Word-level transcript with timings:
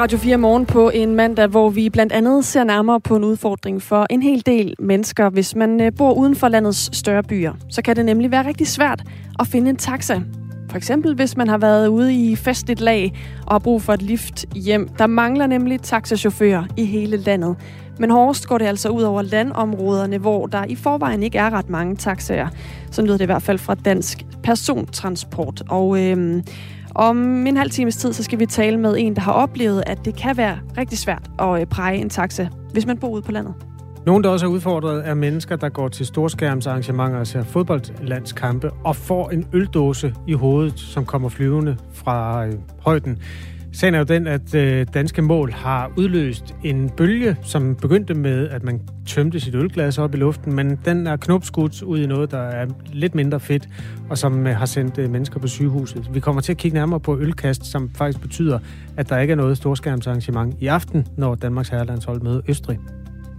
Radio 0.00 0.18
4 0.18 0.36
morgen 0.36 0.66
på 0.66 0.90
en 0.90 1.14
mandag, 1.14 1.46
hvor 1.46 1.70
vi 1.70 1.90
blandt 1.90 2.12
andet 2.12 2.44
ser 2.44 2.64
nærmere 2.64 3.00
på 3.00 3.16
en 3.16 3.24
udfordring 3.24 3.82
for 3.82 4.06
en 4.10 4.22
hel 4.22 4.46
del 4.46 4.74
mennesker. 4.78 5.30
Hvis 5.30 5.54
man 5.54 5.80
øh, 5.80 5.92
bor 5.98 6.12
uden 6.12 6.36
for 6.36 6.48
landets 6.48 6.98
større 6.98 7.22
byer, 7.22 7.52
så 7.70 7.82
kan 7.82 7.96
det 7.96 8.04
nemlig 8.04 8.30
være 8.30 8.46
rigtig 8.46 8.66
svært 8.66 9.02
at 9.38 9.46
finde 9.46 9.70
en 9.70 9.76
taxa. 9.76 10.20
For 10.70 10.76
eksempel 10.76 11.14
hvis 11.14 11.36
man 11.36 11.48
har 11.48 11.58
været 11.58 11.88
ude 11.88 12.14
i 12.14 12.36
festligt 12.36 12.80
lag 12.80 13.12
og 13.46 13.54
har 13.54 13.58
brug 13.58 13.82
for 13.82 13.92
et 13.92 14.02
lift 14.02 14.44
hjem. 14.54 14.88
Der 14.88 15.06
mangler 15.06 15.46
nemlig 15.46 15.82
taxachauffører 15.82 16.64
i 16.76 16.84
hele 16.84 17.16
landet. 17.16 17.56
Men 17.98 18.10
hårdest 18.10 18.46
går 18.46 18.58
det 18.58 18.66
altså 18.66 18.88
ud 18.88 19.02
over 19.02 19.22
landområderne, 19.22 20.18
hvor 20.18 20.46
der 20.46 20.64
i 20.64 20.74
forvejen 20.74 21.22
ikke 21.22 21.38
er 21.38 21.50
ret 21.50 21.68
mange 21.68 21.96
taxaer. 21.96 22.48
Så 22.90 23.02
lyder 23.02 23.16
det 23.16 23.24
i 23.24 23.26
hvert 23.26 23.42
fald 23.42 23.58
fra 23.58 23.74
Dansk 23.74 24.26
Persontransport. 24.42 25.62
Og 25.68 26.00
øhm, 26.02 26.42
om 26.94 27.46
en 27.46 27.56
halv 27.56 27.70
times 27.70 27.96
tid, 27.96 28.12
så 28.12 28.22
skal 28.22 28.38
vi 28.38 28.46
tale 28.46 28.76
med 28.76 28.94
en, 28.98 29.14
der 29.14 29.20
har 29.20 29.32
oplevet, 29.32 29.82
at 29.86 30.04
det 30.04 30.16
kan 30.16 30.36
være 30.36 30.58
rigtig 30.78 30.98
svært 30.98 31.30
at 31.38 31.60
øh, 31.60 31.66
præge 31.66 31.98
en 31.98 32.10
taxa, 32.10 32.48
hvis 32.72 32.86
man 32.86 32.98
bor 32.98 33.08
ude 33.08 33.22
på 33.22 33.32
landet. 33.32 33.54
Nogle, 34.06 34.22
der 34.22 34.28
også 34.28 34.46
er 34.46 34.50
udfordret, 34.50 35.08
er 35.08 35.14
mennesker, 35.14 35.56
der 35.56 35.68
går 35.68 35.88
til 35.88 36.06
storskærmsarrangementer 36.06 37.18
og 37.18 37.26
ser 37.26 37.42
fodboldlandskampe 37.42 38.70
og 38.84 38.96
får 38.96 39.30
en 39.30 39.46
øldåse 39.52 40.14
i 40.26 40.32
hovedet, 40.32 40.78
som 40.78 41.06
kommer 41.06 41.28
flyvende 41.28 41.76
fra 41.92 42.46
øh, 42.46 42.52
højden. 42.80 43.18
Sagen 43.72 43.94
er 43.94 43.98
jo 43.98 44.04
den, 44.04 44.26
at 44.26 44.54
øh, 44.54 44.86
danske 44.94 45.22
mål 45.22 45.52
har 45.52 45.92
udløst 45.96 46.54
en 46.64 46.90
bølge, 46.90 47.36
som 47.42 47.74
begyndte 47.74 48.14
med, 48.14 48.48
at 48.48 48.62
man 48.62 48.80
tømte 49.06 49.40
sit 49.40 49.54
ølglas 49.54 49.98
op 49.98 50.14
i 50.14 50.16
luften, 50.16 50.54
men 50.54 50.78
den 50.84 51.06
er 51.06 51.16
knopskudt 51.16 51.82
ud 51.82 51.98
i 51.98 52.06
noget, 52.06 52.30
der 52.30 52.38
er 52.38 52.66
lidt 52.92 53.14
mindre 53.14 53.40
fedt, 53.40 53.68
og 54.08 54.18
som 54.18 54.46
øh, 54.46 54.56
har 54.56 54.66
sendt 54.66 54.98
øh, 54.98 55.10
mennesker 55.10 55.40
på 55.40 55.46
sygehuset. 55.46 56.10
Vi 56.14 56.20
kommer 56.20 56.42
til 56.42 56.52
at 56.52 56.58
kigge 56.58 56.74
nærmere 56.74 57.00
på 57.00 57.18
ølkast, 57.18 57.66
som 57.66 57.90
faktisk 57.94 58.20
betyder, 58.20 58.58
at 58.96 59.08
der 59.08 59.18
ikke 59.18 59.32
er 59.32 59.36
noget 59.36 59.56
storskærmsarrangement 59.56 60.54
i 60.60 60.66
aften, 60.66 61.06
når 61.16 61.34
Danmarks 61.34 61.68
herrelandshold 61.68 62.20
møder 62.20 62.40
Østrig. 62.48 62.78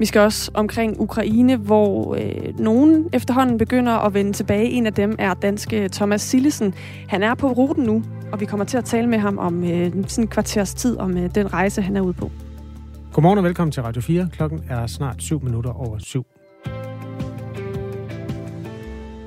Vi 0.01 0.05
skal 0.05 0.21
også 0.21 0.51
omkring 0.53 0.99
Ukraine, 0.99 1.57
hvor 1.57 2.15
øh, 2.15 2.59
nogen 2.59 3.09
efterhånden 3.13 3.57
begynder 3.57 3.91
at 3.91 4.13
vende 4.13 4.33
tilbage. 4.33 4.69
En 4.69 4.85
af 4.85 4.93
dem 4.93 5.15
er 5.19 5.33
danske 5.33 5.89
Thomas 5.89 6.21
Sillesen. 6.21 6.73
Han 7.07 7.23
er 7.23 7.35
på 7.35 7.51
ruten 7.51 7.83
nu, 7.83 8.03
og 8.31 8.39
vi 8.39 8.45
kommer 8.45 8.65
til 8.65 8.77
at 8.77 8.85
tale 8.85 9.07
med 9.07 9.17
ham 9.19 9.37
om 9.37 9.63
øh, 9.63 9.91
sådan 10.07 10.23
en 10.23 10.27
kvarters 10.27 10.73
tid 10.73 10.97
om 10.97 11.17
øh, 11.17 11.35
den 11.35 11.53
rejse, 11.53 11.81
han 11.81 11.95
er 11.95 12.01
ude 12.01 12.13
på. 12.13 12.31
Godmorgen 13.13 13.37
og 13.37 13.43
velkommen 13.43 13.71
til 13.71 13.83
Radio 13.83 14.01
4. 14.01 14.29
Klokken 14.31 14.63
er 14.69 14.87
snart 14.87 15.23
7 15.23 15.43
minutter 15.43 15.71
over 15.71 15.97
7. 15.97 16.25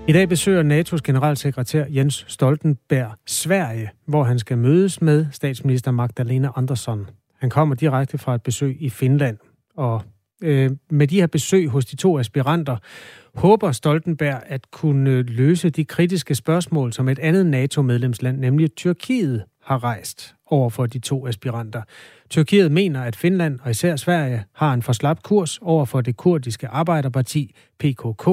I 0.09 0.13
dag 0.13 0.29
besøger 0.29 0.63
NATO's 0.63 1.01
generalsekretær 1.05 1.85
Jens 1.89 2.25
Stoltenberg 2.29 3.11
Sverige, 3.27 3.91
hvor 4.07 4.25
han 4.25 4.39
skal 4.39 4.59
mødes 4.59 5.03
med 5.03 5.27
statsminister 5.33 5.91
Magdalena 5.91 6.49
Andersson. 6.57 7.07
Han 7.41 7.51
kommer 7.51 7.75
direkte 7.75 8.19
fra 8.19 8.35
et 8.35 8.43
besøg 8.43 8.77
i 8.81 8.91
Finland, 8.91 9.37
og 9.77 10.03
øh, 10.45 10.71
med 10.91 11.07
de 11.07 11.21
her 11.21 11.27
besøg 11.27 11.69
hos 11.69 11.85
de 11.85 11.97
to 11.97 12.19
aspiranter, 12.19 12.77
håber 13.35 13.73
Stoltenberg 13.73 14.43
at 14.47 14.71
kunne 14.71 15.23
løse 15.23 15.71
de 15.71 15.85
kritiske 15.85 16.35
spørgsmål, 16.35 16.93
som 16.93 17.09
et 17.09 17.19
andet 17.19 17.47
NATO-medlemsland, 17.47 18.39
nemlig 18.39 18.75
Tyrkiet, 18.75 19.45
har 19.65 19.85
rejst 19.85 20.35
over 20.47 20.71
for 20.71 20.87
de 20.87 20.99
to 20.99 21.27
aspiranter. 21.27 21.83
Tyrkiet 22.31 22.73
mener, 22.73 23.03
at 23.03 23.17
Finland 23.17 23.59
og 23.63 23.71
især 23.71 23.97
Sverige 23.97 24.45
har 24.53 24.75
en 24.75 24.83
for 24.83 24.93
slap 24.93 25.23
kurs 25.23 25.59
over 25.63 25.85
for 25.85 26.01
det 26.01 26.17
kurdiske 26.17 26.69
arbejderparti 26.69 27.55
PKK, 27.79 28.29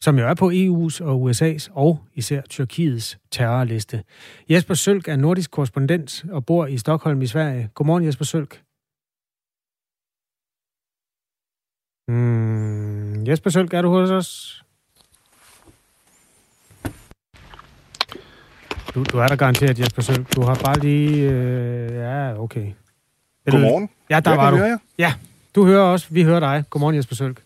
som 0.00 0.18
jo 0.18 0.28
er 0.28 0.34
på 0.34 0.50
EU's 0.50 1.04
og 1.04 1.30
USA's 1.30 1.68
og 1.70 2.00
især 2.14 2.40
Tyrkiets 2.40 3.18
terrorliste. 3.30 4.02
Jesper 4.50 4.74
Sølk 4.74 5.08
er 5.08 5.16
nordisk 5.16 5.50
korrespondent 5.50 6.24
og 6.30 6.46
bor 6.46 6.66
i 6.66 6.78
Stockholm 6.78 7.22
i 7.22 7.26
Sverige. 7.26 7.68
Godmorgen 7.74 8.04
Jesper 8.04 8.24
Sølk. 8.24 8.65
Mm, 12.08 13.26
Jesper 13.26 13.50
Sølk, 13.50 13.74
er 13.74 13.82
du 13.82 13.88
hos 13.88 14.10
os? 14.10 14.62
Du, 18.94 19.04
du 19.04 19.18
er 19.18 19.28
der 19.28 19.36
garanteret, 19.36 19.78
Jesper 19.78 20.02
Sølk. 20.02 20.36
Du 20.36 20.42
har 20.42 20.54
bare 20.64 20.78
lige... 20.78 21.30
Øh, 21.30 21.94
ja, 21.94 22.40
okay. 22.40 22.72
Godmorgen. 23.50 23.90
Ja, 24.10 24.20
der 24.20 24.30
jeg 24.30 24.38
var 24.38 24.50
du. 24.50 24.56
Høre 24.56 24.68
jer. 24.68 24.78
Ja, 24.98 25.14
du 25.54 25.66
hører 25.66 25.82
os. 25.82 26.14
Vi 26.14 26.22
hører 26.22 26.40
dig. 26.40 26.64
Godmorgen, 26.70 26.96
Jesper 26.96 27.14
Sølk. 27.14 27.42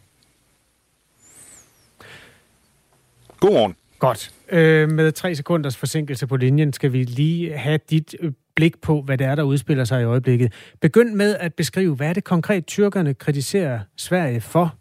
Godmorgen. 3.40 3.76
Godt. 3.98 4.30
Øh, 4.48 4.90
med 4.90 5.12
tre 5.12 5.34
sekunders 5.34 5.76
forsinkelse 5.76 6.26
på 6.26 6.36
linjen 6.36 6.72
skal 6.72 6.92
vi 6.92 7.04
lige 7.04 7.58
have 7.58 7.78
dit 7.90 8.16
øh, 8.20 8.32
blik 8.60 8.80
på, 8.80 9.02
hvad 9.02 9.18
det 9.18 9.26
er, 9.26 9.34
der 9.34 9.42
udspiller 9.42 9.84
sig 9.84 10.00
i 10.00 10.04
øjeblikket. 10.04 10.52
Begynd 10.80 11.14
med 11.14 11.36
at 11.36 11.54
beskrive, 11.54 11.94
hvad 11.94 12.08
er 12.08 12.12
det 12.12 12.24
konkret, 12.24 12.66
tyrkerne 12.66 13.14
kritiserer 13.14 13.80
Sverige 13.96 14.40
for? 14.40 14.80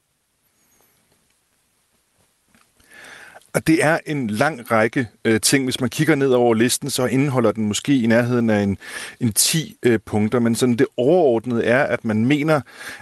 Og 3.53 3.67
det 3.67 3.83
er 3.83 3.97
en 4.05 4.29
lang 4.29 4.71
række 4.71 5.07
øh, 5.25 5.41
ting. 5.41 5.63
Hvis 5.63 5.81
man 5.81 5.89
kigger 5.89 6.15
ned 6.15 6.31
over 6.31 6.53
listen, 6.53 6.89
så 6.89 7.05
indeholder 7.05 7.51
den 7.51 7.65
måske 7.65 8.01
i 8.01 8.07
nærheden 8.07 8.49
af 8.49 8.61
en, 8.61 8.77
en 9.19 9.33
10 9.33 9.75
øh, 9.83 9.99
punkter. 10.05 10.39
Men 10.39 10.55
sådan 10.55 10.75
det 10.75 10.87
overordnede 10.97 11.63
er, 11.63 11.83
at 11.83 12.05
man 12.05 12.25
mener, 12.25 12.61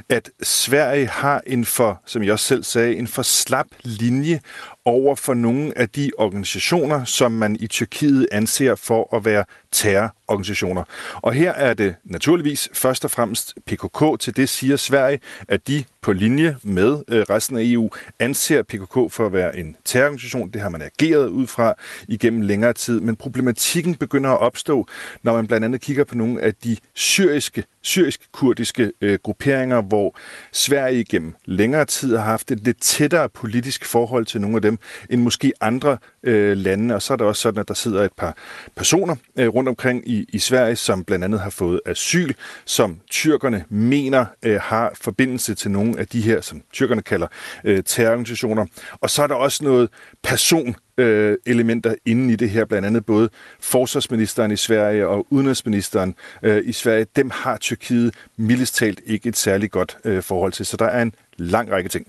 at 0.09 0.29
Sverige 0.43 1.07
har 1.07 1.41
en 1.47 1.65
for, 1.65 2.01
som 2.05 2.23
jeg 2.23 2.33
også 2.33 2.45
selv 2.45 2.63
sagde, 2.63 2.95
en 2.95 3.07
for 3.07 3.21
slap 3.21 3.67
linje 3.83 4.39
over 4.85 5.15
for 5.15 5.33
nogle 5.33 5.77
af 5.77 5.89
de 5.89 6.11
organisationer, 6.17 7.05
som 7.05 7.31
man 7.31 7.57
i 7.59 7.67
Tyrkiet 7.67 8.27
anser 8.31 8.75
for 8.75 9.15
at 9.15 9.25
være 9.25 9.43
terrororganisationer. 9.71 10.83
Og 11.15 11.33
her 11.33 11.51
er 11.51 11.73
det 11.73 11.95
naturligvis 12.03 12.69
først 12.73 13.05
og 13.05 13.11
fremmest 13.11 13.53
PKK. 13.65 14.19
Til 14.19 14.37
det 14.37 14.49
siger 14.49 14.77
Sverige, 14.77 15.19
at 15.47 15.67
de 15.67 15.83
på 16.01 16.13
linje 16.13 16.57
med 16.63 17.03
øh, 17.07 17.21
resten 17.29 17.57
af 17.57 17.61
EU 17.63 17.89
anser 18.19 18.63
PKK 18.63 19.13
for 19.13 19.25
at 19.25 19.33
være 19.33 19.57
en 19.57 19.75
terrororganisation. 19.85 20.49
Det 20.49 20.61
har 20.61 20.69
man 20.69 20.81
ageret 20.81 21.27
ud 21.27 21.47
fra 21.47 21.73
igennem 22.07 22.41
længere 22.41 22.73
tid. 22.73 22.99
Men 22.99 23.15
problematikken 23.15 23.95
begynder 23.95 24.29
at 24.29 24.39
opstå, 24.39 24.87
når 25.23 25.33
man 25.33 25.47
blandt 25.47 25.65
andet 25.65 25.81
kigger 25.81 26.03
på 26.03 26.15
nogle 26.15 26.41
af 26.41 26.55
de 26.55 26.77
syriske 26.93 27.63
syrisk-kurdiske 27.87 28.91
øh, 29.01 29.19
grupperinger, 29.23 29.81
hvor 29.81 30.17
Sverige 30.51 30.99
igennem 30.99 31.35
længere 31.45 31.85
tid 31.85 32.15
har 32.15 32.23
haft 32.23 32.51
et 32.51 32.59
lidt 32.63 32.81
tættere 32.81 33.29
politisk 33.29 33.85
forhold 33.85 34.25
til 34.25 34.41
nogle 34.41 34.55
af 34.55 34.61
dem, 34.61 34.79
end 35.09 35.21
måske 35.21 35.53
andre 35.61 35.97
øh, 36.23 36.57
lande. 36.57 36.95
Og 36.95 37.01
så 37.01 37.13
er 37.13 37.17
det 37.17 37.27
også 37.27 37.41
sådan, 37.41 37.59
at 37.59 37.67
der 37.67 37.73
sidder 37.73 38.03
et 38.03 38.13
par 38.17 38.37
personer 38.75 39.15
øh, 39.35 39.47
rundt 39.57 39.69
omkring 39.69 40.09
i, 40.09 40.25
i 40.33 40.39
Sverige, 40.39 40.75
som 40.75 41.03
blandt 41.03 41.25
andet 41.25 41.39
har 41.39 41.49
fået 41.49 41.81
asyl, 41.85 42.33
som 42.65 42.99
tyrkerne 43.09 43.63
mener 43.69 44.25
øh, 44.43 44.59
har 44.61 44.91
forbindelse 45.01 45.55
til 45.55 45.71
nogle 45.71 45.99
af 45.99 46.07
de 46.07 46.21
her, 46.21 46.41
som 46.41 46.61
tyrkerne 46.73 47.01
kalder 47.01 47.27
øh, 47.63 47.83
terrororganisationer. 47.85 48.65
Og 49.01 49.09
så 49.09 49.23
er 49.23 49.27
der 49.27 49.35
også 49.35 49.63
noget 49.63 49.89
person 50.23 50.75
øh, 50.97 51.37
elementer 51.45 51.95
inde 52.05 52.33
i 52.33 52.35
det 52.35 52.49
her, 52.49 52.65
blandt 52.65 52.87
andet 52.87 53.05
både 53.05 53.29
forsvarsministeren 53.59 54.51
i 54.51 54.55
Sverige 54.55 55.07
og 55.07 55.27
udenrigsministeren 55.29 56.15
øh, 56.43 56.61
i 56.65 56.71
Sverige. 56.71 57.05
Dem 57.15 57.31
har 57.33 57.57
Tyrkiet 57.57 58.13
mildest 58.37 58.75
talt 58.75 59.01
ikke 59.05 59.29
et 59.29 59.37
særligt 59.37 59.71
godt 59.71 59.97
øh, 60.05 60.23
forhold 60.23 60.51
til, 60.51 60.65
så 60.65 60.77
der 60.77 60.85
er 60.85 61.01
en 61.01 61.13
lang 61.37 61.71
række 61.71 61.89
ting. 61.89 62.07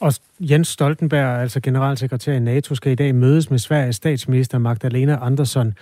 Og 0.00 0.12
Jens 0.40 0.68
Stoltenberg, 0.68 1.40
altså 1.40 1.60
generalsekretær 1.60 2.32
i 2.32 2.38
NATO, 2.38 2.74
skal 2.74 2.92
i 2.92 2.94
dag 2.94 3.14
mødes 3.14 3.50
med 3.50 3.58
Sveriges 3.58 3.96
statsminister 3.96 4.58
Magdalena 4.58 5.18
Andersson. 5.20 5.74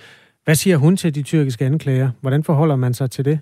Hvad 0.47 0.55
siger 0.55 0.77
hun 0.77 0.97
til 0.97 1.15
de 1.15 1.23
tyrkiske 1.23 1.67
anklager? 1.67 2.11
Hvordan 2.21 2.45
forholder 2.45 2.77
man 2.77 2.95
sig 2.95 3.11
til 3.11 3.25
det? 3.25 3.41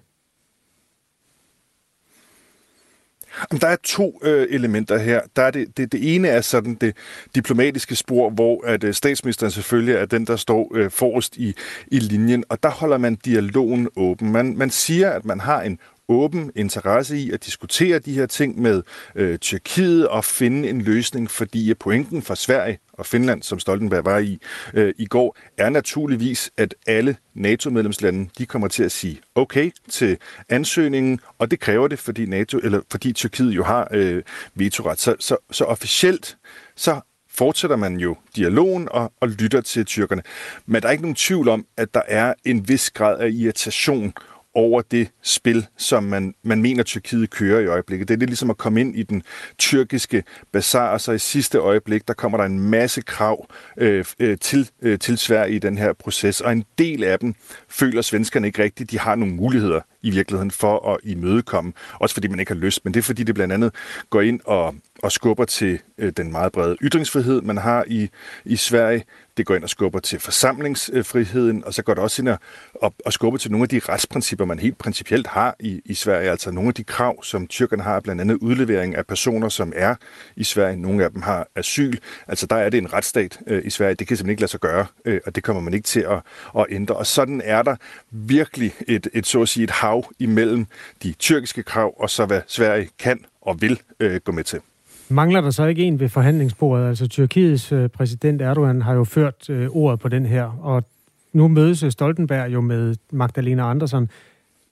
Der 3.61 3.67
er 3.67 3.77
to 3.85 4.21
øh, 4.23 4.47
elementer 4.51 4.99
her. 4.99 5.21
Der 5.37 5.43
er 5.43 5.51
det, 5.51 5.77
det, 5.77 5.93
det 5.93 6.15
ene 6.15 6.29
er 6.29 6.41
sådan 6.41 6.75
det 6.75 6.97
diplomatiske 7.35 7.97
spor, 7.97 8.31
hvor 8.31 8.67
at 8.67 8.85
øh, 8.85 8.95
statsministeren 8.95 9.51
selvfølgelig 9.51 9.95
er 9.95 10.07
den, 10.07 10.27
der 10.27 10.37
står 10.37 10.73
øh, 10.75 10.91
forrest 10.91 11.37
i, 11.37 11.55
i 11.87 11.99
linjen, 11.99 12.45
og 12.49 12.63
der 12.63 12.71
holder 12.71 12.99
man 12.99 13.15
dialogen 13.15 13.89
åben. 13.97 14.33
Man, 14.33 14.57
man 14.57 14.71
siger, 14.71 15.11
at 15.11 15.25
man 15.25 15.41
har 15.41 15.63
en 15.63 15.79
åben 16.09 16.51
interesse 16.57 17.17
i 17.17 17.31
at 17.31 17.47
diskutere 17.47 17.99
de 17.99 18.13
her 18.13 18.27
ting 18.27 18.61
med 18.63 18.83
øh, 19.15 19.39
Tyrkiet 19.39 20.09
og 20.09 20.25
finde 20.25 20.69
en 20.69 20.83
løsning, 20.83 21.31
fordi 21.31 21.75
pointen 21.75 22.23
for 22.23 22.35
Sverige 22.35 22.79
og 22.93 23.07
Finland, 23.07 23.43
som 23.43 23.59
Stoltenberg 23.59 24.05
var 24.05 24.19
i 24.19 24.39
øh, 24.75 24.95
i 24.99 25.07
går, 25.07 25.37
er 25.59 25.69
naturligvis, 25.69 26.51
at 26.57 26.75
alle 26.87 27.17
NATO-medlemslande 27.35 28.31
de 28.39 28.47
kommer 28.47 28.69
til 28.69 28.83
at 28.85 28.93
sige 28.93 29.21
okay 29.35 29.71
til 29.89 30.17
ansøgningen, 30.49 31.21
og 31.39 31.51
det 31.51 31.61
kræver 31.61 31.89
det, 31.89 31.99
fordi, 31.99 32.27
NATO, 32.27 32.59
eller 32.63 32.81
fordi 32.91 33.13
Tyrkiet 33.13 33.51
jo 33.51 33.65
har 33.65 33.89
øh, 33.93 34.23
vetoret. 34.55 35.01
Så, 35.01 35.15
så, 35.21 35.37
så 35.51 35.65
officielt 35.65 36.37
så 36.77 37.01
fortsætter 37.31 37.77
man 37.77 37.97
jo 37.97 38.17
dialogen 38.37 38.89
og, 38.91 39.13
og 39.21 39.29
lytter 39.29 39.61
til 39.61 39.85
tyrkerne. 39.85 40.23
Men 40.67 40.83
der 40.83 40.89
er 40.89 40.93
ikke 40.93 41.03
nogen 41.03 41.15
tvivl 41.15 41.49
om, 41.49 41.67
at 41.77 41.95
der 41.95 42.03
er 42.09 42.35
en 42.45 42.69
vis 42.69 42.91
grad 42.91 43.19
af 43.19 43.31
irritation 43.31 44.13
over 44.55 44.83
det 44.83 45.09
spil, 45.23 45.67
som 45.77 46.03
man, 46.03 46.35
man 46.43 46.63
mener, 46.63 46.83
Tyrkiet 46.83 47.31
kører 47.31 47.61
i 47.61 47.67
øjeblikket. 47.67 48.09
Det 48.09 48.15
er 48.15 48.19
lidt 48.19 48.31
ligesom 48.31 48.51
at 48.51 48.59
komme 48.59 48.81
ind 48.81 48.97
i 48.97 49.03
den 49.03 49.23
tyrkiske 49.59 50.25
bazar, 50.53 50.93
og 50.93 51.01
så 51.01 51.13
i 51.13 51.19
sidste 51.19 51.59
øjeblik, 51.59 52.09
der 52.09 52.15
kommer 52.15 52.39
der 52.39 52.45
en 52.45 52.61
masse 52.61 53.01
krav 53.01 53.47
øh, 53.79 54.05
øh 54.19 54.39
til, 54.39 54.71
øh, 54.83 54.99
til 54.99 55.19
Sverige 55.19 55.55
i 55.55 55.59
den 55.59 55.79
her 55.79 55.93
proces, 55.93 56.41
og 56.41 56.53
en 56.53 56.65
del 56.79 57.05
af 57.05 57.19
dem 57.19 57.35
føler 57.69 58.03
svenskerne 58.03 58.47
ikke 58.47 58.63
rigtigt, 58.63 58.91
de 58.91 58.99
har 58.99 59.15
nogle 59.15 59.35
muligheder 59.35 59.81
i 60.05 60.11
virkeligheden 60.11 60.51
for 60.51 60.93
at 60.93 60.99
imødekomme. 61.03 61.73
Også 61.95 62.15
fordi 62.15 62.29
man 62.29 62.41
ikke 62.41 62.53
har 62.53 62.61
lyst, 62.61 62.85
men 62.85 62.95
det 62.95 63.01
er 63.01 63.05
fordi 63.05 63.23
det 63.23 63.35
blandt 63.35 63.55
andet 63.55 63.75
går 64.11 64.21
ind 64.21 64.41
og, 64.45 64.75
og 65.03 65.13
skubber 65.13 65.45
til 65.45 65.79
øh, 65.99 66.13
den 66.17 66.33
meget 66.33 66.53
brede 66.53 66.77
ytringsfrihed, 66.83 67.43
man 67.43 67.57
har 67.57 67.85
i, 67.87 68.09
i 68.45 68.57
Sverige. 68.57 69.05
Det 69.37 69.47
går 69.47 69.55
ind 69.55 69.63
og 69.63 69.71
skubber 69.71 70.01
til 70.01 70.21
forsamlingsfriheden, 70.21 71.65
og 71.65 71.75
så 71.75 71.83
går 71.83 71.95
det 71.95 72.03
også 72.03 72.23
ind 72.23 72.29
og, 72.29 72.39
og, 72.75 72.95
og 73.07 73.13
skubber 73.13 73.39
til 73.39 73.51
nogle 73.51 73.63
af 73.63 73.69
de 73.69 73.81
retsprincipper, 73.89 74.45
man 74.45 74.59
helt 74.59 74.79
principielt 74.79 75.27
har 75.27 75.57
i, 75.61 75.81
i 75.85 75.95
Sverige. 75.95 76.31
Altså 76.31 76.51
nogle 76.51 76.69
af 76.69 76.75
de 76.75 76.85
krav, 76.85 77.25
som 77.25 77.47
tyrkerne 77.47 77.83
har, 77.83 78.01
blandt 78.01 78.21
andet 78.21 78.35
udlevering 78.35 78.97
af 78.97 79.07
personer, 79.07 79.49
som 79.49 79.73
er 79.77 79.95
i 80.37 80.45
Sverige. 80.45 80.77
Nogle 80.77 81.05
af 81.05 81.11
dem 81.11 81.23
har 81.23 81.49
asyl. 81.57 81.97
Altså 82.29 82.47
der 82.47 82.57
er 82.57 82.71
det 82.71 82.79
en 82.79 82.93
retsstat 82.93 83.39
øh, 83.47 83.63
i 83.65 83.71
Sverige. 83.71 83.95
Det 83.95 84.07
kan 84.09 84.17
simpelthen 84.17 84.31
ikke 84.31 84.43
lade 84.43 84.51
sig 84.51 84.61
gøre, 84.61 84.87
øh, 85.05 85.21
og 85.27 85.35
det 85.35 85.45
kommer 85.45 85.63
man 85.63 85.75
ikke 85.75 85.87
til 85.87 86.01
at, 86.01 86.21
at 86.59 86.67
ændre. 86.71 86.95
Og 86.95 87.07
sådan 87.07 87.43
er 87.45 87.63
der 87.63 87.77
virkelig 88.11 88.75
et, 88.89 89.09
et, 89.13 89.27
så 89.27 89.43
at 89.43 89.49
sige, 89.49 89.65
et 89.65 89.71
hav 89.71 89.94
imellem 90.19 90.67
de 91.03 91.13
tyrkiske 91.13 91.63
krav, 91.63 91.95
og 92.01 92.11
så 92.11 92.27
hvad 92.27 92.41
Sverige 92.47 92.89
kan 92.99 93.25
og 93.43 93.61
vil 93.61 93.81
øh, 94.01 94.21
gå 94.25 94.33
med 94.33 94.45
til. 94.45 94.61
Mangler 95.09 95.41
der 95.41 95.51
så 95.51 95.65
ikke 95.65 95.83
en 95.83 96.01
ved 96.01 96.09
forhandlingsbordet? 96.09 96.89
Altså 96.89 97.09
Tyrkiets 97.09 97.73
øh, 97.73 97.89
præsident 97.89 98.43
Erdogan 98.43 98.83
har 98.83 98.95
jo 98.95 99.05
ført 99.05 99.51
øh, 99.51 99.69
ordet 99.71 100.01
på 100.01 100.09
den 100.09 100.27
her, 100.27 100.45
og 100.45 100.85
nu 101.33 101.49
mødes 101.49 101.85
Stoltenberg 101.93 102.53
jo 102.53 102.61
med 102.61 102.97
Magdalena 103.11 103.71
Andersson. 103.71 104.11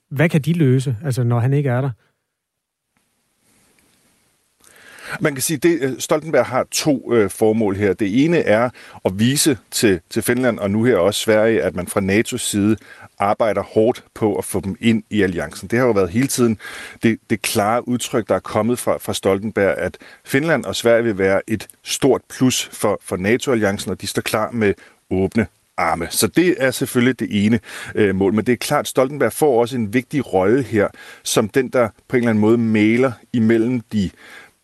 Hvad 0.09 0.29
kan 0.29 0.41
de 0.41 0.53
løse, 0.53 0.97
altså 1.03 1.23
når 1.23 1.39
han 1.39 1.53
ikke 1.53 1.69
er 1.69 1.81
der? 1.81 1.89
Man 5.19 5.33
kan 5.33 5.41
sige, 5.41 5.73
at 5.73 5.91
øh, 5.91 5.99
Stoltenberg 5.99 6.45
har 6.45 6.67
to 6.71 7.13
øh, 7.13 7.29
formål 7.29 7.75
her. 7.75 7.93
Det 7.93 8.25
ene 8.25 8.37
er 8.37 8.69
at 9.05 9.19
vise 9.19 9.57
til, 9.71 9.99
til 10.09 10.21
Finland 10.21 10.59
og 10.59 10.71
nu 10.71 10.83
her 10.83 10.97
også 10.97 11.19
Sverige, 11.19 11.61
at 11.61 11.75
man 11.75 11.87
fra 11.87 12.01
NATO's 12.01 12.37
side 12.37 12.77
arbejder 13.19 13.61
hårdt 13.61 14.03
på 14.13 14.35
at 14.35 14.45
få 14.45 14.59
dem 14.59 14.75
ind 14.79 15.03
i 15.09 15.21
alliancen. 15.21 15.67
Det 15.67 15.79
har 15.79 15.85
jo 15.85 15.91
været 15.91 16.09
hele 16.09 16.27
tiden 16.27 16.57
det, 17.03 17.19
det 17.29 17.41
klare 17.41 17.87
udtryk, 17.87 18.27
der 18.27 18.35
er 18.35 18.39
kommet 18.39 18.79
fra, 18.79 18.97
fra 18.97 19.13
Stoltenberg, 19.13 19.77
at 19.77 19.97
Finland 20.25 20.65
og 20.65 20.75
Sverige 20.75 21.03
vil 21.03 21.17
være 21.17 21.41
et 21.47 21.67
stort 21.83 22.21
plus 22.29 22.69
for, 22.73 22.99
for 23.03 23.17
NATO-alliancen, 23.17 23.91
og 23.91 24.01
de 24.01 24.07
står 24.07 24.21
klar 24.21 24.51
med 24.51 24.73
åbne 25.11 25.47
arme. 25.77 26.07
Så 26.09 26.27
det 26.27 26.55
er 26.59 26.71
selvfølgelig 26.71 27.19
det 27.19 27.45
ene 27.45 27.59
øh, 27.95 28.15
mål. 28.15 28.33
Men 28.33 28.45
det 28.45 28.51
er 28.51 28.57
klart, 28.57 28.79
at 28.79 28.87
Stoltenberg 28.87 29.33
får 29.33 29.61
også 29.61 29.75
en 29.75 29.93
vigtig 29.93 30.33
rolle 30.33 30.63
her, 30.63 30.87
som 31.23 31.49
den, 31.49 31.69
der 31.69 31.89
på 32.07 32.15
en 32.15 32.23
eller 32.23 32.29
anden 32.29 32.41
måde 32.41 32.57
maler 32.57 33.11
imellem 33.33 33.79
de 33.79 34.09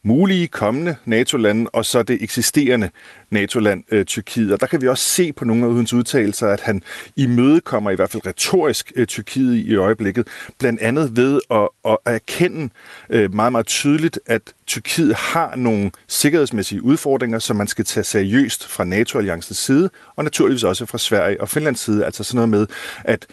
mulige 0.09 0.47
kommende 0.47 0.95
NATO-lande, 1.05 1.69
og 1.73 1.85
så 1.85 2.03
det 2.03 2.23
eksisterende 2.23 2.89
NATO-land, 3.29 3.83
øh, 3.91 4.05
Tyrkiet. 4.05 4.53
Og 4.53 4.61
der 4.61 4.67
kan 4.67 4.81
vi 4.81 4.87
også 4.87 5.03
se 5.03 5.33
på 5.33 5.45
nogle 5.45 5.65
af 5.65 5.73
hans 5.73 5.93
udtalelser, 5.93 6.47
at 6.47 6.61
han 6.61 6.83
imødekommer 7.15 7.91
i 7.91 7.95
hvert 7.95 8.09
fald 8.09 8.25
retorisk 8.25 8.91
øh, 8.95 9.07
Tyrkiet 9.07 9.55
i 9.55 9.75
øjeblikket, 9.75 10.27
blandt 10.59 10.81
andet 10.81 11.17
ved 11.17 11.39
at, 11.51 11.69
at 11.85 11.97
erkende 12.05 12.69
øh, 13.09 13.33
meget, 13.33 13.51
meget 13.51 13.65
tydeligt, 13.65 14.19
at 14.25 14.41
Tyrkiet 14.67 15.15
har 15.15 15.55
nogle 15.55 15.91
sikkerhedsmæssige 16.07 16.83
udfordringer, 16.83 17.39
som 17.39 17.55
man 17.55 17.67
skal 17.67 17.85
tage 17.85 18.03
seriøst 18.03 18.67
fra 18.67 18.83
NATO-alliancens 18.83 19.57
side, 19.57 19.89
og 20.15 20.23
naturligvis 20.23 20.63
også 20.63 20.85
fra 20.85 20.97
Sverige 20.97 21.41
og 21.41 21.49
Finlands 21.49 21.79
side. 21.79 22.05
Altså 22.05 22.23
sådan 22.23 22.35
noget 22.35 22.49
med, 22.49 22.67
at 23.03 23.27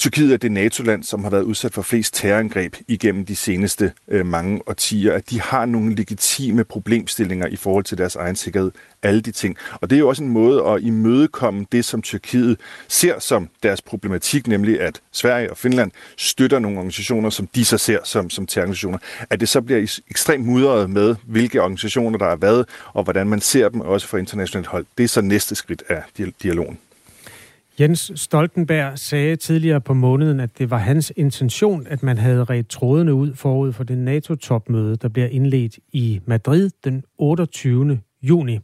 Tyrkiet 0.00 0.32
er 0.32 0.36
det 0.36 0.52
NATO-land, 0.52 1.02
som 1.02 1.22
har 1.22 1.30
været 1.30 1.42
udsat 1.42 1.74
for 1.74 1.82
flest 1.82 2.14
terrorangreb 2.14 2.76
igennem 2.88 3.26
de 3.26 3.36
seneste 3.36 3.92
øh, 4.08 4.26
mange 4.26 4.60
årtier, 4.68 5.12
at 5.12 5.30
de 5.30 5.40
har 5.40 5.66
nogle 5.66 5.94
legitime 5.94 6.64
problemstillinger 6.64 7.46
i 7.46 7.56
forhold 7.56 7.84
til 7.84 7.98
deres 7.98 8.16
egen 8.16 8.36
sikkerhed. 8.36 8.70
Alle 9.02 9.20
de 9.20 9.30
ting. 9.30 9.56
Og 9.80 9.90
det 9.90 9.96
er 9.96 10.00
jo 10.00 10.08
også 10.08 10.22
en 10.22 10.28
måde 10.28 10.66
at 10.66 10.82
imødekomme 10.82 11.66
det, 11.72 11.84
som 11.84 12.02
Tyrkiet 12.02 12.60
ser 12.88 13.18
som 13.18 13.48
deres 13.62 13.82
problematik, 13.82 14.46
nemlig 14.46 14.80
at 14.80 15.00
Sverige 15.12 15.50
og 15.50 15.58
Finland 15.58 15.90
støtter 16.16 16.58
nogle 16.58 16.78
organisationer, 16.78 17.30
som 17.30 17.46
de 17.46 17.64
så 17.64 17.78
ser 17.78 17.98
som, 18.04 18.30
som 18.30 18.46
terrororganisationer. 18.46 18.98
At 19.30 19.40
det 19.40 19.48
så 19.48 19.60
bliver 19.60 20.00
ekstremt 20.10 20.46
mudret 20.46 20.90
med, 20.90 21.16
hvilke 21.26 21.62
organisationer 21.62 22.18
der 22.18 22.26
er 22.26 22.36
hvad, 22.36 22.64
og 22.92 23.04
hvordan 23.04 23.26
man 23.26 23.40
ser 23.40 23.68
dem 23.68 23.80
også 23.80 24.06
fra 24.06 24.18
internationalt 24.18 24.66
hold. 24.66 24.86
Det 24.98 25.04
er 25.04 25.08
så 25.08 25.20
næste 25.20 25.54
skridt 25.54 25.82
af 25.88 26.02
dialogen. 26.42 26.78
Jens 27.80 28.12
Stoltenberg 28.14 28.98
sagde 28.98 29.36
tidligere 29.36 29.80
på 29.80 29.94
måneden, 29.94 30.40
at 30.40 30.58
det 30.58 30.70
var 30.70 30.78
hans 30.78 31.12
intention, 31.16 31.86
at 31.86 32.02
man 32.02 32.18
havde 32.18 32.44
ret 32.44 32.68
trådene 32.68 33.14
ud 33.14 33.34
forud 33.34 33.72
for 33.72 33.84
det 33.84 33.98
NATO-topmøde, 33.98 34.96
der 34.96 35.08
bliver 35.08 35.26
indledt 35.28 35.78
i 35.92 36.20
Madrid 36.26 36.70
den 36.84 37.04
28. 37.18 38.00
juni. 38.22 38.58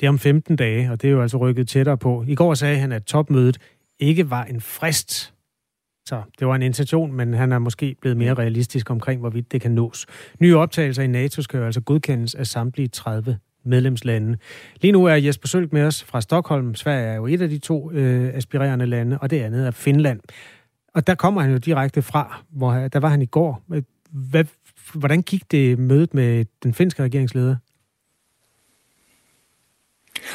Det 0.00 0.06
er 0.06 0.08
om 0.08 0.18
15 0.18 0.56
dage, 0.56 0.90
og 0.90 1.02
det 1.02 1.08
er 1.08 1.12
jo 1.12 1.22
altså 1.22 1.36
rykket 1.36 1.68
tættere 1.68 1.98
på. 1.98 2.24
I 2.28 2.34
går 2.34 2.54
sagde 2.54 2.78
han, 2.78 2.92
at 2.92 3.04
topmødet 3.04 3.58
ikke 3.98 4.30
var 4.30 4.44
en 4.44 4.60
frist. 4.60 5.34
Så 6.06 6.22
det 6.38 6.46
var 6.46 6.54
en 6.54 6.62
intention, 6.62 7.12
men 7.12 7.34
han 7.34 7.52
er 7.52 7.58
måske 7.58 7.96
blevet 8.00 8.16
mere 8.16 8.34
realistisk 8.34 8.90
omkring, 8.90 9.20
hvorvidt 9.20 9.52
det 9.52 9.60
kan 9.60 9.70
nås. 9.70 10.06
Nye 10.40 10.56
optagelser 10.56 11.02
i 11.02 11.06
NATO 11.06 11.42
skal 11.42 11.58
jo 11.58 11.64
altså 11.66 11.80
godkendes 11.80 12.34
af 12.34 12.46
samtlige 12.46 12.88
30 12.88 13.38
medlemslande. 13.66 14.38
Lige 14.80 14.92
nu 14.92 15.04
er 15.04 15.14
Jesper 15.14 15.48
Sølk 15.48 15.72
med 15.72 15.82
os 15.82 16.04
fra 16.04 16.20
Stockholm. 16.20 16.74
Sverige 16.74 17.06
er 17.06 17.14
jo 17.14 17.26
et 17.26 17.42
af 17.42 17.48
de 17.48 17.58
to 17.58 17.90
øh, 17.90 18.30
aspirerende 18.34 18.86
lande, 18.86 19.18
og 19.18 19.30
det 19.30 19.40
andet 19.40 19.66
er 19.66 19.70
Finland. 19.70 20.20
Og 20.94 21.06
der 21.06 21.14
kommer 21.14 21.40
han 21.40 21.50
jo 21.50 21.58
direkte 21.58 22.02
fra, 22.02 22.44
hvor 22.50 22.72
der 22.72 22.98
var 22.98 23.08
han 23.08 23.22
i 23.22 23.26
går. 23.26 23.62
Hvad, 24.10 24.44
hvordan 24.94 25.22
gik 25.22 25.50
det 25.50 25.78
mødet 25.78 26.14
med 26.14 26.44
den 26.62 26.74
finske 26.74 27.02
regeringsleder? 27.02 27.56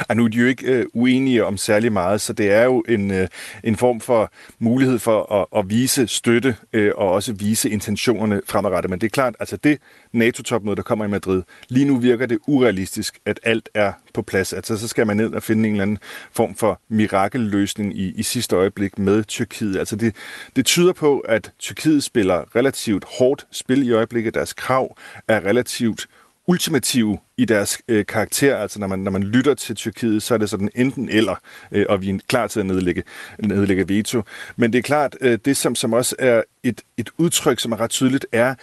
Og 0.09 0.17
nu 0.17 0.23
er 0.25 0.27
de 0.27 0.37
jo 0.37 0.47
ikke 0.47 0.65
øh, 0.65 0.85
uenige 0.93 1.45
om 1.45 1.57
særlig 1.57 1.91
meget, 1.91 2.21
så 2.21 2.33
det 2.33 2.51
er 2.51 2.63
jo 2.63 2.83
en, 2.87 3.11
øh, 3.11 3.27
en 3.63 3.75
form 3.75 3.99
for 3.99 4.31
mulighed 4.59 4.99
for 4.99 5.33
at, 5.33 5.59
at 5.59 5.69
vise 5.69 6.07
støtte 6.07 6.55
øh, 6.73 6.91
og 6.95 7.11
også 7.11 7.33
vise 7.33 7.69
intentionerne 7.69 8.41
fremadrettet. 8.45 8.89
Men 8.89 9.01
det 9.01 9.07
er 9.07 9.11
klart, 9.11 9.35
altså 9.39 9.57
det 9.57 9.77
NATO-topmøde, 10.11 10.75
der 10.75 10.81
kommer 10.81 11.05
i 11.05 11.07
Madrid, 11.07 11.43
lige 11.69 11.85
nu 11.85 11.97
virker 11.97 12.25
det 12.25 12.39
urealistisk, 12.47 13.19
at 13.25 13.39
alt 13.43 13.69
er 13.73 13.93
på 14.13 14.21
plads. 14.21 14.53
Altså 14.53 14.77
så 14.77 14.87
skal 14.87 15.07
man 15.07 15.17
ned 15.17 15.33
og 15.33 15.43
finde 15.43 15.67
en 15.67 15.73
eller 15.73 15.81
anden 15.81 15.97
form 16.31 16.55
for 16.55 16.79
mirakelløsning 16.89 17.97
i, 17.97 18.11
i 18.11 18.23
sidste 18.23 18.55
øjeblik 18.55 18.99
med 18.99 19.23
Tyrkiet. 19.23 19.77
Altså 19.77 19.95
det, 19.95 20.15
det 20.55 20.65
tyder 20.65 20.93
på, 20.93 21.19
at 21.19 21.51
Tyrkiet 21.59 22.03
spiller 22.03 22.55
relativt 22.55 23.05
hårdt 23.19 23.47
spil 23.51 23.87
i 23.87 23.91
øjeblikket. 23.91 24.33
Deres 24.33 24.53
krav 24.53 24.97
er 25.27 25.45
relativt 25.45 26.07
ultimative 26.51 27.17
i 27.37 27.45
deres 27.45 27.81
øh, 27.87 28.05
karakter. 28.05 28.57
Altså 28.57 28.79
når 28.79 28.87
man, 28.87 28.99
når 28.99 29.11
man 29.11 29.23
lytter 29.23 29.53
til 29.53 29.75
Tyrkiet, 29.75 30.23
så 30.23 30.33
er 30.33 30.37
det 30.37 30.49
sådan 30.49 30.69
enten 30.75 31.09
eller, 31.09 31.35
øh, 31.71 31.85
og 31.89 32.01
vi 32.01 32.09
er 32.09 32.17
klar 32.27 32.47
til 32.47 32.59
at 32.59 32.65
nedlægge, 32.65 33.03
nedlægge 33.39 33.89
veto. 33.89 34.21
Men 34.55 34.73
det 34.73 34.79
er 34.79 34.83
klart, 34.83 35.17
øh, 35.21 35.39
det 35.45 35.57
som, 35.57 35.75
som 35.75 35.93
også 35.93 36.15
er 36.19 36.43
et, 36.63 36.81
et 36.97 37.09
udtryk, 37.17 37.59
som 37.59 37.71
er 37.71 37.79
ret 37.79 37.89
tydeligt, 37.89 38.25
er, 38.31 38.55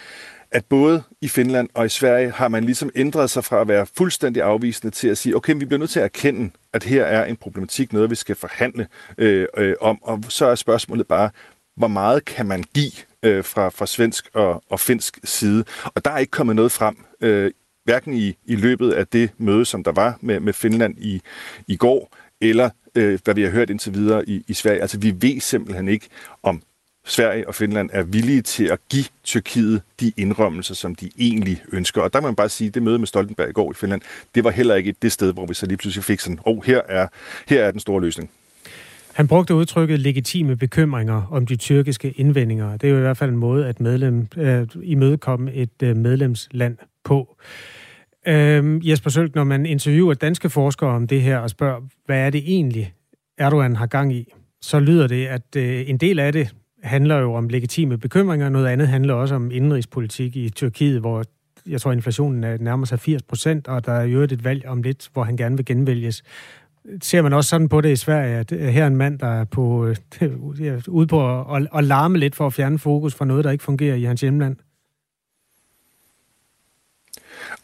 at 0.50 0.64
både 0.64 1.02
i 1.20 1.28
Finland 1.28 1.68
og 1.74 1.86
i 1.86 1.88
Sverige 1.88 2.30
har 2.30 2.48
man 2.48 2.64
ligesom 2.64 2.90
ændret 2.94 3.30
sig 3.30 3.44
fra 3.44 3.60
at 3.60 3.68
være 3.68 3.86
fuldstændig 3.96 4.42
afvisende 4.42 4.94
til 4.94 5.08
at 5.08 5.18
sige, 5.18 5.36
okay, 5.36 5.54
vi 5.56 5.64
bliver 5.64 5.78
nødt 5.78 5.90
til 5.90 6.00
at 6.00 6.04
erkende, 6.04 6.50
at 6.72 6.82
her 6.82 7.04
er 7.04 7.24
en 7.24 7.36
problematik, 7.36 7.92
noget 7.92 8.10
vi 8.10 8.14
skal 8.14 8.36
forhandle 8.36 8.86
øh, 9.18 9.46
øh, 9.56 9.74
om, 9.80 10.02
og 10.02 10.24
så 10.28 10.46
er 10.46 10.54
spørgsmålet 10.54 11.06
bare, 11.06 11.30
hvor 11.76 11.88
meget 11.88 12.24
kan 12.24 12.46
man 12.46 12.64
give 12.74 12.92
øh, 13.22 13.44
fra, 13.44 13.68
fra 13.68 13.86
svensk 13.86 14.28
og, 14.34 14.62
og 14.70 14.80
finsk 14.80 15.18
side? 15.24 15.64
Og 15.84 16.04
der 16.04 16.10
er 16.10 16.18
ikke 16.18 16.30
kommet 16.30 16.56
noget 16.56 16.72
frem 16.72 16.96
øh, 17.20 17.50
hverken 17.88 18.14
i, 18.14 18.36
i 18.46 18.56
løbet 18.56 18.92
af 18.92 19.06
det 19.06 19.30
møde, 19.38 19.64
som 19.64 19.84
der 19.84 19.92
var 19.92 20.18
med, 20.20 20.40
med 20.40 20.52
Finland 20.52 20.94
i, 20.98 21.20
i 21.66 21.76
går, 21.76 22.16
eller 22.40 22.70
øh, 22.94 23.18
hvad 23.24 23.34
vi 23.34 23.42
har 23.42 23.50
hørt 23.50 23.70
indtil 23.70 23.94
videre 23.94 24.28
i, 24.28 24.44
i 24.48 24.54
Sverige. 24.54 24.80
Altså 24.80 24.98
vi 24.98 25.14
ved 25.20 25.40
simpelthen 25.40 25.88
ikke, 25.88 26.06
om 26.42 26.62
Sverige 27.06 27.48
og 27.48 27.54
Finland 27.54 27.90
er 27.92 28.02
villige 28.02 28.42
til 28.42 28.64
at 28.64 28.78
give 28.90 29.04
Tyrkiet 29.24 29.82
de 30.00 30.12
indrømmelser, 30.16 30.74
som 30.74 30.94
de 30.94 31.10
egentlig 31.18 31.62
ønsker. 31.72 32.02
Og 32.02 32.12
der 32.12 32.20
må 32.20 32.26
man 32.26 32.36
bare 32.36 32.48
sige, 32.48 32.68
at 32.68 32.74
det 32.74 32.82
møde 32.82 32.98
med 32.98 33.06
Stoltenberg 33.06 33.48
i 33.48 33.52
går 33.52 33.70
i 33.70 33.74
Finland, 33.74 34.00
det 34.34 34.44
var 34.44 34.50
heller 34.50 34.74
ikke 34.74 34.94
det 35.02 35.12
sted, 35.12 35.32
hvor 35.32 35.46
vi 35.46 35.54
så 35.54 35.66
lige 35.66 35.76
pludselig 35.76 36.04
fik 36.04 36.20
sådan, 36.20 36.38
åh, 36.46 36.56
oh, 36.56 36.64
her 36.64 36.80
er, 36.88 37.06
her 37.48 37.64
er 37.64 37.70
den 37.70 37.80
store 37.80 38.00
løsning. 38.00 38.30
Han 39.12 39.28
brugte 39.28 39.54
udtrykket 39.54 40.00
legitime 40.00 40.56
bekymringer 40.56 41.22
om 41.30 41.46
de 41.46 41.56
tyrkiske 41.56 42.10
indvendinger. 42.10 42.76
Det 42.76 42.84
er 42.84 42.90
jo 42.90 42.96
i 42.98 43.00
hvert 43.00 43.16
fald 43.16 43.30
en 43.30 43.36
måde 43.36 43.66
at 43.66 43.80
medlem, 43.80 44.26
øh, 44.36 44.66
imødekomme 44.82 45.52
et 45.52 45.82
øh, 45.82 45.96
medlemsland 45.96 46.76
på. 47.04 47.36
Øhm, 48.26 48.80
Jesper 48.84 49.10
Sølk, 49.10 49.34
når 49.34 49.44
man 49.44 49.66
interviewer 49.66 50.14
danske 50.14 50.50
forskere 50.50 50.90
om 50.90 51.06
det 51.06 51.22
her 51.22 51.38
og 51.38 51.50
spørger, 51.50 51.80
hvad 52.06 52.18
er 52.26 52.30
det 52.30 52.42
egentlig, 52.46 52.92
Erdogan 53.38 53.76
har 53.76 53.86
gang 53.86 54.12
i, 54.12 54.32
så 54.62 54.80
lyder 54.80 55.06
det, 55.06 55.26
at 55.26 55.56
øh, 55.56 55.90
en 55.90 55.96
del 55.96 56.18
af 56.18 56.32
det 56.32 56.54
handler 56.82 57.18
jo 57.18 57.34
om 57.34 57.48
legitime 57.48 57.98
bekymringer, 57.98 58.48
noget 58.48 58.66
andet 58.66 58.88
handler 58.88 59.14
også 59.14 59.34
om 59.34 59.50
indrigspolitik 59.50 60.36
i 60.36 60.50
Tyrkiet, 60.50 61.00
hvor 61.00 61.24
jeg 61.66 61.80
tror, 61.80 61.92
inflationen 61.92 62.44
er 62.44 62.58
nærmer 62.60 62.86
sig 62.86 63.00
80 63.00 63.22
procent, 63.22 63.68
og 63.68 63.86
der 63.86 63.92
er 63.92 64.04
jo 64.04 64.20
et 64.20 64.44
valg 64.44 64.66
om 64.66 64.82
lidt, 64.82 65.08
hvor 65.12 65.22
han 65.22 65.36
gerne 65.36 65.56
vil 65.56 65.64
genvælges. 65.64 66.22
Ser 67.02 67.22
man 67.22 67.32
også 67.32 67.50
sådan 67.50 67.68
på 67.68 67.80
det 67.80 67.92
i 67.92 67.96
Sverige, 67.96 68.36
at 68.36 68.52
øh, 68.52 68.60
her 68.60 68.82
er 68.82 68.86
en 68.86 68.96
mand, 68.96 69.18
der 69.18 69.26
er 69.26 69.44
på, 69.44 69.86
øh, 69.86 69.96
ude 70.88 71.06
på 71.06 71.40
at, 71.54 71.68
at 71.74 71.84
larme 71.84 72.18
lidt 72.18 72.34
for 72.34 72.46
at 72.46 72.52
fjerne 72.52 72.78
fokus 72.78 73.14
fra 73.14 73.24
noget, 73.24 73.44
der 73.44 73.50
ikke 73.50 73.64
fungerer 73.64 73.94
i 73.94 74.02
hans 74.02 74.20
hjemland? 74.20 74.56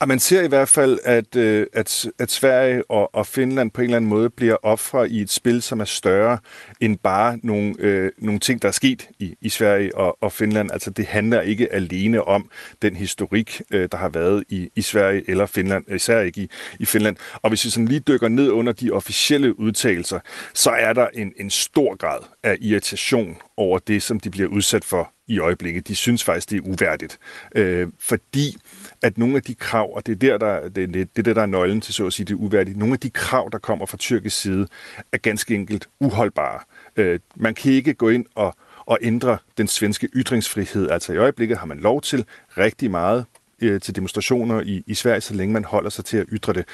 Og 0.05 0.09
man 0.09 0.19
ser 0.19 0.43
i 0.43 0.49
hvert 0.49 0.69
fald, 0.69 0.99
at, 1.05 1.37
øh, 1.37 1.67
at, 1.73 2.07
at 2.19 2.31
Sverige 2.31 2.91
og, 2.91 3.15
og 3.15 3.27
Finland 3.27 3.71
på 3.71 3.81
en 3.81 3.85
eller 3.85 3.97
anden 3.97 4.09
måde 4.09 4.31
bliver 4.31 4.57
ofre 4.63 5.11
i 5.11 5.21
et 5.21 5.31
spil, 5.31 5.63
som 5.63 5.81
er 5.81 5.85
større 5.85 6.39
end 6.81 6.99
bare 6.99 7.39
nogle, 7.43 7.75
øh, 7.79 8.13
nogle 8.19 8.41
ting, 8.41 8.63
der 8.63 8.69
er 8.69 8.73
sket 8.73 9.09
i, 9.19 9.35
i 9.41 9.49
Sverige 9.49 9.97
og, 9.97 10.19
og 10.21 10.33
Finland. 10.33 10.71
Altså 10.73 10.91
det 10.91 11.07
handler 11.07 11.41
ikke 11.41 11.73
alene 11.73 12.25
om 12.25 12.51
den 12.83 12.97
historik, 12.97 13.63
øh, 13.71 13.89
der 13.93 13.99
har 13.99 14.09
været 14.09 14.45
i, 14.49 14.69
i 14.77 14.83
Sverige 14.83 15.31
eller 15.31 15.47
Finland, 15.47 15.85
især 15.95 16.21
ikke 16.21 16.41
i, 16.41 16.51
i 16.81 16.85
Finland. 16.85 17.17
Og 17.35 17.49
hvis 17.49 17.65
vi 17.65 17.71
sådan 17.71 17.89
lige 17.89 18.01
dykker 18.01 18.29
ned 18.29 18.51
under 18.51 18.73
de 18.73 18.91
officielle 18.91 19.59
udtalelser, 19.59 20.21
så 20.55 20.71
er 20.71 20.93
der 20.93 21.09
en, 21.15 21.33
en 21.37 21.51
stor 21.51 21.97
grad 21.97 22.21
af 22.43 22.57
irritation 22.61 23.37
over 23.57 23.79
det, 23.79 24.03
som 24.03 24.21
de 24.21 24.31
bliver 24.31 24.49
udsat 24.49 24.85
for 24.85 25.15
i 25.29 25.39
øjeblikket. 25.39 25.89
De 25.89 25.97
synes 25.97 26.25
faktisk, 26.25 26.51
det 26.51 26.57
er 26.57 26.69
uværdigt. 26.69 27.19
Øh, 27.57 27.89
fordi 28.01 28.57
at 29.05 29.19
nogle 29.19 29.37
af 29.37 29.43
de 29.43 29.55
krav, 29.55 29.97
og 29.97 30.07
det 30.07 30.13
er 30.13 30.17
der, 30.17 30.39
der, 30.39 30.69
det, 30.69 30.95
det, 30.95 31.17
det 31.17 31.25
der, 31.25 31.35
der 31.35 31.43
er 31.43 31.47
nøglen 31.47 31.81
til 31.81 31.95
så 31.95 32.07
at 32.07 32.13
sige 32.13 32.27
det 32.27 32.35
uværdige, 32.35 32.79
nogle 32.79 32.95
af 32.95 33.01
de 33.01 33.11
krav, 33.11 33.49
der 33.53 33.59
kommer 33.59 33.87
fra 33.87 33.97
tyrkisk 33.97 34.41
side, 34.41 34.67
er 35.13 35.19
ganske 35.19 35.55
enkelt 35.55 35.89
uholdbare. 36.01 36.61
Øh, 36.97 37.21
man 37.37 37.55
kan 37.55 37.73
ikke 37.73 37.95
gå 37.95 38.09
ind 38.09 38.27
og, 38.35 38.57
og 38.79 38.99
ændre 39.03 39.39
den 39.59 39.69
svenske 39.69 40.09
ytringsfrihed. 40.15 40.91
Altså 40.91 41.13
i 41.13 41.17
øjeblikket 41.17 41.59
har 41.59 41.67
man 41.67 41.79
lov 41.79 42.03
til 42.03 42.25
rigtig 42.59 42.91
meget 42.91 43.25
øh, 43.63 43.81
til 43.81 43.97
demonstrationer 43.97 44.61
i, 44.61 44.83
i 44.87 44.95
Sverige, 44.95 45.21
så 45.21 45.35
længe 45.35 45.53
man 45.53 45.65
holder 45.65 45.91
sig 45.91 46.05
til 46.05 46.17
at 46.17 46.27
ytre 46.33 46.53
det. 46.53 46.65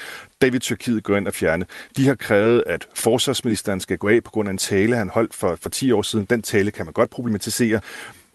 Det 0.41 0.53
vil 0.53 0.61
Tyrkiet 0.61 1.03
gå 1.03 1.15
ind 1.15 1.27
og 1.27 1.33
fjerne. 1.33 1.65
De 1.97 2.07
har 2.07 2.15
krævet, 2.15 2.63
at 2.67 2.87
forsvarsministeren 2.95 3.79
skal 3.79 3.97
gå 3.97 4.09
af 4.09 4.23
på 4.23 4.31
grund 4.31 4.49
af 4.49 4.51
en 4.51 4.57
tale, 4.57 4.95
han 4.95 5.09
holdt 5.09 5.33
for, 5.33 5.57
for 5.61 5.69
10 5.69 5.91
år 5.91 6.01
siden. 6.01 6.25
Den 6.25 6.41
tale 6.41 6.71
kan 6.71 6.85
man 6.85 6.93
godt 6.93 7.09
problematisere 7.09 7.79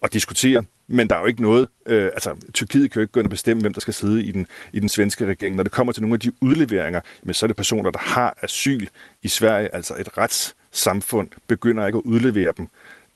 og 0.01 0.13
diskutere, 0.13 0.63
men 0.87 1.09
der 1.09 1.15
er 1.15 1.19
jo 1.19 1.25
ikke 1.25 1.41
noget, 1.41 1.67
øh, 1.85 2.05
altså 2.05 2.35
Tyrkiet 2.53 2.91
kan 2.91 2.99
jo 2.99 3.01
ikke 3.01 3.11
gå 3.11 3.19
ind 3.19 3.27
og 3.27 3.31
bestemme, 3.31 3.61
hvem 3.61 3.73
der 3.73 3.81
skal 3.81 3.93
sidde 3.93 4.23
i 4.23 4.31
den, 4.31 4.47
i 4.73 4.79
den 4.79 4.89
svenske 4.89 5.25
regering. 5.25 5.55
Når 5.55 5.63
det 5.63 5.71
kommer 5.71 5.93
til 5.93 6.01
nogle 6.01 6.13
af 6.13 6.19
de 6.19 6.31
udleveringer, 6.41 7.01
men 7.23 7.33
så 7.33 7.45
er 7.45 7.47
det 7.47 7.55
personer, 7.55 7.91
der 7.91 7.99
har 7.99 8.37
asyl 8.41 8.87
i 9.23 9.27
Sverige, 9.27 9.75
altså 9.75 9.95
et 9.99 10.17
retssamfund, 10.17 11.29
begynder 11.47 11.87
ikke 11.87 11.97
at 11.97 12.03
udlevere 12.03 12.53
dem 12.57 12.67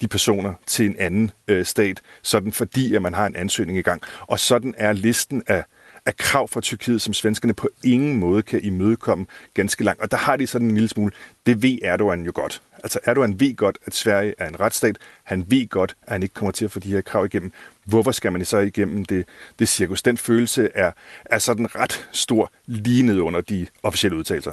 de 0.01 0.07
personer 0.07 0.53
til 0.67 0.85
en 0.85 0.95
anden 0.99 1.31
øh, 1.47 1.65
stat, 1.65 2.01
sådan 2.21 2.51
fordi 2.51 2.95
at 2.95 3.01
man 3.01 3.13
har 3.13 3.25
en 3.25 3.35
ansøgning 3.35 3.77
i 3.77 3.81
gang. 3.81 4.01
Og 4.21 4.39
sådan 4.39 4.73
er 4.77 4.93
listen 4.93 5.43
af, 5.47 5.63
af 6.05 6.17
krav 6.17 6.47
fra 6.47 6.61
Tyrkiet, 6.61 7.01
som 7.01 7.13
svenskerne 7.13 7.53
på 7.53 7.69
ingen 7.83 8.19
måde 8.19 8.41
kan 8.41 8.61
imødekomme 8.63 9.25
ganske 9.53 9.83
langt. 9.83 10.01
Og 10.01 10.11
der 10.11 10.17
har 10.17 10.35
de 10.35 10.47
sådan 10.47 10.67
en 10.67 10.73
lille 10.73 10.89
smule, 10.89 11.11
det 11.45 11.63
ved 11.63 11.77
Erdogan 11.83 12.23
jo 12.23 12.31
godt. 12.35 12.61
Altså 12.83 12.99
Erdogan 13.03 13.39
ved 13.39 13.55
godt, 13.55 13.77
at 13.85 13.95
Sverige 13.95 14.33
er 14.37 14.47
en 14.47 14.59
retsstat. 14.59 14.97
Han 15.23 15.45
ved 15.47 15.69
godt, 15.69 15.95
at 16.01 16.11
han 16.11 16.23
ikke 16.23 16.33
kommer 16.33 16.51
til 16.51 16.65
at 16.65 16.71
få 16.71 16.79
de 16.79 16.91
her 16.91 17.01
krav 17.01 17.25
igennem. 17.25 17.51
Hvorfor 17.85 18.11
skal 18.11 18.31
man 18.31 18.45
så 18.45 18.57
igennem 18.57 19.05
det, 19.05 19.25
det 19.59 19.69
cirkus? 19.69 20.01
Den 20.01 20.17
følelse 20.17 20.69
er, 20.75 20.91
er 21.25 21.37
sådan 21.37 21.75
ret 21.75 22.07
stor 22.11 22.51
lige 22.65 23.03
ned 23.03 23.19
under 23.19 23.41
de 23.41 23.67
officielle 23.83 24.17
udtalelser. 24.17 24.51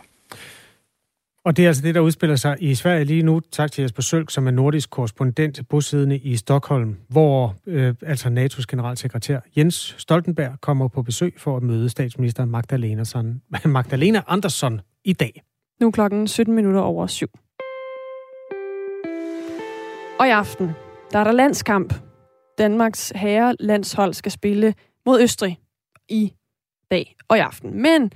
Og 1.44 1.56
det 1.56 1.64
er 1.64 1.68
altså 1.68 1.82
det, 1.82 1.94
der 1.94 2.00
udspiller 2.00 2.36
sig 2.36 2.56
i 2.60 2.74
Sverige 2.74 3.04
lige 3.04 3.22
nu. 3.22 3.40
Tak 3.52 3.72
til 3.72 3.82
Jesper 3.82 4.02
Sølk, 4.02 4.30
som 4.30 4.46
er 4.46 4.50
nordisk 4.50 4.90
korrespondent 4.90 5.68
bosiddende 5.68 6.18
i 6.18 6.36
Stockholm, 6.36 6.96
hvor 7.08 7.56
øh, 7.66 7.94
altså 8.02 8.28
NATO's 8.28 8.64
generalsekretær 8.68 9.40
Jens 9.56 9.94
Stoltenberg 9.98 10.60
kommer 10.60 10.88
på 10.88 11.02
besøg 11.02 11.34
for 11.36 11.56
at 11.56 11.62
møde 11.62 11.88
statsminister 11.88 12.44
Magdalena, 12.44 13.04
Magdalena 13.64 14.22
Andersson 14.26 14.80
i 15.04 15.12
dag. 15.12 15.42
Nu 15.80 15.90
klokken 15.90 16.28
17 16.28 16.54
minutter 16.54 16.80
over 16.80 17.06
syv. 17.06 17.28
Og 20.18 20.26
i 20.26 20.30
aften, 20.30 20.70
der 21.12 21.18
er 21.18 21.24
der 21.24 21.32
landskamp. 21.32 21.94
Danmarks 22.58 23.12
herrelandshold 23.16 24.14
skal 24.14 24.32
spille 24.32 24.74
mod 25.06 25.20
Østrig 25.20 25.58
i 26.08 26.32
dag 26.90 27.16
og 27.28 27.36
i 27.36 27.40
aften. 27.40 27.82
Men 27.82 28.10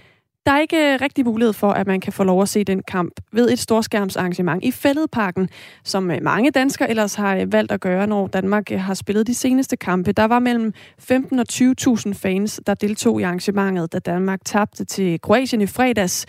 der 0.46 0.52
er 0.52 0.60
ikke 0.60 0.92
øh, 0.92 0.98
rigtig 1.00 1.24
mulighed 1.24 1.52
for, 1.52 1.70
at 1.70 1.86
man 1.86 2.00
kan 2.00 2.12
få 2.12 2.24
lov 2.24 2.42
at 2.42 2.48
se 2.48 2.64
den 2.64 2.82
kamp 2.82 3.12
ved 3.32 3.50
et 3.50 3.58
storskærmsarrangement 3.58 4.64
i 4.64 4.70
Fælledparken, 4.70 5.48
som 5.84 6.10
øh, 6.10 6.22
mange 6.22 6.50
danskere 6.50 6.90
ellers 6.90 7.14
har 7.14 7.36
øh, 7.36 7.52
valgt 7.52 7.72
at 7.72 7.80
gøre, 7.80 8.06
når 8.06 8.26
Danmark 8.26 8.70
har 8.70 8.94
spillet 8.94 9.26
de 9.26 9.34
seneste 9.34 9.76
kampe. 9.76 10.12
Der 10.12 10.24
var 10.24 10.38
mellem 10.38 10.72
15 10.98 11.38
og 11.38 11.46
20.000 11.52 12.12
fans, 12.12 12.60
der 12.66 12.74
deltog 12.74 13.20
i 13.20 13.22
arrangementet, 13.22 13.92
da 13.92 13.98
Danmark 13.98 14.40
tabte 14.44 14.84
til 14.84 15.20
Kroatien 15.20 15.60
i 15.60 15.66
fredags. 15.66 16.26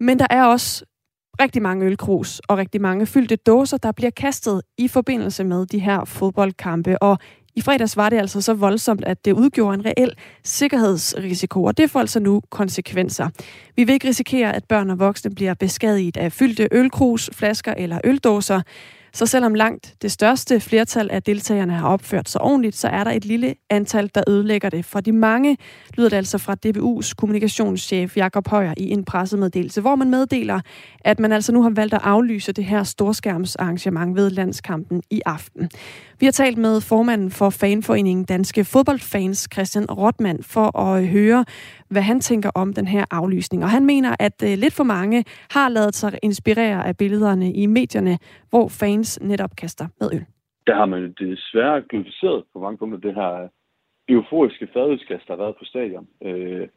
Men 0.00 0.18
der 0.18 0.26
er 0.30 0.44
også 0.44 0.84
rigtig 1.40 1.62
mange 1.62 1.86
ølkrus 1.86 2.40
og 2.48 2.58
rigtig 2.58 2.80
mange 2.80 3.06
fyldte 3.06 3.36
dåser, 3.36 3.76
der 3.76 3.92
bliver 3.92 4.10
kastet 4.10 4.62
i 4.78 4.88
forbindelse 4.88 5.44
med 5.44 5.66
de 5.66 5.78
her 5.78 6.04
fodboldkampe. 6.04 7.02
Og 7.02 7.18
i 7.54 7.60
fredags 7.60 7.96
var 7.96 8.08
det 8.08 8.18
altså 8.18 8.40
så 8.40 8.54
voldsomt, 8.54 9.04
at 9.04 9.24
det 9.24 9.32
udgjorde 9.32 9.74
en 9.74 9.86
reel 9.86 10.12
sikkerhedsrisiko, 10.44 11.64
og 11.64 11.76
det 11.76 11.90
får 11.90 12.00
altså 12.00 12.20
nu 12.20 12.42
konsekvenser. 12.50 13.28
Vi 13.76 13.84
vil 13.84 13.92
ikke 13.92 14.08
risikere, 14.08 14.56
at 14.56 14.64
børn 14.64 14.90
og 14.90 14.98
voksne 14.98 15.34
bliver 15.34 15.54
beskadiget 15.54 16.16
af 16.16 16.32
fyldte 16.32 16.68
ølkrus, 16.72 17.30
flasker 17.32 17.74
eller 17.74 17.98
øldåser. 18.04 18.60
Så 19.14 19.26
selvom 19.26 19.54
langt 19.54 19.94
det 20.02 20.12
største 20.12 20.60
flertal 20.60 21.10
af 21.10 21.22
deltagerne 21.22 21.72
har 21.72 21.88
opført 21.88 22.28
sig 22.28 22.40
ordentligt, 22.40 22.76
så 22.76 22.88
er 22.88 23.04
der 23.04 23.10
et 23.10 23.24
lille 23.24 23.54
antal, 23.70 24.10
der 24.14 24.22
ødelægger 24.28 24.70
det. 24.70 24.84
For 24.84 25.00
de 25.00 25.12
mange 25.12 25.56
lyder 25.96 26.08
det 26.08 26.16
altså 26.16 26.38
fra 26.38 26.56
DBU's 26.66 27.14
kommunikationschef 27.14 28.16
Jakob 28.16 28.48
Højer 28.48 28.74
i 28.76 28.90
en 28.90 29.04
pressemeddelelse, 29.04 29.80
hvor 29.80 29.94
man 29.94 30.10
meddeler, 30.10 30.60
at 31.00 31.20
man 31.20 31.32
altså 31.32 31.52
nu 31.52 31.62
har 31.62 31.70
valgt 31.70 31.94
at 31.94 32.00
aflyse 32.04 32.52
det 32.52 32.64
her 32.64 32.82
storskærmsarrangement 32.82 34.16
ved 34.16 34.30
landskampen 34.30 35.02
i 35.10 35.22
aften. 35.26 35.70
Vi 36.20 36.26
har 36.26 36.32
talt 36.32 36.58
med 36.58 36.80
formanden 36.80 37.30
for 37.30 37.50
Fanforeningen 37.50 38.24
Danske 38.24 38.64
Fodboldfans, 38.64 39.48
Christian 39.52 39.84
Rotman, 39.90 40.42
for 40.42 40.78
at 40.78 41.06
høre, 41.06 41.44
hvad 41.92 42.02
han 42.02 42.20
tænker 42.20 42.50
om 42.54 42.72
den 42.72 42.86
her 42.86 43.04
aflysning. 43.10 43.64
Og 43.64 43.70
han 43.70 43.86
mener, 43.86 44.16
at 44.20 44.42
øh, 44.48 44.58
lidt 44.58 44.74
for 44.74 44.84
mange 44.84 45.24
har 45.50 45.68
lavet 45.68 45.94
sig 45.94 46.18
inspirere 46.22 46.86
af 46.88 46.96
billederne 46.96 47.52
i 47.52 47.66
medierne, 47.66 48.18
hvor 48.50 48.68
fans 48.68 49.20
netop 49.20 49.50
kaster 49.56 49.86
med 50.00 50.08
øl. 50.14 50.24
Der 50.66 50.74
har 50.74 50.86
man 50.86 51.14
desværre 51.18 51.82
glorificeret 51.90 52.44
på 52.52 52.58
mange 52.60 52.78
punkter 52.78 52.98
det 52.98 53.14
her 53.14 53.32
øh, 53.42 53.48
euforiske 54.08 54.68
fadølskast, 54.72 55.26
der 55.26 55.32
har 55.32 55.42
været 55.42 55.56
på 55.56 55.64
stadion. 55.64 56.06
Øh, 56.24 56.68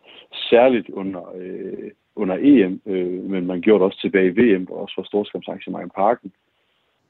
særligt 0.49 0.89
under, 0.89 1.23
øh, 1.37 1.91
under 2.15 2.37
EM, 2.41 2.81
øh, 2.85 3.23
men 3.31 3.45
man 3.45 3.61
gjorde 3.61 3.79
det 3.79 3.85
også 3.85 4.01
tilbage 4.01 4.27
i 4.27 4.37
VM, 4.39 4.63
hvor 4.63 4.77
også 4.77 4.93
var 4.97 5.03
storskabsarrangement 5.03 5.85
i 5.85 5.95
parken. 5.95 6.31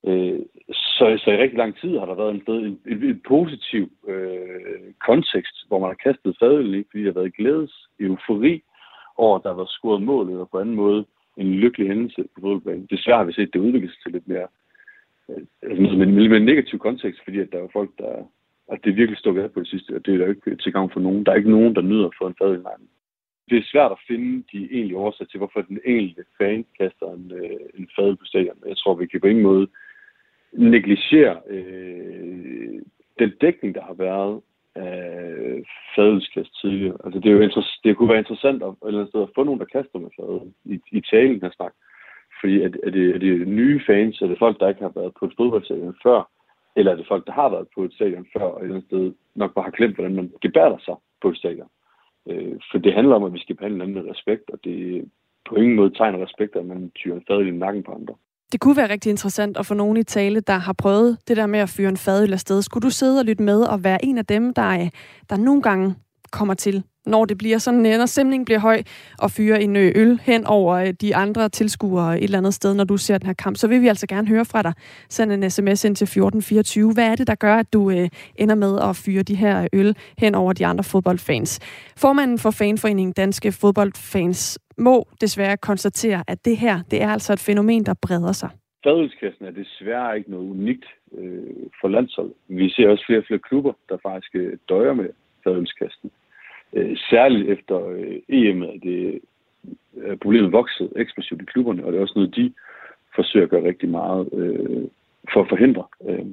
Øh, 0.07 0.39
så, 0.71 1.05
så 1.23 1.31
i 1.31 1.37
rigtig 1.37 1.57
lang 1.57 1.77
tid 1.77 1.97
har 1.99 2.05
der 2.05 2.15
været 2.15 2.33
en, 2.35 2.43
en, 2.47 2.79
en, 2.87 3.03
en 3.03 3.21
positiv 3.27 3.91
øh, 4.07 4.93
kontekst, 5.05 5.67
hvor 5.67 5.79
man 5.79 5.89
har 5.89 6.11
kastet 6.11 6.37
fadøl 6.39 6.75
i, 6.75 6.83
fordi 6.91 7.03
der 7.03 7.13
har 7.13 7.19
været 7.19 7.35
glædes, 7.35 7.87
eufori 7.99 8.63
over, 9.17 9.37
at 9.37 9.43
der 9.43 9.49
har 9.49 9.55
været 9.55 9.69
scoret 9.77 10.01
mål, 10.01 10.29
eller 10.29 10.45
på 10.45 10.59
anden 10.59 10.75
måde 10.75 11.05
en 11.37 11.53
lykkelig 11.53 11.87
hændelse 11.87 12.23
på 12.23 12.41
fodboldbanen. 12.41 12.87
Desværre 12.89 13.17
har 13.17 13.25
vi 13.25 13.33
set, 13.33 13.47
at 13.47 13.53
det 13.53 13.59
udvikler 13.59 13.89
sig 13.89 14.01
til 14.03 14.11
lidt 14.11 14.27
mere 14.27 14.47
øh, 15.29 15.43
altså 15.63 15.81
med, 15.97 16.05
med, 16.05 16.29
med 16.29 16.37
en 16.37 16.45
negativ 16.45 16.79
kontekst, 16.79 17.21
fordi 17.23 17.39
at 17.39 17.51
der 17.51 17.63
er 17.63 17.67
folk, 17.73 17.91
der 17.97 18.27
at 18.71 18.79
det 18.83 18.95
virkelig 18.95 19.19
stukket 19.19 19.41
af 19.41 19.51
på 19.51 19.59
det 19.59 19.67
sidste, 19.67 19.95
og 19.95 20.05
det 20.05 20.13
er 20.13 20.17
der 20.17 20.27
ikke 20.27 20.55
til 20.55 20.73
gang 20.73 20.93
for 20.93 20.99
nogen. 20.99 21.25
Der 21.25 21.31
er 21.31 21.35
ikke 21.35 21.51
nogen, 21.51 21.75
der 21.75 21.81
nyder 21.81 22.09
for 22.17 22.27
en 22.27 22.35
fadøl 22.39 22.63
det 23.49 23.57
er 23.57 23.71
svært 23.71 23.91
at 23.91 24.03
finde 24.07 24.43
de 24.51 24.59
egentlige 24.75 24.97
årsager 24.97 25.29
til, 25.29 25.37
hvorfor 25.37 25.61
den 25.61 25.79
enkelte 25.85 26.23
fan 26.37 26.65
kaster 26.79 27.07
en, 27.13 27.31
øh, 27.31 27.59
en 27.79 27.89
fadøl 27.95 28.15
på 28.15 28.25
stadion. 28.25 28.57
Jeg 28.67 28.77
tror, 28.77 28.93
vi 28.93 29.05
kan 29.07 29.21
på 29.21 29.27
ingen 29.27 29.43
måde 29.43 29.67
negligere 30.57 31.37
øh, 31.49 32.81
den 33.19 33.31
dækning, 33.41 33.75
der 33.75 33.81
har 33.81 33.93
været 33.93 34.41
af 34.75 35.63
fadelskast 35.95 36.61
tidligere. 36.61 36.97
Altså, 37.05 37.19
det, 37.19 37.29
er 37.31 37.35
jo 37.35 37.51
det 37.83 37.97
kunne 37.97 38.09
være 38.09 38.17
interessant 38.17 38.63
at, 38.63 38.73
eller 38.87 39.07
sted 39.07 39.21
at 39.21 39.35
få 39.35 39.43
nogen, 39.43 39.59
der 39.59 39.65
kaster 39.65 39.99
med 39.99 40.09
fadet 40.19 40.53
i, 40.65 40.79
i 40.91 41.01
talen 41.01 41.41
her 41.41 41.51
snak. 41.51 41.73
Fordi 42.39 42.61
er, 42.61 42.69
er, 42.83 42.89
det, 42.89 43.15
er 43.15 43.19
det 43.19 43.47
nye 43.47 43.81
fans, 43.87 44.21
er 44.21 44.27
det 44.27 44.39
folk, 44.39 44.59
der 44.59 44.69
ikke 44.69 44.81
har 44.81 44.91
været 44.95 45.13
på 45.19 45.25
et 45.25 45.33
fodboldstadion 45.37 45.95
før, 46.03 46.29
eller 46.75 46.91
er 46.91 46.95
det 46.95 47.07
folk, 47.07 47.25
der 47.25 47.31
har 47.31 47.49
været 47.49 47.67
på 47.75 47.83
et 47.83 47.93
stadion 47.93 48.27
før, 48.33 48.45
og 48.45 48.59
et 48.59 48.63
eller 48.63 48.75
andet 48.75 48.89
sted 48.89 49.13
nok 49.35 49.53
bare 49.53 49.63
har 49.63 49.71
glemt, 49.71 49.95
hvordan 49.95 50.15
man 50.15 50.31
gebærder 50.41 50.77
sig 50.77 50.95
på 51.21 51.29
et 51.29 51.37
stadion. 51.37 51.69
Øh, 52.29 52.55
for 52.71 52.77
det 52.77 52.93
handler 52.93 53.15
om, 53.15 53.23
at 53.23 53.33
vi 53.33 53.39
skal 53.39 53.55
behandle 53.55 53.75
hinanden 53.75 54.03
med 54.03 54.11
respekt, 54.11 54.49
og 54.49 54.59
det 54.63 55.09
på 55.49 55.55
ingen 55.55 55.75
måde 55.75 55.89
tegner 55.89 56.23
respekt, 56.23 56.55
at 56.55 56.65
man 56.65 56.91
tyrer 56.95 57.15
en 57.15 57.25
fadel 57.27 57.47
i 57.47 57.51
nakken 57.51 57.83
på 57.83 57.91
andre. 57.91 58.15
Det 58.51 58.59
kunne 58.59 58.77
være 58.77 58.89
rigtig 58.89 59.09
interessant 59.09 59.57
at 59.57 59.65
få 59.65 59.73
nogen 59.73 59.97
i 59.97 60.03
tale, 60.03 60.39
der 60.39 60.57
har 60.57 60.73
prøvet 60.73 61.17
det 61.27 61.37
der 61.37 61.45
med 61.45 61.59
at 61.59 61.69
fyre 61.69 61.89
en 61.89 61.97
fadøl 61.97 62.33
afsted. 62.33 62.61
Skulle 62.61 62.81
du 62.81 62.89
sidde 62.89 63.19
og 63.19 63.25
lytte 63.25 63.43
med 63.43 63.61
og 63.61 63.83
være 63.83 64.05
en 64.05 64.17
af 64.17 64.25
dem, 64.25 64.53
der, 64.53 64.89
der 65.29 65.37
nogle 65.37 65.61
gange 65.61 65.95
kommer 66.31 66.53
til, 66.53 66.83
når 67.05 67.25
det 67.25 67.37
bliver 67.37 67.57
sådan, 67.57 67.85
øh, 67.85 67.97
når 67.97 68.05
stemningen 68.05 68.45
bliver 68.45 68.59
høj, 68.59 68.83
og 69.19 69.31
fyre 69.31 69.61
en 69.61 69.75
øh, 69.75 69.91
øl 69.95 70.19
hen 70.23 70.45
over 70.45 70.75
øh, 70.75 70.93
de 71.01 71.15
andre 71.15 71.49
tilskuere 71.49 72.17
et 72.17 72.23
eller 72.23 72.37
andet 72.37 72.53
sted, 72.53 72.73
når 72.73 72.83
du 72.83 72.97
ser 72.97 73.17
den 73.17 73.27
her 73.27 73.33
kamp, 73.33 73.57
så 73.57 73.67
vil 73.67 73.81
vi 73.81 73.87
altså 73.87 74.07
gerne 74.07 74.27
høre 74.27 74.45
fra 74.45 74.61
dig. 74.61 74.73
Send 75.09 75.31
en 75.31 75.49
sms 75.49 75.85
ind 75.85 75.95
til 75.95 76.05
1424. 76.05 76.93
Hvad 76.93 77.11
er 77.11 77.15
det, 77.15 77.27
der 77.27 77.35
gør, 77.35 77.55
at 77.55 77.73
du 77.73 77.91
øh, 77.91 78.09
ender 78.35 78.55
med 78.55 78.79
at 78.79 78.95
fyre 78.95 79.23
de 79.23 79.35
her 79.35 79.67
øl 79.73 79.95
hen 80.17 80.35
over 80.35 80.53
de 80.53 80.65
andre 80.65 80.83
fodboldfans? 80.83 81.59
Formanden 81.97 82.39
for 82.39 82.51
Fanforeningen 82.51 83.13
Danske 83.13 83.51
Fodboldfans 83.51 84.59
må 84.77 85.07
desværre 85.21 85.57
konstatere, 85.57 86.23
at 86.27 86.45
det 86.45 86.57
her, 86.57 86.79
det 86.91 87.01
er 87.01 87.09
altså 87.09 87.33
et 87.33 87.39
fænomen, 87.39 87.85
der 87.85 87.93
breder 88.01 88.31
sig. 88.31 88.49
Fadølskassen 88.83 89.45
er 89.45 89.51
desværre 89.51 90.17
ikke 90.17 90.31
noget 90.31 90.49
unikt 90.49 90.85
øh, 91.17 91.43
for 91.81 91.87
landsholdet. 91.87 92.33
Vi 92.47 92.69
ser 92.69 92.89
også 92.89 93.03
flere 93.07 93.19
og 93.19 93.25
flere 93.27 93.39
klubber, 93.39 93.73
der 93.89 93.97
faktisk 94.03 94.35
øh, 94.35 94.57
døjer 94.69 94.93
med 94.93 95.09
fadølskasten. 95.45 96.11
Øh, 96.73 96.97
særligt 97.09 97.49
efter 97.49 97.87
øh, 97.87 98.19
EM 98.29 98.63
er 98.63 98.77
det 98.83 99.21
er 100.03 100.15
problemet 100.15 100.51
vokset 100.51 100.93
eksplosivt 100.95 101.41
i 101.41 101.45
klubberne, 101.45 101.85
og 101.85 101.91
det 101.91 101.97
er 101.97 102.01
også 102.01 102.19
noget, 102.19 102.35
de 102.35 102.53
forsøger 103.15 103.45
at 103.45 103.49
gøre 103.49 103.63
rigtig 103.63 103.89
meget 103.89 104.29
øh, 104.33 104.83
for 105.33 105.41
at 105.41 105.49
forhindre. 105.49 105.85
Øh, 106.09 106.25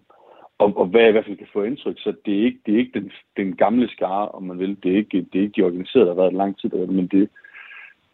og, 0.58 0.76
og 0.76 0.86
hvad 0.86 1.00
jeg 1.00 1.08
i 1.08 1.12
hvert 1.12 1.24
fald 1.24 1.36
kan 1.36 1.52
få 1.52 1.62
indtryk, 1.62 1.98
så 1.98 2.14
det 2.26 2.34
er 2.38 2.44
ikke, 2.44 2.58
det 2.66 2.74
er 2.74 2.78
ikke 2.78 3.00
den, 3.00 3.12
den 3.36 3.56
gamle 3.56 3.88
skare, 3.88 4.28
om 4.28 4.42
man 4.42 4.58
vil. 4.58 4.76
Det 4.82 4.92
er 4.92 4.96
ikke, 4.96 5.26
det 5.32 5.38
er 5.38 5.42
ikke 5.42 5.60
de 5.60 5.66
organiserede, 5.66 6.06
der 6.06 6.14
har 6.14 6.22
været 6.22 6.34
lang 6.34 6.58
tid, 6.58 6.68
der, 6.70 6.86
men 6.86 7.06
det, 7.06 7.28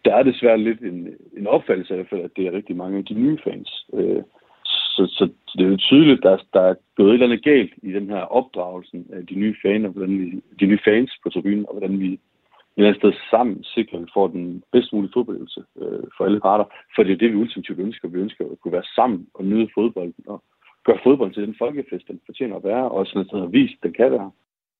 der 0.04 0.14
er 0.14 0.22
desværre 0.22 0.58
lidt 0.58 0.80
en, 0.80 1.14
en 1.36 1.46
opfattelse 1.46 1.94
af, 1.94 1.98
at 1.98 2.30
det 2.36 2.46
er 2.46 2.52
rigtig 2.52 2.76
mange 2.76 2.98
af 2.98 3.04
de 3.04 3.14
nye 3.14 3.38
fans. 3.44 3.86
Øh, 3.94 4.22
så, 4.64 5.06
så 5.06 5.28
det 5.58 5.66
er 5.66 5.70
jo 5.70 5.76
tydeligt, 5.76 6.18
at 6.18 6.24
der, 6.26 6.36
der 6.54 6.60
er 6.70 6.74
gået 6.96 7.08
et 7.08 7.12
eller 7.12 7.26
andet 7.26 7.44
galt 7.44 7.72
i 7.82 7.92
den 7.92 8.06
her 8.10 8.22
opdragelsen 8.38 9.06
af 9.12 9.26
de 9.26 9.34
nye 9.34 9.56
fans, 9.62 9.84
og 9.84 9.90
hvordan 9.90 10.18
vi, 10.18 10.42
de 10.60 10.66
nye 10.66 10.84
fans 10.84 11.10
på 11.22 11.28
tribunen, 11.30 11.66
og 11.68 11.72
hvordan 11.74 12.00
vi 12.00 12.08
et 12.12 12.20
eller 12.76 12.88
andet 12.88 13.02
sted 13.02 13.12
sammen 13.30 13.64
sikrer, 13.64 13.98
at 13.98 14.04
vi 14.04 14.10
får 14.14 14.26
den 14.28 14.62
bedst 14.72 14.92
mulige 14.92 15.14
fodboldøvelse 15.14 15.62
øh, 15.82 16.04
for 16.16 16.24
alle 16.24 16.40
parter. 16.40 16.64
For 16.94 17.02
det 17.02 17.12
er 17.12 17.22
det, 17.22 17.30
vi 17.30 17.36
ultimativt 17.36 17.78
ønsker. 17.78 18.08
Vi 18.08 18.18
ønsker 18.18 18.44
at 18.44 18.60
kunne 18.60 18.72
være 18.78 18.92
sammen 18.98 19.26
og 19.34 19.44
nyde 19.44 19.68
fodbolden 19.74 20.24
og 20.26 20.42
gøre 20.86 20.98
fodbolden 21.04 21.34
til 21.34 21.46
den 21.46 21.56
folkefest, 21.58 22.08
den 22.08 22.20
fortjener 22.26 22.56
at 22.56 22.64
være, 22.64 22.88
og 22.90 23.06
sådan 23.06 23.26
noget 23.32 23.46
har 23.46 23.50
vist, 23.60 23.82
den 23.82 23.92
kan 23.92 24.10
være. 24.10 24.30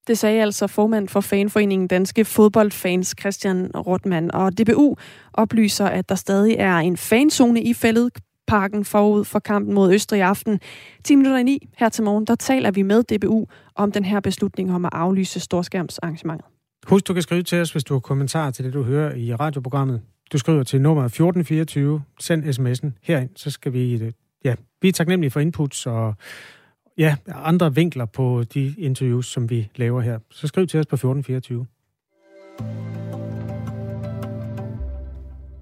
Det 0.07 0.17
sagde 0.17 0.41
altså 0.41 0.67
formand 0.67 1.07
for 1.07 1.21
Fanforeningen 1.21 1.87
Danske 1.87 2.25
Fodboldfans 2.25 3.15
Christian 3.19 3.71
Rotman. 3.87 4.31
Og 4.33 4.51
DBU 4.57 4.95
oplyser, 5.33 5.85
at 5.85 6.09
der 6.09 6.15
stadig 6.15 6.55
er 6.59 6.77
en 6.77 6.97
fanzone 6.97 7.61
i 7.61 7.73
fældet 7.73 8.09
parken 8.49 8.85
forud 8.85 9.25
for 9.25 9.39
kampen 9.39 9.73
mod 9.73 9.93
Østrig 9.93 10.17
i 10.17 10.21
aften. 10.21 10.59
10 11.03 11.15
minutter 11.15 11.37
i 11.37 11.43
9 11.43 11.69
her 11.77 11.89
til 11.89 12.03
morgen, 12.03 12.25
der 12.25 12.35
taler 12.35 12.71
vi 12.71 12.81
med 12.81 13.03
DBU 13.03 13.47
om 13.75 13.91
den 13.91 14.05
her 14.05 14.19
beslutning 14.19 14.73
om 14.73 14.85
at 14.85 14.91
aflyse 14.93 15.39
storskærmsarrangementet. 15.39 16.47
Husk, 16.87 17.07
du 17.07 17.13
kan 17.13 17.21
skrive 17.21 17.43
til 17.43 17.61
os, 17.61 17.71
hvis 17.71 17.83
du 17.83 17.93
har 17.93 17.99
kommentarer 17.99 18.51
til 18.51 18.65
det, 18.65 18.73
du 18.73 18.83
hører 18.83 19.15
i 19.15 19.35
radioprogrammet. 19.35 20.01
Du 20.31 20.37
skriver 20.37 20.63
til 20.63 20.81
nummer 20.81 21.05
1424, 21.05 22.01
send 22.19 22.43
sms'en 22.43 22.99
herind, 23.01 23.29
så 23.35 23.51
skal 23.51 23.73
vi, 23.73 24.13
ja, 24.43 24.55
vi 24.81 24.87
er 24.87 24.91
taknemmelige 24.91 25.31
for 25.31 25.39
inputs 25.39 25.85
og 25.85 26.13
ja, 26.97 27.15
andre 27.27 27.75
vinkler 27.75 28.05
på 28.05 28.43
de 28.53 28.75
interviews, 28.77 29.25
som 29.25 29.49
vi 29.49 29.69
laver 29.75 30.01
her. 30.01 30.19
Så 30.31 30.47
skriv 30.47 30.67
til 30.67 30.79
os 30.79 30.85
på 30.85 30.95
1424. 30.95 31.65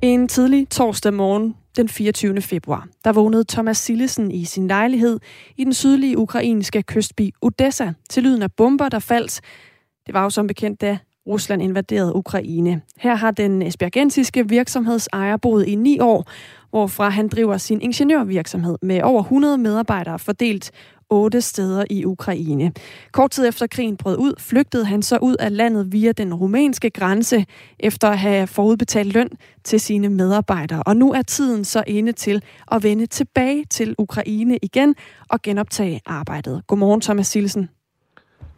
En 0.01 0.27
tidlig 0.27 0.70
torsdag 0.70 1.13
morgen 1.13 1.56
den 1.77 1.89
24. 1.89 2.41
februar, 2.41 2.88
der 3.03 3.13
vågnede 3.13 3.43
Thomas 3.43 3.77
Sillesen 3.77 4.31
i 4.31 4.46
sin 4.46 4.67
lejlighed 4.67 5.19
i 5.57 5.63
den 5.63 5.74
sydlige 5.74 6.17
ukrainske 6.17 6.84
kystby 6.84 7.31
Odessa 7.41 7.93
til 8.10 8.24
lyden 8.24 8.41
af 8.41 8.51
bomber, 8.51 8.89
der 8.89 9.00
faldt. 9.00 9.41
Det 10.05 10.13
var 10.13 10.24
jo 10.24 10.29
som 10.29 10.48
bekendt, 10.48 10.81
da 10.81 10.98
Rusland 11.27 11.62
invaderede 11.62 12.15
Ukraine. 12.15 12.81
Her 12.98 13.15
har 13.15 13.31
den 13.31 13.62
esbjergensiske 13.62 14.50
virksomhedsejer 14.50 15.38
boet 15.38 15.67
i 15.67 15.75
ni 15.75 16.00
år, 16.00 16.31
hvorfra 16.69 17.10
han 17.10 17.27
driver 17.27 17.57
sin 17.57 17.81
ingeniørvirksomhed 17.81 18.77
med 18.81 19.01
over 19.01 19.22
100 19.24 19.57
medarbejdere 19.57 20.19
fordelt 20.19 20.72
otte 21.09 21.41
steder 21.41 21.85
i 21.89 22.05
Ukraine. 22.05 22.71
Kort 23.11 23.31
tid 23.31 23.47
efter 23.47 23.67
krigen 23.67 23.97
brød 23.97 24.17
ud, 24.17 24.33
flygtede 24.39 24.85
han 24.85 25.01
så 25.01 25.17
ud 25.21 25.35
af 25.39 25.57
landet 25.57 25.91
via 25.91 26.11
den 26.11 26.33
rumænske 26.33 26.89
grænse, 26.89 27.45
efter 27.79 28.09
at 28.09 28.19
have 28.19 28.47
forudbetalt 28.47 29.13
løn 29.13 29.29
til 29.63 29.79
sine 29.79 30.09
medarbejdere. 30.09 30.83
Og 30.83 30.97
nu 30.97 31.13
er 31.13 31.21
tiden 31.21 31.65
så 31.65 31.83
inde 31.87 32.11
til 32.11 32.43
at 32.71 32.83
vende 32.83 33.05
tilbage 33.05 33.65
til 33.69 33.95
Ukraine 33.97 34.57
igen 34.61 34.95
og 35.29 35.41
genoptage 35.41 36.01
arbejdet. 36.05 36.61
Godmorgen, 36.67 37.01
Thomas 37.01 37.27
Silsen. 37.27 37.69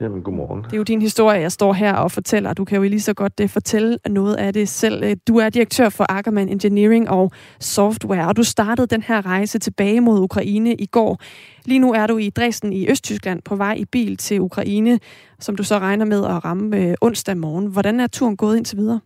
Jamen, 0.02 0.22
godmorgen. 0.22 0.64
Det 0.64 0.74
er 0.74 0.78
jo 0.78 0.84
din 0.84 1.02
historie, 1.02 1.42
jeg 1.42 1.52
står 1.52 1.74
her 1.74 1.94
og 1.94 2.12
fortæller. 2.12 2.54
Du 2.54 2.66
kan 2.66 2.78
jo 2.78 2.84
lige 2.84 3.02
så 3.02 3.14
godt 3.14 3.38
det 3.38 3.44
øh, 3.44 3.50
fortælle 3.50 3.98
noget 4.10 4.36
af 4.36 4.54
det 4.54 4.70
selv. 4.70 5.04
Øh, 5.04 5.16
du 5.28 5.38
er 5.38 5.50
direktør 5.50 5.90
for 5.90 6.06
Ackerman 6.10 6.50
Engineering 6.50 7.10
og 7.10 7.32
Software, 7.60 8.28
og 8.28 8.38
du 8.38 8.44
startede 8.44 8.88
den 8.88 9.02
her 9.02 9.26
rejse 9.26 9.60
tilbage 9.60 10.02
mod 10.02 10.20
Ukraine 10.20 10.76
i 10.76 10.86
går. 10.86 11.18
Lige 11.66 11.80
nu 11.80 11.94
er 11.94 12.08
du 12.08 12.18
i 12.18 12.30
Dresden 12.30 12.74
i 12.74 12.90
Østtyskland 12.90 13.42
på 13.42 13.56
vej 13.56 13.74
i 13.74 13.86
bil 13.86 14.18
til 14.18 14.42
Ukraine, 14.42 15.00
som 15.40 15.56
du 15.56 15.64
så 15.64 15.80
regner 15.80 16.06
med 16.06 16.26
at 16.26 16.46
ramme 16.46 16.78
øh, 16.78 16.96
onsdag 17.02 17.38
morgen. 17.38 17.66
Hvordan 17.68 18.00
er 18.00 18.08
turen 18.08 18.38
gået 18.38 18.58
indtil 18.58 18.78
videre? 18.78 19.00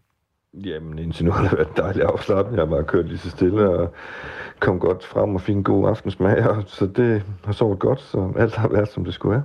Jamen, 0.54 1.00
indtil 1.00 1.26
nu 1.26 1.32
har 1.32 1.44
det 1.44 1.58
været 1.58 1.78
dejligt 1.78 2.06
afslappet. 2.06 2.54
Jeg 2.54 2.62
har 2.62 2.70
bare 2.70 2.84
kørt 2.84 3.08
lige 3.08 3.18
så 3.18 3.30
stille 3.30 3.70
og 3.70 3.94
kom 4.60 4.80
godt 4.80 5.06
frem 5.06 5.36
og 5.36 5.42
fik 5.42 5.56
en 5.56 5.64
god 5.64 5.90
aftensmag, 5.90 6.46
så 6.68 6.86
det 6.86 7.24
har 7.46 7.54
sovet 7.54 7.80
godt, 7.80 8.02
så 8.02 8.34
alt 8.38 8.56
har 8.56 8.68
været, 8.68 8.90
som 8.90 9.06
det 9.06 9.14
skulle 9.14 9.32
være. 9.32 9.44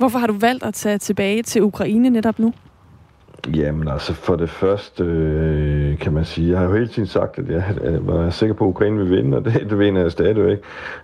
Hvorfor 0.00 0.18
har 0.18 0.26
du 0.26 0.32
valgt 0.32 0.64
at 0.64 0.74
tage 0.74 0.98
tilbage 0.98 1.42
til 1.42 1.62
Ukraine 1.62 2.10
netop 2.10 2.38
nu? 2.38 2.52
Jamen 3.54 3.88
altså, 3.88 4.14
for 4.14 4.36
det 4.36 4.50
første 4.50 5.04
øh, 5.04 5.98
kan 5.98 6.12
man 6.12 6.24
sige, 6.24 6.50
jeg 6.50 6.58
har 6.58 6.66
jo 6.66 6.72
hele 6.74 6.88
tiden 6.88 7.06
sagt, 7.06 7.38
at 7.38 7.48
jeg, 7.48 7.64
jeg 7.84 8.06
var 8.06 8.30
sikker 8.30 8.54
på, 8.54 8.64
at 8.64 8.68
Ukraine 8.68 8.98
vil 8.98 9.16
vinde, 9.16 9.36
og 9.36 9.44
det, 9.44 9.54
det 9.70 9.78
vinder 9.78 10.02
jeg 10.02 10.12
stadigvæk. 10.12 10.58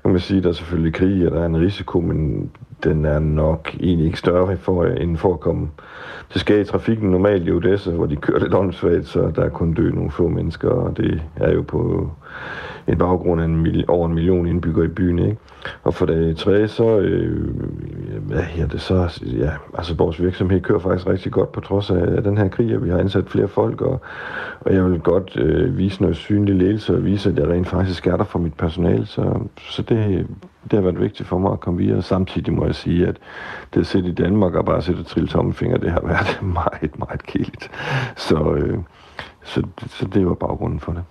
Man 0.04 0.12
kan 0.12 0.20
sige, 0.20 0.38
at 0.38 0.44
der 0.44 0.48
er 0.48 0.54
selvfølgelig 0.54 0.94
krig, 0.94 1.26
og 1.26 1.32
der 1.32 1.42
er 1.42 1.46
en 1.46 1.60
risiko, 1.60 2.00
men 2.00 2.50
den 2.84 3.04
er 3.04 3.18
nok 3.18 3.76
egentlig 3.80 4.06
ikke 4.06 4.18
større 4.18 4.56
for, 4.56 4.84
end 4.84 5.16
for 5.16 5.34
at 5.34 5.40
komme 5.40 5.68
til 6.30 6.40
skade 6.40 6.60
i 6.60 6.64
trafikken 6.64 7.10
normalt 7.10 7.48
i 7.48 7.50
Odessa, 7.50 7.90
hvor 7.90 8.06
de 8.06 8.16
kører 8.16 8.38
lidt 8.38 8.54
åndssvagt, 8.54 9.06
så 9.06 9.32
der 9.36 9.42
er 9.42 9.48
kun 9.48 9.74
dø 9.74 9.90
nogle 9.90 10.10
få 10.10 10.28
mennesker, 10.28 10.68
og 10.68 10.96
det 10.96 11.22
er 11.36 11.52
jo 11.52 11.62
på 11.62 12.10
en 12.86 12.98
baggrund 12.98 13.40
af 13.40 13.44
en 13.44 13.84
over 13.88 14.08
en 14.08 14.14
million 14.14 14.46
indbyggere 14.46 14.84
i 14.84 14.88
byen, 14.88 15.18
ikke? 15.18 15.36
Og 15.82 15.94
for 15.94 16.06
det 16.06 16.36
tredje, 16.36 16.68
så, 16.68 16.98
øh, 16.98 17.54
hvad 18.20 18.42
her 18.42 18.66
det 18.66 18.80
så, 18.80 19.22
ja, 19.38 19.50
altså 19.78 19.94
vores 19.94 20.22
virksomhed 20.22 20.60
kører 20.60 20.78
faktisk 20.78 21.06
rigtig 21.06 21.32
godt 21.32 21.52
på 21.52 21.60
trods 21.60 21.90
af, 21.90 22.16
af 22.16 22.22
den 22.22 22.38
her 22.38 22.48
krig, 22.48 22.76
og 22.76 22.84
vi 22.84 22.90
har 22.90 22.98
ansat 22.98 23.24
flere 23.28 23.48
folk, 23.48 23.80
og, 23.80 24.00
og 24.60 24.74
jeg 24.74 24.84
vil 24.84 25.00
godt 25.00 25.36
øh, 25.36 25.78
vise 25.78 26.02
noget 26.02 26.16
synlig 26.16 26.54
ledelse 26.54 26.94
og 26.94 27.04
vise, 27.04 27.30
at 27.30 27.38
jeg 27.38 27.48
rent 27.48 27.68
faktisk 27.68 28.06
er 28.06 28.16
der 28.16 28.24
for 28.24 28.38
mit 28.38 28.54
personal, 28.54 29.06
så, 29.06 29.40
så 29.58 29.82
det, 29.82 30.26
det 30.70 30.72
har 30.72 30.80
været 30.80 31.00
vigtigt 31.00 31.28
for 31.28 31.38
mig 31.38 31.52
at 31.52 31.60
komme 31.60 31.78
videre. 31.78 32.02
Samtidig 32.02 32.52
må 32.52 32.64
jeg 32.64 32.74
sige, 32.74 33.06
at 33.06 33.16
det 33.74 33.80
at 33.80 33.86
sidde 33.86 34.08
i 34.08 34.12
Danmark 34.12 34.54
og 34.54 34.64
bare 34.64 34.82
sætte 34.82 35.02
trille 35.02 35.28
tommelfinger, 35.28 35.78
det 35.78 35.90
har 35.90 36.00
været 36.00 36.42
meget, 36.60 36.98
meget 36.98 37.26
kedeligt. 37.26 37.70
Så, 38.16 38.54
øh, 38.54 38.78
så, 39.44 39.62
så 39.86 40.06
det 40.06 40.26
var 40.26 40.34
baggrunden 40.34 40.80
for 40.80 40.92
det. 40.92 41.04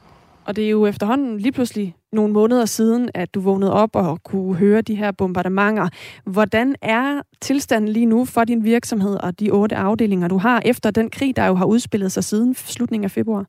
Og 0.45 0.55
det 0.55 0.65
er 0.65 0.69
jo 0.69 0.85
efterhånden 0.85 1.37
lige 1.37 1.51
pludselig 1.51 1.95
nogle 2.11 2.33
måneder 2.33 2.65
siden, 2.65 3.09
at 3.13 3.33
du 3.33 3.39
vågnede 3.39 3.73
op 3.73 3.95
og 3.95 4.23
kunne 4.23 4.55
høre 4.55 4.81
de 4.81 4.95
her 4.95 5.11
bombardementer. 5.11 5.89
Hvordan 6.25 6.75
er 6.81 7.21
tilstanden 7.41 7.89
lige 7.89 8.05
nu 8.05 8.25
for 8.25 8.43
din 8.43 8.63
virksomhed 8.63 9.17
og 9.23 9.39
de 9.39 9.51
otte 9.51 9.75
afdelinger, 9.75 10.27
du 10.27 10.37
har, 10.37 10.61
efter 10.65 10.91
den 10.91 11.09
krig, 11.09 11.35
der 11.35 11.45
jo 11.45 11.55
har 11.55 11.65
udspillet 11.65 12.11
sig 12.11 12.23
siden 12.23 12.55
slutningen 12.55 13.03
af 13.03 13.11
februar? 13.11 13.45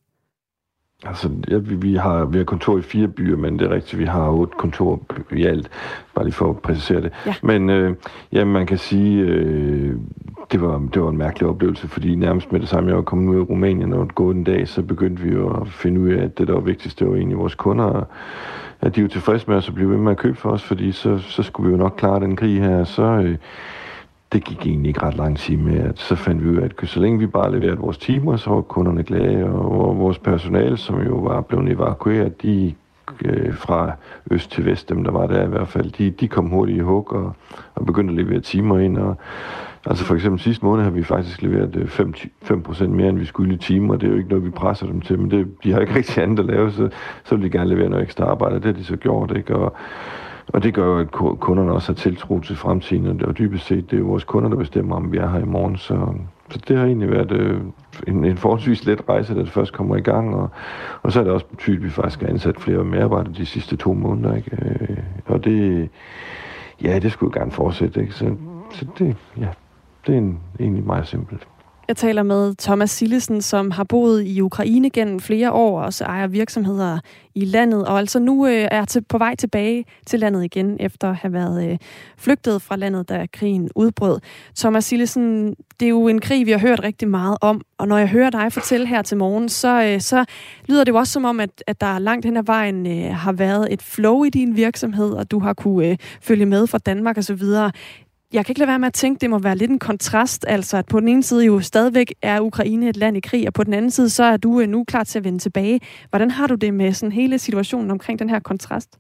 Altså, 1.05 1.31
ja, 1.51 1.57
vi, 1.57 1.75
vi, 1.75 1.95
har, 1.95 2.25
vi 2.25 2.39
har 2.39 2.45
kontor 2.45 2.79
i 2.79 2.83
fire 2.83 3.09
byer, 3.09 3.37
men 3.37 3.59
det 3.59 3.67
er 3.67 3.75
rigtigt, 3.75 3.99
vi 3.99 4.05
har 4.05 4.31
otte 4.31 4.53
kontor 4.59 5.01
i 5.33 5.45
alt, 5.45 5.71
bare 6.15 6.25
lige 6.25 6.35
for 6.35 6.51
at 6.51 6.59
præcisere 6.59 7.01
det. 7.01 7.13
Ja. 7.27 7.35
Men 7.43 7.71
øh, 7.71 7.95
ja, 8.33 8.45
man 8.45 8.67
kan 8.67 8.79
sige, 8.79 9.21
øh, 9.21 9.95
det, 10.53 10.61
var, 10.61 10.89
det 10.95 11.03
var 11.03 11.09
en 11.09 11.17
mærkelig 11.17 11.49
oplevelse, 11.49 11.89
fordi 11.89 12.15
nærmest 12.15 12.53
med 12.53 12.61
det 12.61 12.69
samme, 12.69 12.89
jeg 12.89 12.97
var 12.97 13.03
kommet 13.03 13.35
ud 13.35 13.41
af 13.41 13.49
Rumænien, 13.49 13.93
og 13.93 14.09
gået 14.15 14.37
en 14.37 14.45
dag, 14.45 14.69
så 14.69 14.83
begyndte 14.83 15.23
vi 15.23 15.35
jo 15.35 15.61
at 15.61 15.69
finde 15.69 16.01
ud 16.01 16.11
af, 16.11 16.25
at 16.25 16.39
det, 16.39 16.49
der 16.49 16.55
var 16.55 16.61
vigtigst, 16.61 16.99
det 16.99 17.09
var 17.09 17.15
egentlig 17.15 17.39
vores 17.39 17.55
kunder, 17.55 18.07
at 18.81 18.95
de 18.97 19.01
er 19.01 19.03
jo 19.03 19.09
tilfredse 19.09 19.49
med 19.49 19.57
os 19.57 19.69
at 19.69 19.75
blive 19.75 19.91
ved 19.91 19.99
med 19.99 20.13
at 20.13 20.19
købe 20.19 20.37
for 20.37 20.51
os, 20.51 20.63
fordi 20.63 20.93
så, 20.93 21.19
så 21.19 21.43
skulle 21.43 21.69
vi 21.69 21.77
jo 21.77 21.83
nok 21.83 21.95
klare 21.97 22.21
den 22.21 22.37
krig 22.37 22.61
her, 22.61 22.85
så... 22.85 23.03
Øh, 23.03 23.37
det 24.33 24.45
gik 24.45 24.67
egentlig 24.67 24.89
ikke 24.89 25.03
ret 25.03 25.17
lang 25.17 25.39
tid 25.39 25.57
med, 25.57 25.79
at 25.79 25.99
så 25.99 26.15
fandt 26.17 26.45
vi 26.45 26.49
ud 26.49 26.57
af, 26.57 26.65
at 26.65 26.89
så 26.89 27.01
længe 27.01 27.19
vi 27.19 27.27
bare 27.27 27.53
leverede 27.53 27.79
vores 27.79 27.99
timer, 27.99 28.37
så 28.37 28.51
var 28.51 28.61
kunderne 28.61 29.03
glade, 29.03 29.45
og 29.45 29.99
vores 29.99 30.19
personale, 30.19 30.77
som 30.77 31.03
jo 31.03 31.15
var 31.15 31.41
blevet 31.41 31.71
evakueret, 31.73 32.43
de 32.43 32.75
øh, 33.25 33.55
fra 33.55 33.93
øst 34.31 34.51
til 34.51 34.65
vest, 34.65 34.89
dem 34.89 35.05
der 35.05 35.11
var 35.11 35.27
der 35.27 35.45
i 35.45 35.49
hvert 35.49 35.69
fald, 35.69 35.91
de, 35.91 36.11
de 36.11 36.29
kom 36.29 36.47
hurtigt 36.47 36.79
i 36.79 36.81
hug 36.81 37.13
og, 37.13 37.37
og 37.75 37.87
begyndte 37.87 38.13
at 38.13 38.27
levere 38.27 38.41
timer 38.41 38.79
ind. 38.79 38.99
Og, 38.99 39.17
altså 39.87 40.05
for 40.05 40.15
eksempel 40.15 40.41
sidste 40.41 40.65
måned 40.65 40.85
har 40.85 40.91
vi 40.91 41.03
faktisk 41.03 41.43
leveret 41.43 41.77
øh, 41.77 41.89
5, 41.89 42.15
5% 42.45 42.87
mere, 42.87 43.09
end 43.09 43.19
vi 43.19 43.25
skulle 43.25 43.55
i 43.55 43.57
timer. 43.57 43.97
Det 43.97 44.07
er 44.07 44.11
jo 44.11 44.17
ikke 44.17 44.29
noget, 44.29 44.45
vi 44.45 44.51
presser 44.51 44.87
dem 44.87 45.01
til, 45.01 45.19
men 45.19 45.31
det, 45.31 45.65
de 45.65 45.73
har 45.73 45.81
ikke 45.81 45.95
rigtig 45.95 46.23
andet 46.23 46.39
at 46.39 46.45
lave, 46.45 46.73
så, 46.73 46.89
så 47.25 47.37
vil 47.37 47.45
de 47.45 47.59
gerne 47.59 47.71
levere 47.71 47.89
noget 47.89 48.05
ekstra 48.05 48.25
arbejde. 48.25 48.55
Det 48.55 48.65
har 48.65 48.73
de 48.73 48.85
så 48.85 48.97
gjort, 48.97 49.37
ikke? 49.37 49.57
Og, 49.57 49.77
og 50.53 50.63
det 50.63 50.75
gør 50.75 50.87
jo, 50.87 50.99
at 50.99 51.11
kunderne 51.41 51.73
også 51.73 51.93
har 51.93 51.95
tiltro 51.95 52.41
til 52.41 52.57
fremtiden, 52.57 53.25
og 53.25 53.39
dybest 53.39 53.67
set, 53.67 53.91
det 53.91 53.97
er 53.97 54.01
jo 54.01 54.07
vores 54.07 54.25
kunder, 54.25 54.49
der 54.49 54.57
bestemmer, 54.57 54.97
om 54.97 55.13
vi 55.13 55.19
er 55.19 55.29
her 55.29 55.39
i 55.39 55.45
morgen. 55.45 55.77
Så, 55.77 56.15
så 56.51 56.61
det 56.69 56.77
har 56.77 56.85
egentlig 56.85 57.11
været 57.11 57.33
øh, 57.33 57.61
en, 58.07 58.25
en 58.25 58.37
forholdsvis 58.37 58.85
let 58.85 59.09
rejse, 59.09 59.35
da 59.35 59.41
det 59.41 59.51
først 59.51 59.73
kommer 59.73 59.97
i 59.97 60.01
gang, 60.01 60.35
og, 60.35 60.49
og 61.03 61.13
så 61.13 61.21
er 61.21 61.25
det 61.25 61.33
også 61.33 61.47
betydet, 61.47 61.77
at 61.77 61.85
vi 61.85 61.91
faktisk 61.91 62.21
har 62.21 62.29
ansat 62.29 62.61
flere 62.61 62.85
medarbejdere 62.85 63.35
de 63.35 63.47
sidste 63.47 63.77
to 63.77 63.93
måneder. 63.93 64.35
Ikke? 64.35 64.51
Øh, 64.63 64.97
og 65.27 65.45
det, 65.45 65.89
ja, 66.83 66.99
det 66.99 67.13
skulle 67.13 67.41
gerne 67.41 67.51
fortsætte. 67.51 68.01
Ikke? 68.01 68.13
Så, 68.13 68.37
så 68.71 68.87
det, 68.99 69.17
ja, 69.39 69.49
det 70.07 70.15
er 70.15 70.19
en, 70.19 70.41
egentlig 70.61 70.87
meget 70.87 71.07
simpelt. 71.07 71.47
Jeg 71.89 71.97
taler 71.97 72.23
med 72.23 72.55
Thomas 72.55 72.91
Sillesen, 72.91 73.43
som 73.43 73.71
har 73.71 73.85
boet 73.85 74.23
i 74.27 74.41
Ukraine 74.41 74.91
gennem 74.91 75.21
flere 75.21 75.53
år, 75.53 75.79
og 75.79 75.85
også 75.85 76.05
ejer 76.05 76.27
virksomheder 76.27 76.99
i 77.35 77.45
landet, 77.45 77.87
og 77.87 77.99
altså 77.99 78.19
nu 78.19 78.47
øh, 78.47 78.69
er 78.71 78.85
til, 78.85 79.05
på 79.09 79.19
vej 79.19 79.35
tilbage 79.35 79.85
til 80.07 80.21
landet 80.21 80.45
igen, 80.45 80.77
efter 80.81 81.11
at 81.11 81.17
have 81.17 81.33
været 81.33 81.71
øh, 81.71 81.79
flygtet 82.19 82.63
fra 82.63 82.77
landet, 82.77 83.09
da 83.09 83.27
krigen 83.33 83.71
udbrød. 83.75 84.21
Thomas 84.57 84.85
Sillesen, 84.85 85.55
det 85.81 85.87
er 85.87 85.91
jo 85.91 86.09
en 86.09 86.21
krig, 86.21 86.47
vi 86.47 86.51
har 86.51 86.59
hørt 86.59 86.83
rigtig 86.83 87.09
meget 87.09 87.37
om, 87.41 87.61
og 87.79 87.89
når 87.89 87.99
jeg 87.99 88.09
hører 88.09 88.31
dig 88.31 88.53
fortælle 88.53 88.87
her 88.87 89.03
til 89.03 89.17
morgen, 89.17 89.49
så, 89.49 89.83
øh, 89.83 90.01
så 90.01 90.25
lyder 90.69 90.85
det 90.85 90.93
jo 90.93 90.97
også 90.97 91.13
som 91.13 91.25
om, 91.25 91.41
at, 91.41 91.65
at 91.67 91.81
der 91.81 91.99
langt 91.99 92.25
hen 92.25 92.37
ad 92.37 92.45
vejen 92.47 92.87
øh, 92.87 93.15
har 93.15 93.33
været 93.33 93.73
et 93.73 93.83
flow 93.83 94.25
i 94.25 94.31
din 94.31 94.57
virksomhed, 94.57 95.11
og 95.11 95.31
du 95.31 95.39
har 95.39 95.53
kunne 95.53 95.87
øh, 95.87 95.97
følge 96.21 96.47
med 96.47 96.67
fra 96.67 96.79
Danmark 96.79 97.19
osv 97.19 97.43
jeg 98.37 98.45
kan 98.45 98.53
ikke 98.53 98.61
lade 98.61 98.69
være 98.69 98.79
med 98.79 98.87
at 98.87 98.93
tænke, 98.93 99.21
det 99.21 99.31
må 99.31 99.39
være 99.39 99.57
lidt 99.57 99.71
en 99.71 99.79
kontrast, 99.79 100.45
altså 100.49 100.77
at 100.77 100.87
på 100.87 101.01
den 101.01 101.09
ene 101.09 101.23
side 101.23 101.45
jo 101.45 101.61
stadigvæk 101.61 102.15
er 102.23 102.41
Ukraine 102.41 102.89
et 102.89 102.97
land 102.97 103.17
i 103.17 103.21
krig, 103.21 103.47
og 103.47 103.55
på 103.55 103.65
den 103.65 103.75
anden 103.75 103.91
side 103.91 104.11
så 104.11 104.25
er 104.25 104.37
du 104.37 104.61
øh, 104.61 104.69
nu 104.69 104.85
klar 104.85 105.05
til 105.05 105.19
at 105.19 105.25
vende 105.25 105.39
tilbage. 105.39 105.81
Hvordan 106.11 106.31
har 106.31 106.47
du 106.47 106.55
det 106.55 106.75
med 106.75 106.93
sådan 106.93 107.13
hele 107.13 107.39
situationen 107.39 107.91
omkring 107.91 108.19
den 108.19 108.31
her 108.31 108.39
kontrast? 108.39 108.99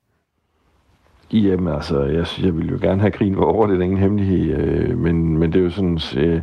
Jamen 1.32 1.74
altså, 1.74 2.04
jeg, 2.04 2.26
jeg 2.42 2.56
vil 2.56 2.70
jo 2.70 2.78
gerne 2.80 3.00
have 3.00 3.10
krigen 3.10 3.34
over, 3.34 3.66
det 3.66 3.78
er 3.78 3.82
ingen 3.82 3.98
hemmelighed, 3.98 4.58
øh, 4.58 4.98
men, 4.98 5.38
men 5.38 5.52
det 5.52 5.58
er 5.58 5.64
jo 5.64 5.70
sådan... 5.70 6.00
Øh, 6.16 6.42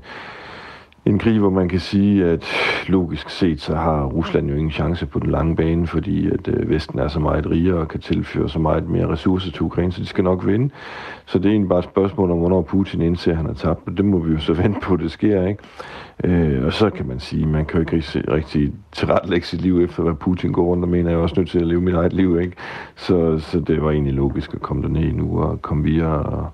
en 1.05 1.19
krig, 1.19 1.39
hvor 1.39 1.49
man 1.49 1.69
kan 1.69 1.79
sige, 1.79 2.25
at 2.25 2.45
logisk 2.87 3.29
set, 3.29 3.61
så 3.61 3.75
har 3.75 4.05
Rusland 4.05 4.49
jo 4.49 4.55
ingen 4.55 4.71
chance 4.71 5.05
på 5.05 5.19
den 5.19 5.31
lange 5.31 5.55
bane, 5.55 5.87
fordi 5.87 6.29
at 6.29 6.47
øh, 6.47 6.69
Vesten 6.69 6.99
er 6.99 7.07
så 7.07 7.19
meget 7.19 7.49
rigere 7.49 7.77
og 7.77 7.87
kan 7.87 7.99
tilføre 7.99 8.49
så 8.49 8.59
meget 8.59 8.89
mere 8.89 9.07
ressourcer 9.07 9.51
til 9.51 9.61
Ukraine, 9.61 9.91
så 9.91 10.01
de 10.01 10.05
skal 10.05 10.23
nok 10.23 10.45
vinde. 10.45 10.69
Så 11.25 11.39
det 11.39 11.45
er 11.45 11.49
egentlig 11.49 11.69
bare 11.69 11.79
et 11.79 11.85
spørgsmål 11.85 12.31
om, 12.31 12.37
hvornår 12.37 12.61
Putin 12.61 13.01
indser, 13.01 13.31
at 13.31 13.37
han 13.37 13.45
har 13.45 13.53
tabt, 13.53 13.87
og 13.87 13.97
det 13.97 14.05
må 14.05 14.19
vi 14.19 14.33
jo 14.33 14.39
så 14.39 14.53
vente 14.63 14.79
på, 14.79 14.93
at 14.93 14.99
det 14.99 15.11
sker, 15.11 15.47
ikke? 15.47 15.63
Øh, 16.23 16.65
og 16.65 16.73
så 16.73 16.89
kan 16.89 17.07
man 17.07 17.19
sige, 17.19 17.45
man 17.45 17.65
kan 17.65 17.75
jo 17.75 17.79
ikke 17.79 17.95
rigtig, 17.95 18.31
rigtig 18.31 18.73
tilrettelægge 18.91 19.47
sit 19.47 19.61
liv 19.61 19.83
efter, 19.83 20.03
hvad 20.03 20.13
Putin 20.13 20.51
går 20.51 20.63
rundt 20.63 20.83
og 20.83 20.89
mener, 20.89 21.09
jeg 21.09 21.17
er 21.17 21.21
også 21.21 21.35
nødt 21.37 21.49
til 21.49 21.59
at 21.59 21.67
leve 21.67 21.81
mit 21.81 21.95
eget 21.95 22.13
liv, 22.13 22.39
ikke? 22.39 22.55
Så, 22.95 23.39
så 23.39 23.59
det 23.59 23.83
var 23.83 23.91
egentlig 23.91 24.13
logisk 24.13 24.53
at 24.53 24.61
komme 24.61 24.83
derned 24.83 25.13
nu 25.13 25.39
og 25.43 25.61
komme 25.61 25.83
videre, 25.83 26.23
og 26.23 26.49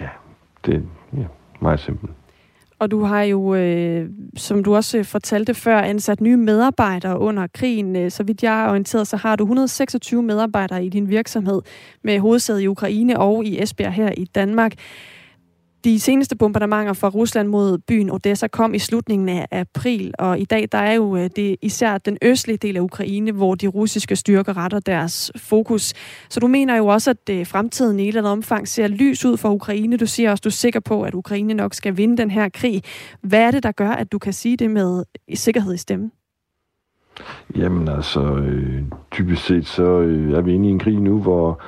ja, 0.00 0.08
det 0.66 0.74
er 0.74 0.80
ja, 1.16 1.24
meget 1.60 1.80
simpelt. 1.80 2.12
Og 2.78 2.90
du 2.90 3.02
har 3.02 3.22
jo, 3.22 3.54
øh, 3.54 4.08
som 4.36 4.64
du 4.64 4.74
også 4.74 4.98
øh, 4.98 5.04
fortalte 5.04 5.54
før, 5.54 5.78
ansat 5.78 6.20
nye 6.20 6.36
medarbejdere 6.36 7.18
under 7.18 7.46
krigen. 7.54 7.96
Øh, 7.96 8.10
så 8.10 8.22
vidt 8.22 8.42
jeg 8.42 8.64
er 8.64 8.68
orienteret, 8.70 9.08
så 9.08 9.16
har 9.16 9.36
du 9.36 9.44
126 9.44 10.22
medarbejdere 10.22 10.84
i 10.84 10.88
din 10.88 11.08
virksomhed 11.08 11.62
med 12.02 12.18
hovedsæde 12.18 12.62
i 12.62 12.68
Ukraine 12.68 13.18
og 13.18 13.44
i 13.44 13.62
Esbjerg 13.62 13.92
her 13.92 14.12
i 14.16 14.24
Danmark. 14.24 14.72
De 15.86 16.00
seneste 16.00 16.36
bombardementer 16.36 16.92
fra 16.92 17.08
Rusland 17.08 17.48
mod 17.48 17.78
byen 17.78 18.10
Odessa 18.10 18.48
kom 18.48 18.74
i 18.74 18.78
slutningen 18.78 19.28
af 19.28 19.46
april, 19.50 20.14
og 20.18 20.38
i 20.38 20.44
dag 20.44 20.68
der 20.72 20.78
er 20.78 20.92
jo 20.92 21.16
øh, 21.16 21.30
det 21.36 21.56
især 21.62 21.98
den 21.98 22.18
østlige 22.22 22.56
del 22.56 22.76
af 22.76 22.80
Ukraine, 22.80 23.32
hvor 23.32 23.54
de 23.54 23.66
russiske 23.66 24.16
styrker 24.16 24.56
retter 24.56 24.80
deres 24.80 25.32
fokus. 25.36 25.92
Så 26.28 26.40
du 26.40 26.46
mener 26.46 26.76
jo 26.76 26.86
også, 26.86 27.10
at 27.10 27.30
øh, 27.30 27.46
fremtiden 27.46 28.00
i 28.00 28.02
et 28.02 28.08
eller 28.08 28.20
andet 28.20 28.32
omfang 28.32 28.68
ser 28.68 28.88
lys 28.88 29.24
ud 29.24 29.36
for 29.36 29.50
Ukraine. 29.50 29.96
Du 29.96 30.06
siger 30.06 30.30
også, 30.30 30.40
at 30.40 30.44
du 30.44 30.48
er 30.48 30.52
sikker 30.52 30.80
på, 30.80 31.02
at 31.02 31.14
Ukraine 31.14 31.54
nok 31.54 31.74
skal 31.74 31.96
vinde 31.96 32.16
den 32.16 32.30
her 32.30 32.48
krig. 32.48 32.82
Hvad 33.20 33.40
er 33.40 33.50
det, 33.50 33.62
der 33.62 33.72
gør, 33.72 33.90
at 33.90 34.12
du 34.12 34.18
kan 34.18 34.32
sige 34.32 34.56
det 34.56 34.70
med 34.70 35.04
sikkerhed 35.34 35.74
i 35.74 35.78
stemmen? 35.78 36.12
Jamen 37.56 37.88
altså, 37.88 38.20
øh, 38.20 38.82
typisk 39.10 39.44
set 39.44 39.66
så 39.66 40.00
øh, 40.00 40.32
er 40.32 40.40
vi 40.40 40.54
inde 40.54 40.68
i 40.68 40.72
en 40.72 40.78
krig 40.78 41.00
nu, 41.00 41.18
hvor 41.18 41.60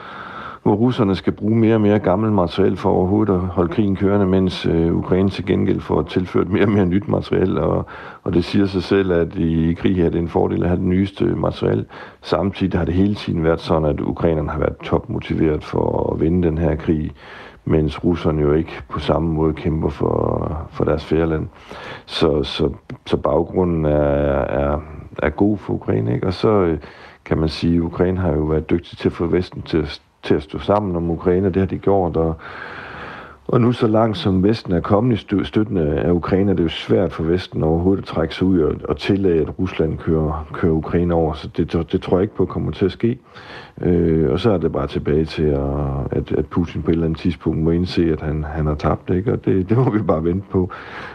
hvor 0.68 0.76
russerne 0.76 1.14
skal 1.14 1.32
bruge 1.32 1.56
mere 1.56 1.74
og 1.74 1.80
mere 1.80 1.98
gammelt 1.98 2.32
materiel 2.32 2.76
for 2.76 2.90
overhovedet 2.90 3.32
at 3.32 3.40
holde 3.40 3.72
krigen 3.72 3.96
kørende, 3.96 4.26
mens 4.26 4.66
øh, 4.66 4.96
Ukraine 4.96 5.30
til 5.30 5.46
gengæld 5.46 5.80
får 5.80 6.02
tilført 6.02 6.48
mere 6.48 6.64
og 6.64 6.70
mere 6.70 6.86
nyt 6.86 7.08
materiel, 7.08 7.58
og, 7.58 7.86
og 8.22 8.34
det 8.34 8.44
siger 8.44 8.66
sig 8.66 8.82
selv, 8.82 9.12
at 9.12 9.34
i, 9.34 9.70
i 9.70 9.72
krig 9.72 9.96
her 9.96 10.04
det 10.04 10.14
er 10.14 10.22
en 10.22 10.28
fordel 10.28 10.62
at 10.62 10.68
have 10.68 10.80
det 10.80 10.86
nyeste 10.86 11.24
materiel. 11.24 11.84
Samtidig 12.22 12.78
har 12.78 12.84
det 12.84 12.94
hele 12.94 13.14
tiden 13.14 13.44
været 13.44 13.60
sådan, 13.60 13.84
at 13.84 14.00
ukrainerne 14.00 14.50
har 14.50 14.58
været 14.58 14.76
topmotiveret 14.76 15.64
for 15.64 16.12
at 16.12 16.20
vinde 16.20 16.48
den 16.48 16.58
her 16.58 16.74
krig, 16.74 17.12
mens 17.64 18.04
russerne 18.04 18.42
jo 18.42 18.52
ikke 18.52 18.82
på 18.88 18.98
samme 18.98 19.32
måde 19.32 19.54
kæmper 19.54 19.88
for, 19.88 20.68
for 20.70 20.84
deres 20.84 21.04
fædreland. 21.04 21.48
Så, 22.06 22.42
så, 22.42 22.70
så 23.06 23.16
baggrunden 23.16 23.84
er, 23.84 24.40
er, 24.40 24.80
er 25.22 25.30
god 25.30 25.58
for 25.58 25.72
Ukraine, 25.72 26.14
ikke? 26.14 26.26
Og 26.26 26.32
så 26.32 26.48
øh, 26.48 26.78
kan 27.24 27.38
man 27.38 27.48
sige, 27.48 27.76
at 27.76 27.80
Ukraine 27.80 28.18
har 28.18 28.32
jo 28.32 28.42
været 28.42 28.70
dygtig 28.70 28.98
til 28.98 29.08
at 29.08 29.12
få 29.12 29.26
Vesten 29.26 29.62
til 29.62 29.78
at 29.78 30.02
til 30.22 30.34
at 30.34 30.42
stå 30.42 30.58
sammen 30.58 30.96
om 30.96 31.10
Ukraine. 31.10 31.48
Det 31.48 31.56
har 31.56 31.66
de 31.66 31.78
gjort, 31.78 32.16
og, 32.16 32.36
og 33.48 33.60
nu 33.60 33.72
så 33.72 33.86
langt 33.86 34.16
som 34.16 34.42
Vesten 34.42 34.72
er 34.72 34.80
kommet 34.80 35.32
i 35.32 35.44
støtten 35.44 35.76
af 35.76 36.10
Ukraine, 36.10 36.52
det 36.52 36.58
er 36.58 36.62
jo 36.62 36.68
svært 36.68 37.12
for 37.12 37.22
Vesten 37.22 37.62
overhovedet 37.62 38.02
at 38.02 38.08
trække 38.08 38.34
sig 38.34 38.46
ud 38.46 38.60
og, 38.60 38.74
og 38.88 38.96
tillade, 38.96 39.40
at 39.40 39.58
Rusland 39.58 39.98
kører, 39.98 40.48
kører 40.52 40.72
Ukraine 40.72 41.14
over. 41.14 41.32
Så 41.32 41.48
det, 41.56 41.92
det 41.92 42.02
tror 42.02 42.16
jeg 42.16 42.22
ikke 42.22 42.34
på 42.34 42.46
kommer 42.46 42.70
til 42.72 42.84
at 42.84 42.92
ske. 42.92 43.18
Øh, 43.80 44.30
og 44.32 44.40
så 44.40 44.50
er 44.50 44.58
det 44.58 44.72
bare 44.72 44.86
tilbage 44.86 45.24
til, 45.24 45.42
at, 45.42 45.60
at, 46.10 46.32
at 46.32 46.46
Putin 46.46 46.82
på 46.82 46.90
et 46.90 46.92
eller 46.92 47.06
andet 47.06 47.20
tidspunkt 47.20 47.58
må 47.58 47.70
indse, 47.70 48.12
at 48.12 48.20
han, 48.20 48.44
han 48.44 48.66
har 48.66 48.74
tabt. 48.74 49.10
Ikke? 49.10 49.32
Og 49.32 49.44
det, 49.44 49.68
det 49.68 49.76
må 49.76 49.90
vi 49.90 50.02
bare 50.02 50.24
vente 50.24 50.46
på. 50.50 50.70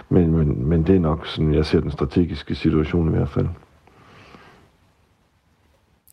Men, 0.09 0.31
men, 0.31 0.69
men 0.69 0.83
det 0.83 0.95
er 0.95 0.99
nok 0.99 1.27
sådan, 1.27 1.53
jeg 1.53 1.65
ser 1.65 1.79
den 1.79 1.91
strategiske 1.91 2.55
situation 2.55 3.07
i 3.07 3.17
hvert 3.17 3.29
fald. 3.29 3.47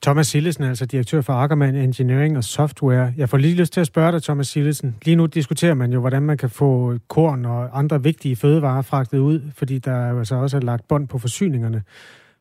Thomas 0.02 0.26
Sillesen, 0.26 0.64
altså 0.64 0.86
direktør 0.86 1.20
for 1.20 1.32
Ackermann 1.32 1.76
Engineering 1.76 2.36
og 2.36 2.44
Software. 2.44 3.12
Jeg 3.16 3.28
får 3.28 3.38
lige 3.38 3.54
lyst 3.54 3.72
til 3.72 3.80
at 3.80 3.86
spørge 3.86 4.12
dig, 4.12 4.22
Thomas 4.22 4.48
Sillesen. 4.48 4.96
Lige 5.04 5.16
nu 5.16 5.26
diskuterer 5.26 5.74
man 5.74 5.92
jo, 5.92 6.00
hvordan 6.00 6.22
man 6.22 6.38
kan 6.38 6.50
få 6.50 6.98
korn 7.08 7.44
og 7.44 7.78
andre 7.78 8.02
vigtige 8.02 8.36
fødevarer 8.36 8.82
fragtet 8.82 9.18
ud, 9.18 9.40
fordi 9.56 9.78
der 9.78 9.92
er 9.92 10.18
altså 10.18 10.34
også 10.34 10.56
er 10.56 10.60
lagt 10.60 10.88
bånd 10.88 11.08
på 11.08 11.18
forsyningerne. 11.18 11.82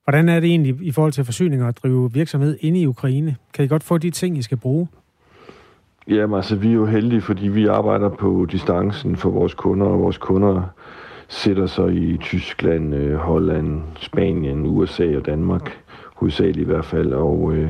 Hvordan 0.04 0.30
er 0.30 0.40
det 0.40 0.50
egentlig 0.50 0.78
i 0.82 0.92
forhold 0.92 1.14
til 1.14 1.26
forsyninger 1.26 1.68
at 1.68 1.78
drive 1.84 2.14
virksomhed 2.14 2.58
inde 2.62 2.80
i 2.80 2.88
Ukraine? 2.88 3.36
Kan 3.54 3.66
I 3.66 3.68
godt 3.68 3.84
få 3.84 3.98
de 3.98 4.10
ting, 4.10 4.38
I 4.38 4.42
skal 4.42 4.58
bruge? 4.58 4.88
Jamen 6.08 6.36
altså, 6.36 6.56
vi 6.56 6.68
er 6.70 6.74
jo 6.74 6.86
heldige, 6.86 7.22
fordi 7.22 7.48
vi 7.48 7.68
arbejder 7.68 8.10
på 8.10 8.48
distancen 8.52 9.16
for 9.16 9.30
vores 9.30 9.54
kunder, 9.54 9.86
og 9.88 10.00
vores 10.00 10.18
kunder 10.18 10.64
sætter 11.28 11.66
sig 11.66 11.94
i 11.94 12.18
Tyskland, 12.18 12.96
øh, 12.96 13.16
Holland, 13.16 13.82
Spanien, 13.96 14.66
USA 14.66 15.18
og 15.18 15.26
Danmark 15.26 15.78
hovedsageligt 16.20 16.68
i 16.68 16.72
hvert 16.72 16.86
fald, 16.86 17.14
og, 17.14 17.54
øh, 17.54 17.70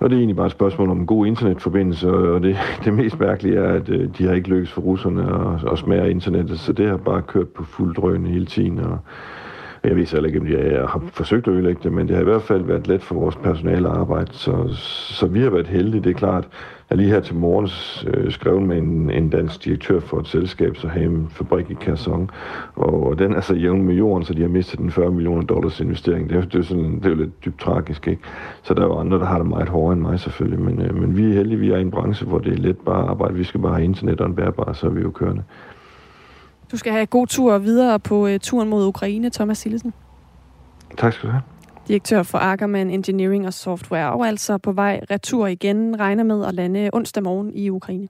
og 0.00 0.10
det 0.10 0.16
er 0.16 0.18
egentlig 0.18 0.36
bare 0.36 0.46
et 0.46 0.52
spørgsmål 0.52 0.90
om 0.90 0.98
en 0.98 1.06
god 1.06 1.26
internetforbindelse, 1.26 2.10
og 2.10 2.42
det, 2.42 2.56
det 2.84 2.92
mest 2.94 3.20
mærkelige 3.20 3.56
er, 3.56 3.72
at 3.72 3.88
øh, 3.88 4.08
de 4.18 4.26
har 4.26 4.34
ikke 4.34 4.48
lykkes 4.48 4.72
for 4.72 4.80
russerne 4.80 5.22
at, 5.22 5.72
at 5.72 5.78
smage 5.78 6.10
internettet, 6.10 6.60
så 6.60 6.72
det 6.72 6.88
har 6.88 6.96
bare 6.96 7.22
kørt 7.22 7.48
på 7.48 7.64
fuld 7.64 7.94
drøn 7.94 8.26
hele 8.26 8.46
tiden, 8.46 8.78
og 8.78 8.98
jeg 9.84 9.96
ved 9.96 10.06
heller 10.06 10.26
ikke, 10.26 10.40
om 10.40 10.46
jeg 10.46 10.88
har 10.88 11.02
forsøgt 11.12 11.48
at 11.48 11.52
ødelægge 11.52 11.80
det, 11.82 11.92
men 11.92 12.08
det 12.08 12.16
har 12.16 12.22
i 12.22 12.24
hvert 12.24 12.42
fald 12.42 12.62
været 12.62 12.86
let 12.86 13.02
for 13.02 13.14
vores 13.14 13.36
personale 13.36 13.88
at 13.88 13.96
arbejde, 13.96 14.32
så, 14.32 14.66
så 15.18 15.26
vi 15.26 15.40
har 15.40 15.50
været 15.50 15.66
heldige, 15.66 16.02
det 16.02 16.10
er 16.10 16.14
klart. 16.18 16.48
Jeg 16.90 16.98
lige 16.98 17.10
her 17.10 17.20
til 17.20 17.34
morgen 17.34 17.68
øh, 18.06 18.32
skrev 18.32 18.60
med 18.60 18.78
en, 18.78 19.10
en 19.10 19.30
dansk 19.30 19.64
direktør 19.64 20.00
for 20.00 20.18
et 20.20 20.28
selskab, 20.28 20.76
så 20.76 20.88
har 20.88 21.00
en 21.00 21.28
fabrik 21.30 21.70
i 21.70 21.74
Kherson, 21.74 22.30
og, 22.74 23.06
og 23.06 23.18
den 23.18 23.34
er 23.34 23.40
så 23.40 23.54
jævn 23.54 23.82
med 23.82 23.94
jorden, 23.94 24.24
så 24.24 24.34
de 24.34 24.40
har 24.40 24.48
mistet 24.48 24.78
den 24.78 24.90
40 24.90 25.10
millioner 25.10 25.42
dollars 25.42 25.80
investering. 25.80 26.30
Det 26.30 26.36
er, 26.36 26.40
det 26.40 26.54
er, 26.54 26.62
sådan, 26.62 26.96
det 26.96 27.06
er 27.06 27.10
jo 27.10 27.16
lidt 27.16 27.44
dybt 27.44 27.60
tragisk, 27.60 28.06
ikke? 28.06 28.22
Så 28.62 28.74
der 28.74 28.80
er 28.80 28.86
jo 28.86 28.98
andre, 28.98 29.18
der 29.18 29.24
har 29.24 29.38
det 29.38 29.46
meget 29.46 29.68
hårdere 29.68 29.92
end 29.92 30.00
mig 30.00 30.20
selvfølgelig, 30.20 30.60
men, 30.60 30.82
øh, 30.82 30.94
men 30.94 31.16
vi 31.16 31.22
er 31.22 31.34
heldige, 31.34 31.58
vi 31.58 31.70
er 31.70 31.76
i 31.76 31.80
en 31.80 31.90
branche, 31.90 32.26
hvor 32.26 32.38
det 32.38 32.52
er 32.52 32.56
let 32.56 32.78
bare 32.78 33.02
at 33.02 33.08
arbejde. 33.08 33.34
Vi 33.34 33.44
skal 33.44 33.60
bare 33.60 33.72
have 33.72 33.84
internet 33.84 34.20
og 34.20 34.26
en 34.26 34.34
bærbar, 34.34 34.72
så 34.72 34.86
er 34.86 34.90
vi 34.90 35.00
jo 35.00 35.10
kørende. 35.10 35.42
Du 36.72 36.76
skal 36.76 36.92
have 36.92 37.06
god 37.06 37.26
tur 37.26 37.58
videre 37.58 37.98
på 37.98 38.24
uh, 38.24 38.36
turen 38.42 38.68
mod 38.68 38.86
Ukraine, 38.86 39.30
Thomas 39.30 39.58
Sillesen. 39.58 39.92
Tak 40.96 41.12
skal 41.12 41.26
du 41.26 41.32
have. 41.32 41.42
Direktør 41.90 42.22
for 42.22 42.38
Ackerman 42.38 42.90
Engineering 42.90 43.46
og 43.46 43.52
Software, 43.52 44.12
og 44.12 44.28
altså 44.28 44.58
på 44.58 44.72
vej 44.72 45.00
retur 45.10 45.46
igen, 45.46 46.00
regner 46.00 46.24
med 46.24 46.46
at 46.46 46.54
lande 46.54 46.90
onsdag 46.92 47.22
morgen 47.22 47.54
i 47.54 47.70
Ukraine. 47.70 48.08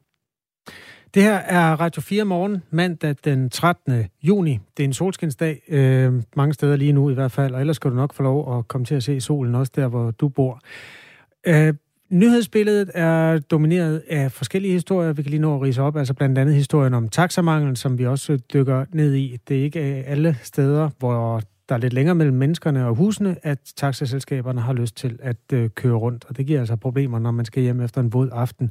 Det 1.15 1.23
her 1.23 1.35
er 1.35 1.81
Radio 1.81 2.03
4 2.03 2.25
morgen, 2.25 2.63
mandag 2.71 3.15
den 3.25 3.51
13. 3.51 4.05
juni. 4.23 4.59
Det 4.77 4.83
er 4.83 4.85
en 4.85 4.93
solskinsdag, 4.93 5.63
øh, 5.69 6.13
mange 6.37 6.55
steder 6.55 6.77
lige 6.77 6.93
nu 6.93 7.11
i 7.11 7.15
hvert 7.15 7.33
fald, 7.33 7.55
og 7.55 7.61
ellers 7.61 7.77
skal 7.77 7.91
du 7.91 7.97
nok 7.97 8.15
få 8.15 8.23
lov 8.23 8.59
at 8.59 8.69
komme 8.69 8.85
til 8.85 8.95
at 8.95 9.03
se 9.03 9.21
solen 9.21 9.55
også 9.55 9.73
der, 9.77 9.89
hvor 9.89 10.11
du 10.11 10.29
bor. 10.29 10.61
Øh, 11.47 11.75
Nyhedsbilledet 12.11 12.91
er 12.95 13.39
domineret 13.39 14.03
af 14.09 14.33
forskellige 14.33 14.73
historier, 14.73 15.13
vi 15.13 15.23
kan 15.23 15.31
lige 15.31 15.41
nå 15.41 15.55
at 15.55 15.63
rise 15.63 15.83
op, 15.83 15.97
altså 15.97 16.15
blandt 16.15 16.39
andet 16.39 16.55
historien 16.55 16.95
om 16.95 17.09
taxamangel, 17.09 17.77
som 17.77 17.99
vi 17.99 18.07
også 18.07 18.39
dykker 18.55 18.85
ned 18.93 19.15
i. 19.15 19.37
Det 19.49 19.59
er 19.59 19.63
ikke 19.63 19.81
alle 19.81 20.37
steder, 20.43 20.91
hvor 20.99 21.41
der 21.71 21.77
er 21.77 21.81
lidt 21.81 21.93
længere 21.93 22.15
mellem 22.15 22.37
menneskerne 22.37 22.87
og 22.87 22.95
husene, 22.95 23.37
at 23.43 23.59
taxaselskaberne 23.77 24.61
har 24.61 24.73
lyst 24.73 24.97
til 24.97 25.19
at 25.23 25.37
øh, 25.53 25.71
køre 25.71 25.95
rundt, 25.95 26.25
og 26.29 26.37
det 26.37 26.47
giver 26.47 26.61
altså 26.61 26.77
problemer, 26.77 27.19
når 27.19 27.31
man 27.31 27.45
skal 27.45 27.63
hjem 27.63 27.81
efter 27.81 28.01
en 28.01 28.13
våd 28.13 28.29
aften. 28.33 28.71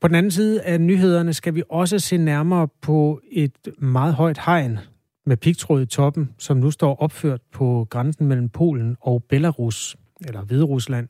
På 0.00 0.08
den 0.08 0.16
anden 0.16 0.30
side 0.32 0.62
af 0.62 0.80
nyhederne 0.80 1.32
skal 1.32 1.54
vi 1.54 1.62
også 1.68 1.98
se 1.98 2.16
nærmere 2.16 2.68
på 2.82 3.20
et 3.32 3.68
meget 3.78 4.14
højt 4.14 4.38
hegn 4.46 4.78
med 5.26 5.36
pigtråd 5.36 5.82
i 5.82 5.86
toppen, 5.86 6.30
som 6.38 6.56
nu 6.56 6.70
står 6.70 6.96
opført 7.02 7.40
på 7.52 7.86
grænsen 7.90 8.26
mellem 8.26 8.48
Polen 8.48 8.96
og 9.00 9.24
Belarus, 9.28 9.96
eller 10.26 10.42
Hviderusland. 10.42 11.08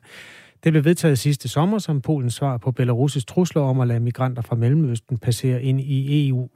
Det 0.63 0.71
blev 0.73 0.85
vedtaget 0.85 1.19
sidste 1.19 1.47
sommer 1.47 1.79
som 1.79 2.01
Polens 2.01 2.33
svar 2.33 2.57
på 2.57 2.73
Belarus' 2.79 3.23
trusler 3.27 3.61
om 3.61 3.79
at 3.79 3.87
lade 3.87 3.99
migranter 3.99 4.41
fra 4.41 4.55
Mellemøsten 4.55 5.17
passere 5.17 5.63
ind 5.63 5.81
i 5.81 6.29
EU. 6.29 6.49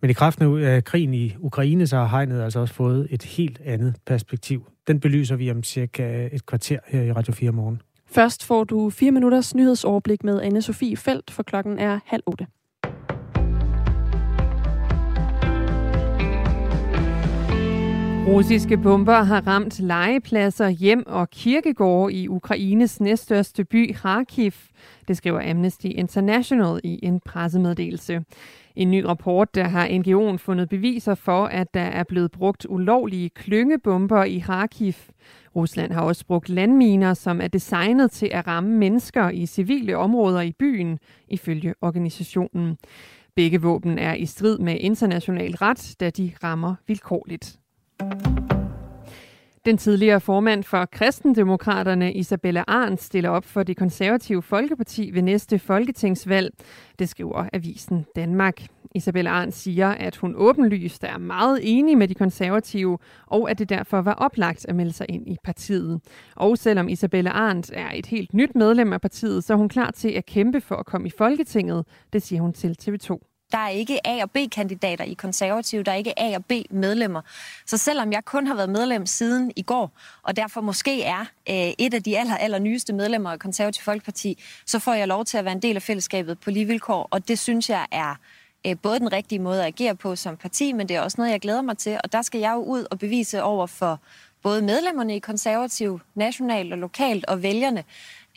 Men 0.00 0.10
i 0.10 0.12
kraften 0.12 0.64
af 0.64 0.84
krigen 0.84 1.14
i 1.14 1.36
Ukraine, 1.38 1.86
så 1.86 1.96
har 1.96 2.06
hegnet 2.06 2.42
altså 2.42 2.60
også 2.60 2.74
fået 2.74 3.06
et 3.10 3.22
helt 3.22 3.60
andet 3.64 3.94
perspektiv. 4.06 4.66
Den 4.86 5.00
belyser 5.00 5.36
vi 5.36 5.50
om 5.50 5.62
cirka 5.62 6.28
et 6.32 6.46
kvarter 6.46 6.78
her 6.86 7.02
i 7.02 7.12
Radio 7.12 7.32
4 7.32 7.52
morgen. 7.52 7.82
Først 8.06 8.44
får 8.44 8.64
du 8.64 8.90
fire 8.90 9.10
minutters 9.10 9.54
nyhedsoverblik 9.54 10.24
med 10.24 10.40
anne 10.40 10.62
Sofie 10.62 10.96
Felt, 10.96 11.30
for 11.30 11.42
klokken 11.42 11.78
er 11.78 11.98
halv 12.06 12.22
otte. 12.26 12.46
Russiske 18.26 18.76
bomber 18.76 19.22
har 19.22 19.46
ramt 19.46 19.80
legepladser, 19.80 20.68
hjem 20.68 21.06
og 21.06 21.30
kirkegårde 21.30 22.14
i 22.14 22.28
Ukraines 22.28 23.00
næststørste 23.00 23.64
by 23.64 23.92
Kharkiv. 23.92 24.52
Det 25.08 25.16
skriver 25.16 25.50
Amnesty 25.50 25.86
International 25.86 26.80
i 26.84 27.00
en 27.02 27.20
pressemeddelelse. 27.20 28.24
En 28.76 28.90
ny 28.90 29.04
rapport, 29.04 29.54
der 29.54 29.64
har 29.64 29.88
NGO'en 29.88 30.38
fundet 30.38 30.68
beviser 30.68 31.14
for, 31.14 31.44
at 31.44 31.74
der 31.74 31.80
er 31.80 32.04
blevet 32.04 32.30
brugt 32.30 32.66
ulovlige 32.68 33.28
klyngebomber 33.28 34.24
i 34.24 34.38
Kharkiv. 34.38 34.92
Rusland 35.56 35.92
har 35.92 36.02
også 36.02 36.26
brugt 36.26 36.48
landminer, 36.48 37.14
som 37.14 37.40
er 37.40 37.48
designet 37.48 38.10
til 38.10 38.28
at 38.32 38.46
ramme 38.46 38.70
mennesker 38.70 39.30
i 39.30 39.46
civile 39.46 39.96
områder 39.96 40.40
i 40.40 40.52
byen, 40.52 40.98
ifølge 41.28 41.74
organisationen. 41.80 42.78
Begge 43.36 43.62
våben 43.62 43.98
er 43.98 44.14
i 44.14 44.26
strid 44.26 44.58
med 44.58 44.76
international 44.80 45.54
ret, 45.54 45.96
da 46.00 46.10
de 46.10 46.32
rammer 46.44 46.74
vilkårligt. 46.86 47.58
Den 49.64 49.78
tidligere 49.78 50.20
formand 50.20 50.64
for 50.64 50.84
Kristendemokraterne, 50.84 52.12
Isabella 52.12 52.64
Arndt, 52.68 53.02
stiller 53.02 53.30
op 53.30 53.44
for 53.44 53.62
det 53.62 53.76
konservative 53.76 54.42
Folkeparti 54.42 55.10
ved 55.14 55.22
næste 55.22 55.58
folketingsvalg. 55.58 56.50
Det 56.98 57.08
skriver 57.08 57.48
Avisen 57.52 58.06
Danmark. 58.16 58.62
Isabella 58.94 59.30
Arndt 59.30 59.54
siger, 59.54 59.88
at 59.88 60.16
hun 60.16 60.34
åbenlyst 60.36 61.04
er 61.04 61.18
meget 61.18 61.60
enig 61.62 61.98
med 61.98 62.08
de 62.08 62.14
konservative, 62.14 62.98
og 63.26 63.50
at 63.50 63.58
det 63.58 63.68
derfor 63.68 64.00
var 64.00 64.14
oplagt 64.14 64.66
at 64.68 64.74
melde 64.74 64.92
sig 64.92 65.06
ind 65.08 65.28
i 65.28 65.36
partiet. 65.44 66.00
Og 66.36 66.58
selvom 66.58 66.88
Isabella 66.88 67.30
Arndt 67.30 67.70
er 67.74 67.90
et 67.94 68.06
helt 68.06 68.34
nyt 68.34 68.54
medlem 68.54 68.92
af 68.92 69.00
partiet, 69.00 69.44
så 69.44 69.52
er 69.52 69.56
hun 69.56 69.68
klar 69.68 69.90
til 69.90 70.08
at 70.08 70.26
kæmpe 70.26 70.60
for 70.60 70.76
at 70.76 70.86
komme 70.86 71.06
i 71.08 71.12
Folketinget. 71.18 71.86
Det 72.12 72.22
siger 72.22 72.42
hun 72.42 72.52
til 72.52 72.76
TV2. 72.82 73.29
Der 73.52 73.58
er 73.58 73.68
ikke 73.68 74.06
A- 74.06 74.22
og 74.22 74.30
B-kandidater 74.30 75.04
i 75.04 75.14
konservative, 75.14 75.82
der 75.82 75.92
er 75.92 75.96
ikke 75.96 76.18
A- 76.18 76.36
og 76.36 76.44
B-medlemmer. 76.44 77.22
Så 77.66 77.76
selvom 77.76 78.12
jeg 78.12 78.24
kun 78.24 78.46
har 78.46 78.54
været 78.54 78.70
medlem 78.70 79.06
siden 79.06 79.52
i 79.56 79.62
går, 79.62 79.92
og 80.22 80.36
derfor 80.36 80.60
måske 80.60 81.02
er 81.02 81.20
øh, 81.48 81.72
et 81.78 81.94
af 81.94 82.02
de 82.02 82.18
aller, 82.18 82.36
aller 82.36 82.58
nyeste 82.58 82.92
medlemmer 82.92 83.30
af 83.30 83.38
konservativ 83.38 83.82
Folkeparti, 83.82 84.42
så 84.66 84.78
får 84.78 84.94
jeg 84.94 85.08
lov 85.08 85.24
til 85.24 85.38
at 85.38 85.44
være 85.44 85.54
en 85.54 85.62
del 85.62 85.76
af 85.76 85.82
fællesskabet 85.82 86.38
på 86.38 86.50
lige 86.50 86.64
vilkår, 86.64 87.08
og 87.10 87.28
det 87.28 87.38
synes 87.38 87.70
jeg 87.70 87.86
er 87.90 88.14
øh, 88.66 88.76
både 88.82 88.98
den 88.98 89.12
rigtige 89.12 89.38
måde 89.38 89.60
at 89.60 89.66
agere 89.66 89.94
på 89.94 90.16
som 90.16 90.36
parti, 90.36 90.72
men 90.72 90.88
det 90.88 90.96
er 90.96 91.00
også 91.00 91.14
noget, 91.18 91.30
jeg 91.30 91.40
glæder 91.40 91.62
mig 91.62 91.78
til, 91.78 92.00
og 92.04 92.12
der 92.12 92.22
skal 92.22 92.40
jeg 92.40 92.52
jo 92.52 92.62
ud 92.62 92.86
og 92.90 92.98
bevise 92.98 93.42
over 93.42 93.66
for 93.66 94.00
både 94.42 94.62
medlemmerne 94.62 95.16
i 95.16 95.18
konservativ, 95.18 96.00
nationalt 96.14 96.72
og 96.72 96.78
lokalt, 96.78 97.26
og 97.26 97.42
vælgerne, 97.42 97.84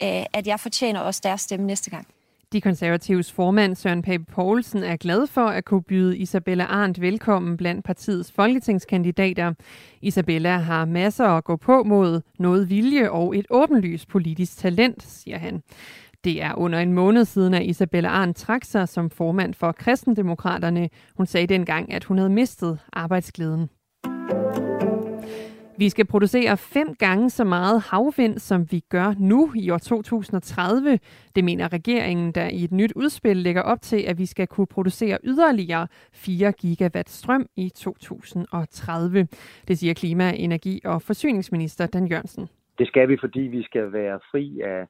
øh, 0.04 0.26
at 0.34 0.47
jeg 0.47 0.60
fortjener 0.60 0.99
også 0.99 1.21
deres 1.23 1.41
stemme 1.41 1.65
næste 1.65 1.89
gang. 1.89 2.08
De 2.53 2.61
konservatives 2.61 3.31
formand 3.31 3.75
Søren 3.75 4.01
Pape 4.01 4.23
Poulsen 4.23 4.83
er 4.83 4.95
glad 4.95 5.27
for 5.27 5.45
at 5.45 5.65
kunne 5.65 5.83
byde 5.83 6.17
Isabella 6.17 6.63
Arndt 6.63 7.01
velkommen 7.01 7.57
blandt 7.57 7.85
partiets 7.85 8.31
folketingskandidater. 8.31 9.53
Isabella 10.01 10.57
har 10.57 10.85
masser 10.85 11.25
at 11.25 11.43
gå 11.43 11.55
på 11.55 11.83
mod, 11.83 12.21
noget 12.39 12.69
vilje 12.69 13.09
og 13.09 13.37
et 13.37 13.45
åbenlyst 13.49 14.07
politisk 14.07 14.57
talent, 14.57 15.03
siger 15.03 15.37
han. 15.37 15.63
Det 16.23 16.41
er 16.41 16.55
under 16.55 16.79
en 16.79 16.93
måned 16.93 17.25
siden, 17.25 17.53
at 17.53 17.65
Isabella 17.65 18.09
Arndt 18.09 18.37
trak 18.37 18.63
sig 18.63 18.89
som 18.89 19.09
formand 19.09 19.53
for 19.53 19.71
Kristendemokraterne. 19.71 20.89
Hun 21.17 21.25
sagde 21.25 21.47
dengang, 21.47 21.93
at 21.93 22.03
hun 22.03 22.17
havde 22.17 22.29
mistet 22.29 22.79
arbejdsglæden. 22.93 23.69
Vi 25.77 25.89
skal 25.89 26.05
producere 26.05 26.57
fem 26.57 26.95
gange 26.95 27.29
så 27.29 27.43
meget 27.43 27.81
havvind, 27.81 28.38
som 28.38 28.71
vi 28.71 28.79
gør 28.79 29.13
nu 29.19 29.51
i 29.55 29.69
år 29.69 29.77
2030. 29.77 30.99
Det 31.36 31.43
mener 31.43 31.73
regeringen, 31.73 32.31
der 32.31 32.49
i 32.49 32.63
et 32.63 32.71
nyt 32.71 32.93
udspil 32.95 33.38
lægger 33.38 33.62
op 33.62 33.81
til, 33.81 34.01
at 34.07 34.17
vi 34.17 34.25
skal 34.25 34.47
kunne 34.47 34.67
producere 34.67 35.17
yderligere 35.23 35.88
4 36.13 36.51
gigawatt 36.51 37.09
strøm 37.09 37.45
i 37.55 37.69
2030. 37.69 39.27
Det 39.67 39.77
siger 39.77 39.93
klima-, 39.93 40.36
energi- 40.36 40.81
og 40.86 41.01
forsyningsminister 41.01 41.88
Dan 41.88 42.07
Jørgensen. 42.07 42.47
Det 42.79 42.88
skal 42.88 43.09
vi, 43.09 43.17
fordi 43.19 43.39
vi 43.39 43.63
skal 43.63 43.93
være 43.93 44.19
fri 44.31 44.62
af, 44.62 44.88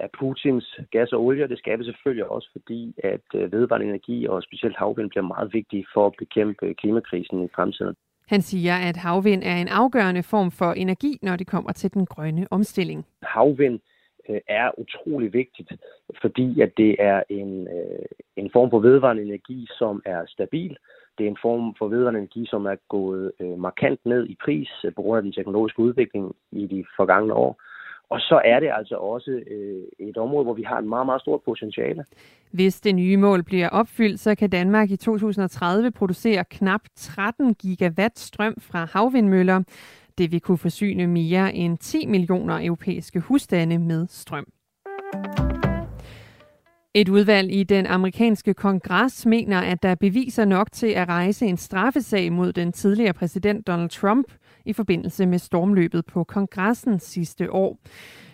af 0.00 0.08
Putins 0.18 0.80
gas 0.90 1.12
og 1.12 1.24
olie. 1.24 1.48
Det 1.48 1.58
skal 1.58 1.78
vi 1.78 1.84
selvfølgelig 1.84 2.26
også, 2.30 2.48
fordi 2.52 2.94
at 3.04 3.26
øh, 3.34 3.52
vedvarende 3.52 3.86
energi 3.86 4.26
og 4.26 4.42
specielt 4.42 4.76
havvind 4.76 5.10
bliver 5.10 5.26
meget 5.26 5.54
vigtige 5.54 5.86
for 5.94 6.06
at 6.06 6.14
bekæmpe 6.18 6.74
klimakrisen 6.74 7.44
i 7.44 7.48
fremtiden. 7.54 7.94
Han 8.32 8.42
siger, 8.42 8.74
at 8.88 8.96
havvind 8.96 9.42
er 9.42 9.56
en 9.56 9.68
afgørende 9.68 10.22
form 10.22 10.50
for 10.50 10.72
energi, 10.72 11.18
når 11.22 11.36
det 11.36 11.46
kommer 11.46 11.72
til 11.72 11.94
den 11.94 12.06
grønne 12.06 12.46
omstilling. 12.50 13.06
Havvind 13.22 13.80
øh, 14.28 14.40
er 14.48 14.70
utrolig 14.78 15.32
vigtigt, 15.32 15.72
fordi 16.20 16.60
at 16.60 16.72
det 16.76 16.96
er 16.98 17.22
en, 17.28 17.68
øh, 17.68 18.04
en 18.36 18.50
form 18.52 18.70
for 18.70 18.78
vedvarende 18.78 19.22
energi, 19.22 19.66
som 19.78 20.02
er 20.04 20.22
stabil. 20.26 20.76
Det 21.18 21.24
er 21.26 21.30
en 21.30 21.42
form 21.42 21.74
for 21.78 21.88
vedvarende 21.88 22.20
energi, 22.20 22.46
som 22.46 22.66
er 22.66 22.76
gået 22.88 23.32
øh, 23.40 23.58
markant 23.58 24.00
ned 24.06 24.26
i 24.28 24.36
pris 24.44 24.68
på 24.96 25.02
grund 25.02 25.16
af 25.16 25.22
den 25.22 25.32
teknologiske 25.32 25.80
udvikling 25.80 26.36
i 26.52 26.66
de 26.66 26.84
forgangne 26.96 27.34
år. 27.34 27.62
Og 28.12 28.20
så 28.20 28.40
er 28.44 28.60
det 28.60 28.70
altså 28.78 28.94
også 28.94 29.30
øh, 29.30 30.08
et 30.08 30.16
område, 30.16 30.44
hvor 30.44 30.54
vi 30.54 30.62
har 30.62 30.78
en 30.78 30.88
meget, 30.88 31.06
meget 31.06 31.20
stort 31.20 31.40
potentiale. 31.42 32.04
Hvis 32.50 32.80
det 32.80 32.94
nye 32.94 33.16
mål 33.16 33.42
bliver 33.42 33.68
opfyldt, 33.68 34.20
så 34.20 34.34
kan 34.34 34.50
Danmark 34.50 34.90
i 34.90 34.96
2030 34.96 35.90
producere 35.90 36.44
knap 36.44 36.80
13 36.96 37.54
gigawatt 37.54 38.18
strøm 38.18 38.54
fra 38.60 38.88
havvindmøller. 38.92 39.62
Det 40.18 40.32
vil 40.32 40.40
kunne 40.40 40.58
forsyne 40.58 41.06
mere 41.06 41.54
end 41.54 41.78
10 41.78 42.06
millioner 42.06 42.66
europæiske 42.66 43.20
husstande 43.20 43.78
med 43.78 44.06
strøm. 44.08 44.46
Et 46.94 47.08
udvalg 47.08 47.52
i 47.52 47.62
den 47.62 47.86
amerikanske 47.86 48.54
kongres 48.54 49.26
mener, 49.26 49.60
at 49.60 49.82
der 49.82 49.88
er 49.88 49.94
beviser 49.94 50.44
nok 50.44 50.72
til 50.72 50.86
at 50.86 51.08
rejse 51.08 51.46
en 51.46 51.56
straffesag 51.56 52.32
mod 52.32 52.52
den 52.52 52.72
tidligere 52.72 53.12
præsident 53.12 53.66
Donald 53.66 53.88
Trump 53.88 54.26
i 54.64 54.72
forbindelse 54.72 55.26
med 55.26 55.38
stormløbet 55.38 56.06
på 56.06 56.24
kongressen 56.24 57.00
sidste 57.00 57.52
år. 57.52 57.78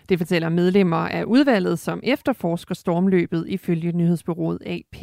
Det 0.08 0.18
fortæller 0.18 0.48
medlemmer 0.48 0.96
af 0.96 1.24
udvalget, 1.24 1.78
som 1.78 2.00
efterforsker 2.02 2.74
stormløbet 2.74 3.44
ifølge 3.48 3.92
nyhedsbyrået 3.92 4.58
AP. 4.66 5.02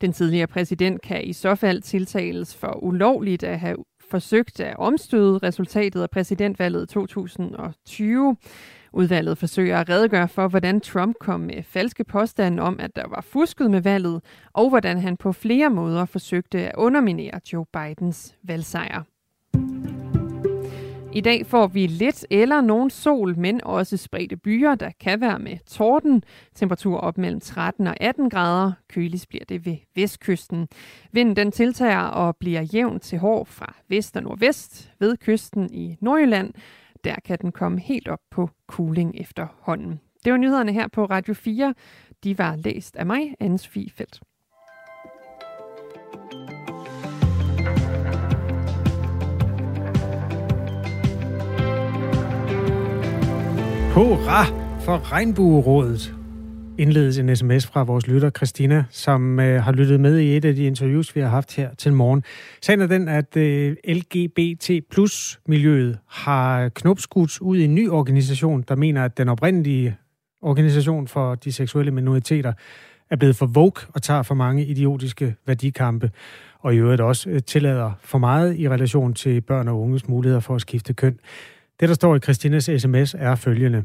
Den 0.00 0.12
tidligere 0.12 0.46
præsident 0.46 1.02
kan 1.02 1.24
i 1.24 1.32
så 1.32 1.54
fald 1.54 1.82
tiltales 1.82 2.56
for 2.56 2.84
ulovligt 2.84 3.44
at 3.44 3.60
have 3.60 3.76
forsøgt 4.10 4.60
at 4.60 4.76
omstøde 4.76 5.38
resultatet 5.38 6.02
af 6.02 6.10
præsidentvalget 6.10 6.88
2020. 6.88 8.36
Udvalget 8.92 9.38
forsøger 9.38 9.78
at 9.78 9.88
redegøre 9.88 10.28
for, 10.28 10.48
hvordan 10.48 10.80
Trump 10.80 11.16
kom 11.20 11.40
med 11.40 11.62
falske 11.62 12.04
påstande 12.04 12.62
om, 12.62 12.80
at 12.80 12.96
der 12.96 13.08
var 13.08 13.20
fusket 13.20 13.70
med 13.70 13.80
valget, 13.80 14.22
og 14.52 14.68
hvordan 14.68 14.98
han 14.98 15.16
på 15.16 15.32
flere 15.32 15.70
måder 15.70 16.04
forsøgte 16.04 16.58
at 16.58 16.74
underminere 16.76 17.40
Joe 17.52 17.66
Bidens 17.72 18.34
valgsejr. 18.42 19.02
I 21.14 21.20
dag 21.20 21.46
får 21.46 21.66
vi 21.66 21.86
lidt 21.86 22.26
eller 22.30 22.60
nogen 22.60 22.90
sol, 22.90 23.38
men 23.38 23.64
også 23.64 23.96
spredte 23.96 24.36
byer, 24.36 24.74
der 24.74 24.90
kan 25.00 25.20
være 25.20 25.38
med 25.38 25.58
torden. 25.66 26.22
Temperatur 26.54 26.98
op 26.98 27.18
mellem 27.18 27.40
13 27.40 27.86
og 27.86 27.96
18 28.00 28.30
grader. 28.30 28.72
Køligst 28.88 29.28
bliver 29.28 29.44
det 29.44 29.66
ved 29.66 29.76
vestkysten. 29.94 30.68
Vinden 31.12 31.36
den 31.36 31.52
tiltager 31.52 32.00
og 32.00 32.36
bliver 32.36 32.60
jævn 32.60 33.00
til 33.00 33.18
hård 33.18 33.46
fra 33.46 33.74
vest 33.88 34.16
og 34.16 34.22
nordvest 34.22 34.92
ved 34.98 35.16
kysten 35.16 35.74
i 35.74 35.96
Nordjylland. 36.00 36.54
Der 37.04 37.14
kan 37.24 37.38
den 37.40 37.52
komme 37.52 37.80
helt 37.80 38.08
op 38.08 38.20
på 38.30 38.50
cooling 38.66 39.20
efterhånden. 39.20 40.00
Det 40.24 40.32
var 40.32 40.38
nyhederne 40.38 40.72
her 40.72 40.88
på 40.88 41.04
Radio 41.04 41.34
4. 41.34 41.74
De 42.24 42.38
var 42.38 42.56
læst 42.56 42.96
af 42.96 43.06
mig, 43.06 43.34
Anne 43.40 43.58
Sofie 43.58 43.90
Felt. 43.90 44.20
Hurra 53.94 54.44
for 54.80 55.12
Regnbuerådet! 55.12 56.14
Indledes 56.78 57.18
en 57.18 57.36
sms 57.36 57.66
fra 57.66 57.82
vores 57.82 58.06
lytter, 58.06 58.30
Christina, 58.30 58.84
som 58.90 59.40
øh, 59.40 59.62
har 59.62 59.72
lyttet 59.72 60.00
med 60.00 60.18
i 60.18 60.36
et 60.36 60.44
af 60.44 60.54
de 60.54 60.64
interviews, 60.64 61.16
vi 61.16 61.20
har 61.20 61.28
haft 61.28 61.56
her 61.56 61.74
til 61.74 61.92
morgen. 61.92 62.24
Sagen 62.62 62.80
er 62.80 62.86
den, 62.86 63.08
at 63.08 63.36
øh, 63.36 63.76
LGBT 63.88 64.70
plus 64.90 65.40
miljøet 65.46 65.98
har 66.08 66.68
knopskudt 66.68 67.40
ud 67.40 67.56
i 67.56 67.64
en 67.64 67.74
ny 67.74 67.90
organisation, 67.90 68.64
der 68.68 68.74
mener, 68.76 69.04
at 69.04 69.18
den 69.18 69.28
oprindelige 69.28 69.96
organisation 70.42 71.08
for 71.08 71.34
de 71.34 71.52
seksuelle 71.52 71.90
minoriteter 71.90 72.52
er 73.10 73.16
blevet 73.16 73.36
for 73.36 73.46
vogue 73.46 73.82
og 73.94 74.02
tager 74.02 74.22
for 74.22 74.34
mange 74.34 74.64
idiotiske 74.64 75.34
værdikampe, 75.46 76.10
og 76.60 76.74
i 76.74 76.78
øvrigt 76.78 77.00
også 77.00 77.30
øh, 77.30 77.42
tillader 77.42 77.92
for 78.00 78.18
meget 78.18 78.58
i 78.58 78.68
relation 78.68 79.14
til 79.14 79.40
børn 79.40 79.68
og 79.68 79.80
unges 79.80 80.08
muligheder 80.08 80.40
for 80.40 80.54
at 80.54 80.60
skifte 80.60 80.92
køn. 80.94 81.18
Det, 81.80 81.88
der 81.88 81.94
står 81.94 82.16
i 82.16 82.18
Christines 82.18 82.64
sms, 82.64 83.14
er 83.18 83.34
følgende. 83.34 83.84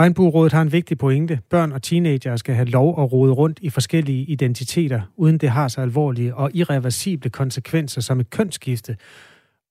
Regnbuerådet 0.00 0.52
har 0.52 0.62
en 0.62 0.72
vigtig 0.72 0.98
pointe. 0.98 1.40
Børn 1.50 1.72
og 1.72 1.82
teenager 1.82 2.36
skal 2.36 2.54
have 2.54 2.68
lov 2.68 3.02
at 3.02 3.12
rode 3.12 3.32
rundt 3.32 3.58
i 3.62 3.70
forskellige 3.70 4.24
identiteter, 4.24 5.02
uden 5.16 5.38
det 5.38 5.48
har 5.48 5.68
så 5.68 5.80
alvorlige 5.80 6.34
og 6.34 6.50
irreversible 6.54 7.30
konsekvenser 7.30 8.00
som 8.00 8.20
et 8.20 8.30
kønsskifte, 8.30 8.96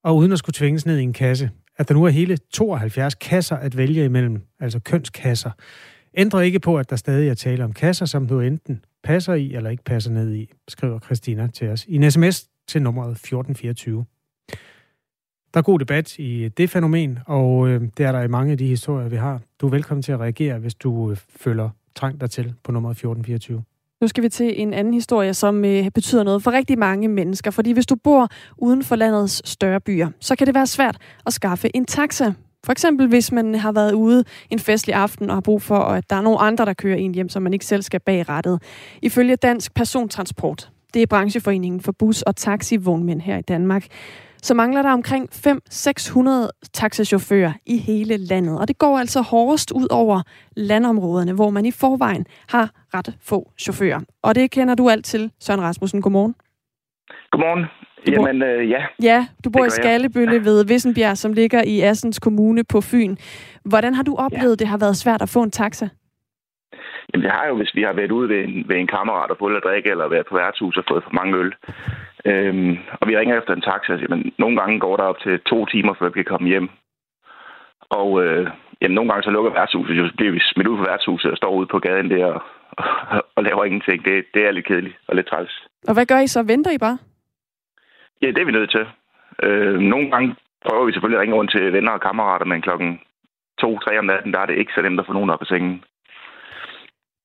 og 0.03 0.17
uden 0.17 0.31
at 0.31 0.39
skulle 0.39 0.53
tvinges 0.53 0.85
ned 0.85 0.97
i 0.97 1.03
en 1.03 1.13
kasse. 1.13 1.49
At 1.77 1.87
der 1.87 1.93
nu 1.93 2.03
er 2.03 2.09
hele 2.09 2.37
72 2.37 3.15
kasser 3.15 3.55
at 3.55 3.77
vælge 3.77 4.05
imellem, 4.05 4.41
altså 4.59 4.79
kønskasser, 4.79 5.51
ændrer 6.17 6.41
ikke 6.41 6.59
på, 6.59 6.77
at 6.77 6.89
der 6.89 6.95
stadig 6.95 7.29
er 7.29 7.33
tale 7.33 7.63
om 7.63 7.73
kasser, 7.73 8.05
som 8.05 8.27
du 8.27 8.39
enten 8.39 8.85
passer 9.03 9.33
i 9.33 9.53
eller 9.53 9.69
ikke 9.69 9.83
passer 9.83 10.11
ned 10.11 10.33
i, 10.33 10.53
skriver 10.67 10.99
Christina 10.99 11.47
til 11.47 11.69
os 11.69 11.85
i 11.85 11.95
en 11.95 12.11
sms 12.11 12.47
til 12.67 12.81
nummeret 12.81 13.11
1424. 13.11 14.05
Der 15.53 15.57
er 15.57 15.61
god 15.61 15.79
debat 15.79 16.19
i 16.19 16.49
det 16.57 16.69
fænomen, 16.69 17.19
og 17.25 17.67
øh, 17.67 17.81
det 17.97 18.05
er 18.05 18.11
der 18.11 18.21
i 18.21 18.27
mange 18.27 18.51
af 18.51 18.57
de 18.57 18.67
historier, 18.67 19.09
vi 19.09 19.15
har. 19.15 19.41
Du 19.61 19.65
er 19.65 19.71
velkommen 19.71 20.01
til 20.01 20.11
at 20.11 20.19
reagere, 20.19 20.59
hvis 20.59 20.75
du 20.75 21.11
øh, 21.11 21.17
føler 21.35 21.69
trang 21.95 22.21
dertil 22.21 22.53
på 22.63 22.71
nummer 22.71 22.89
1424. 22.89 23.63
Nu 24.01 24.07
skal 24.07 24.23
vi 24.23 24.29
til 24.29 24.61
en 24.61 24.73
anden 24.73 24.93
historie, 24.93 25.33
som 25.33 25.65
øh, 25.65 25.91
betyder 25.91 26.23
noget 26.23 26.43
for 26.43 26.51
rigtig 26.51 26.79
mange 26.79 27.07
mennesker. 27.07 27.51
Fordi 27.51 27.71
hvis 27.71 27.85
du 27.85 27.95
bor 27.95 28.27
uden 28.57 28.83
for 28.83 28.95
landets 28.95 29.49
større 29.49 29.81
byer, 29.81 30.09
så 30.19 30.35
kan 30.35 30.47
det 30.47 30.55
være 30.55 30.67
svært 30.67 30.97
at 31.25 31.33
skaffe 31.33 31.75
en 31.75 31.85
taxa. 31.85 32.33
For 32.65 32.71
eksempel 32.71 33.07
hvis 33.07 33.31
man 33.31 33.55
har 33.55 33.71
været 33.71 33.93
ude 33.93 34.23
en 34.49 34.59
festlig 34.59 34.95
aften 34.95 35.29
og 35.29 35.35
har 35.35 35.41
brug 35.41 35.61
for, 35.61 35.77
at 35.77 36.09
der 36.09 36.15
er 36.15 36.21
nogle 36.21 36.39
andre, 36.39 36.65
der 36.65 36.73
kører 36.73 36.97
en 36.97 37.13
hjem, 37.13 37.29
så 37.29 37.39
man 37.39 37.53
ikke 37.53 37.65
selv 37.65 37.81
skal 37.81 37.99
bag 37.99 38.29
rettet. 38.29 38.61
Ifølge 39.01 39.35
Dansk 39.35 39.73
Persontransport, 39.73 40.71
det 40.93 41.01
er 41.01 41.07
brancheforeningen 41.07 41.81
for 41.81 41.91
bus- 41.91 42.21
og 42.21 42.35
taxivognmænd 42.35 43.21
her 43.21 43.37
i 43.37 43.41
Danmark, 43.41 43.85
så 44.41 44.53
mangler 44.53 44.81
der 44.81 44.91
omkring 44.91 45.29
500-600 45.33 46.69
taxachauffører 46.73 47.53
i 47.65 47.77
hele 47.77 48.17
landet. 48.17 48.59
Og 48.59 48.67
det 48.67 48.77
går 48.77 48.99
altså 48.99 49.21
hårdest 49.21 49.71
ud 49.71 49.87
over 49.91 50.21
landområderne, 50.55 51.33
hvor 51.33 51.49
man 51.49 51.65
i 51.65 51.71
forvejen 51.71 52.25
har 52.49 52.69
ret 52.93 53.17
få 53.21 53.51
chauffører. 53.59 53.99
Og 54.23 54.35
det 54.35 54.51
kender 54.51 54.75
du 54.75 54.89
alt 54.89 55.05
til, 55.05 55.31
Søren 55.39 55.61
Rasmussen. 55.61 56.01
Godmorgen. 56.01 56.35
Godmorgen. 57.31 57.65
Du 58.05 58.11
bor... 58.15 58.27
Jamen, 58.27 58.43
øh, 58.43 58.69
ja. 58.69 58.85
Ja, 59.03 59.27
du 59.43 59.49
bor 59.49 59.65
i 59.65 59.69
Skallebølle 59.69 60.33
ja. 60.33 60.39
ved 60.39 60.65
Vissenbjerg, 60.65 61.17
som 61.17 61.33
ligger 61.33 61.63
i 61.63 61.81
Assens 61.81 62.19
Kommune 62.19 62.63
på 62.63 62.81
Fyn. 62.81 63.15
Hvordan 63.65 63.93
har 63.93 64.03
du 64.03 64.15
oplevet, 64.15 64.55
ja. 64.55 64.55
det 64.55 64.67
har 64.67 64.77
været 64.77 64.97
svært 64.97 65.21
at 65.21 65.29
få 65.29 65.43
en 65.43 65.51
taxa? 65.51 65.89
Jamen, 67.13 67.23
det 67.25 67.31
har 67.31 67.45
jo, 67.47 67.55
hvis 67.57 67.75
vi 67.75 67.81
har 67.81 67.93
været 67.93 68.11
ude 68.11 68.29
ved 68.29 68.39
en, 68.47 68.65
ved 68.69 68.75
en 68.75 68.87
kammerat 68.87 69.31
og 69.31 69.37
fået 69.39 69.55
at 69.55 69.63
drikke, 69.63 69.89
eller 69.89 70.07
været 70.07 70.27
på 70.29 70.35
værtshus 70.35 70.77
og 70.77 70.83
fået 70.89 71.03
for 71.03 71.13
mange 71.19 71.37
øl. 71.37 71.53
Øhm, 72.25 72.77
og 72.99 73.07
vi 73.07 73.17
ringer 73.17 73.37
efter 73.37 73.53
en 73.53 73.61
taxa, 73.61 73.93
men 74.09 74.33
nogle 74.37 74.57
gange 74.59 74.79
går 74.79 74.97
der 74.97 75.03
op 75.03 75.19
til 75.19 75.39
to 75.39 75.65
timer, 75.65 75.93
før 75.93 76.09
vi 76.09 76.23
kan 76.23 76.31
komme 76.33 76.47
hjem. 76.49 76.69
Og 77.89 78.23
øh, 78.23 78.47
jamen, 78.81 78.95
nogle 78.95 79.09
gange 79.11 79.23
så 79.23 79.31
lukker 79.31 79.51
værtshuset, 79.51 80.09
så 80.09 80.15
bliver 80.17 80.31
vi 80.31 80.39
smidt 80.39 80.67
ud 80.67 80.77
på 80.77 80.83
værtshuset 80.83 81.31
og 81.31 81.37
står 81.37 81.55
ude 81.55 81.67
på 81.67 81.79
gaden 81.79 82.09
der 82.09 82.25
og, 82.25 82.41
og, 82.71 82.85
og 83.35 83.43
laver 83.43 83.63
ingenting. 83.65 84.05
Det, 84.05 84.25
det 84.33 84.41
er 84.47 84.51
lidt 84.51 84.65
kedeligt 84.65 84.97
og 85.07 85.15
lidt 85.15 85.27
træls. 85.27 85.67
Og 85.87 85.93
hvad 85.93 86.05
gør 86.05 86.19
I 86.19 86.27
så? 86.27 86.43
Venter 86.43 86.71
I 86.71 86.77
bare? 86.77 86.97
Ja, 88.21 88.27
det 88.27 88.37
er 88.37 88.45
vi 88.45 88.51
nødt 88.51 88.71
til. 88.71 88.85
Øh, 89.43 89.79
nogle 89.79 90.11
gange 90.11 90.35
prøver 90.65 90.85
vi 90.85 90.91
selvfølgelig 90.91 91.17
at 91.17 91.21
ringe 91.21 91.35
rundt 91.35 91.51
til 91.51 91.73
venner 91.73 91.91
og 91.91 92.01
kammerater, 92.01 92.45
men 92.45 92.61
klokken 92.61 92.99
to-tre 93.59 93.99
om 93.99 94.05
natten, 94.05 94.33
der 94.33 94.39
er 94.39 94.45
det 94.45 94.57
ikke 94.57 94.73
så 94.75 94.81
nemt 94.81 94.99
at 94.99 95.05
få 95.05 95.13
nogen 95.13 95.29
op 95.29 95.41
i 95.41 95.45
sengen. 95.45 95.83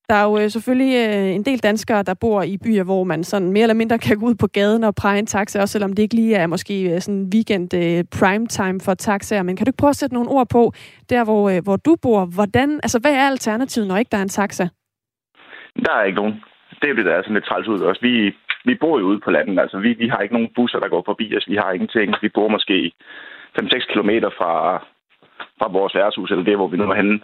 Der 0.09 0.15
er 0.15 0.23
jo 0.23 0.37
øh, 0.37 0.49
selvfølgelig 0.49 0.93
øh, 1.07 1.35
en 1.35 1.45
del 1.45 1.59
danskere, 1.63 2.03
der 2.03 2.13
bor 2.21 2.43
i 2.43 2.57
byer, 2.63 2.83
hvor 2.83 3.03
man 3.03 3.23
sådan 3.23 3.51
mere 3.51 3.63
eller 3.63 3.81
mindre 3.81 3.97
kan 3.97 4.19
gå 4.19 4.25
ud 4.25 4.35
på 4.35 4.47
gaden 4.47 4.83
og 4.83 4.95
præge 4.95 5.19
en 5.19 5.25
taxa, 5.25 5.61
også 5.61 5.71
selvom 5.71 5.93
det 5.93 6.03
ikke 6.03 6.15
lige 6.15 6.35
er 6.35 6.47
måske 6.47 6.75
øh, 6.93 7.01
sådan 7.01 7.29
weekend 7.33 7.69
øh, 7.81 8.03
prime 8.19 8.47
time 8.47 8.79
for 8.85 8.93
taxaer. 8.93 9.43
Men 9.43 9.55
kan 9.55 9.65
du 9.65 9.69
ikke 9.69 9.77
prøve 9.77 9.95
at 9.95 10.01
sætte 10.01 10.13
nogle 10.13 10.29
ord 10.29 10.47
på, 10.49 10.73
der 11.09 11.23
hvor, 11.23 11.49
øh, 11.49 11.59
hvor 11.63 11.75
du 11.75 11.95
bor, 12.01 12.25
hvordan, 12.35 12.69
altså 12.85 12.99
hvad 13.01 13.13
er 13.13 13.27
alternativet, 13.27 13.87
når 13.87 13.97
ikke 13.97 14.11
der 14.11 14.17
er 14.17 14.21
en 14.21 14.37
taxa? 14.39 14.65
Der 15.85 15.93
er 15.99 16.03
ikke 16.03 16.21
nogen. 16.21 16.43
Det 16.81 16.89
er 16.89 16.93
det, 16.93 17.05
der 17.05 17.13
er 17.13 17.21
sådan 17.21 17.33
lidt 17.33 17.45
træls 17.45 17.67
ud 17.67 17.79
også. 17.79 18.01
Vi, 18.01 18.35
vi 18.65 18.75
bor 18.75 18.99
jo 18.99 19.05
ude 19.05 19.19
på 19.19 19.31
landet, 19.31 19.59
altså 19.59 19.77
vi, 19.77 19.93
vi 19.93 20.07
har 20.07 20.19
ikke 20.19 20.35
nogen 20.35 20.53
busser, 20.55 20.79
der 20.79 20.89
går 20.89 21.03
forbi 21.05 21.37
os. 21.37 21.49
Vi 21.49 21.55
har 21.55 21.71
ingenting. 21.71 22.15
Vi 22.21 22.29
bor 22.29 22.47
måske 22.47 22.91
5-6 23.61 23.91
kilometer 23.91 24.29
fra, 24.37 24.53
fra 25.59 25.67
vores 25.71 25.95
værtshus, 25.95 26.31
eller 26.31 26.43
det, 26.43 26.55
hvor 26.55 26.67
vi 26.67 26.77
nu 26.77 26.83
er 26.83 26.95
henne. 26.95 27.19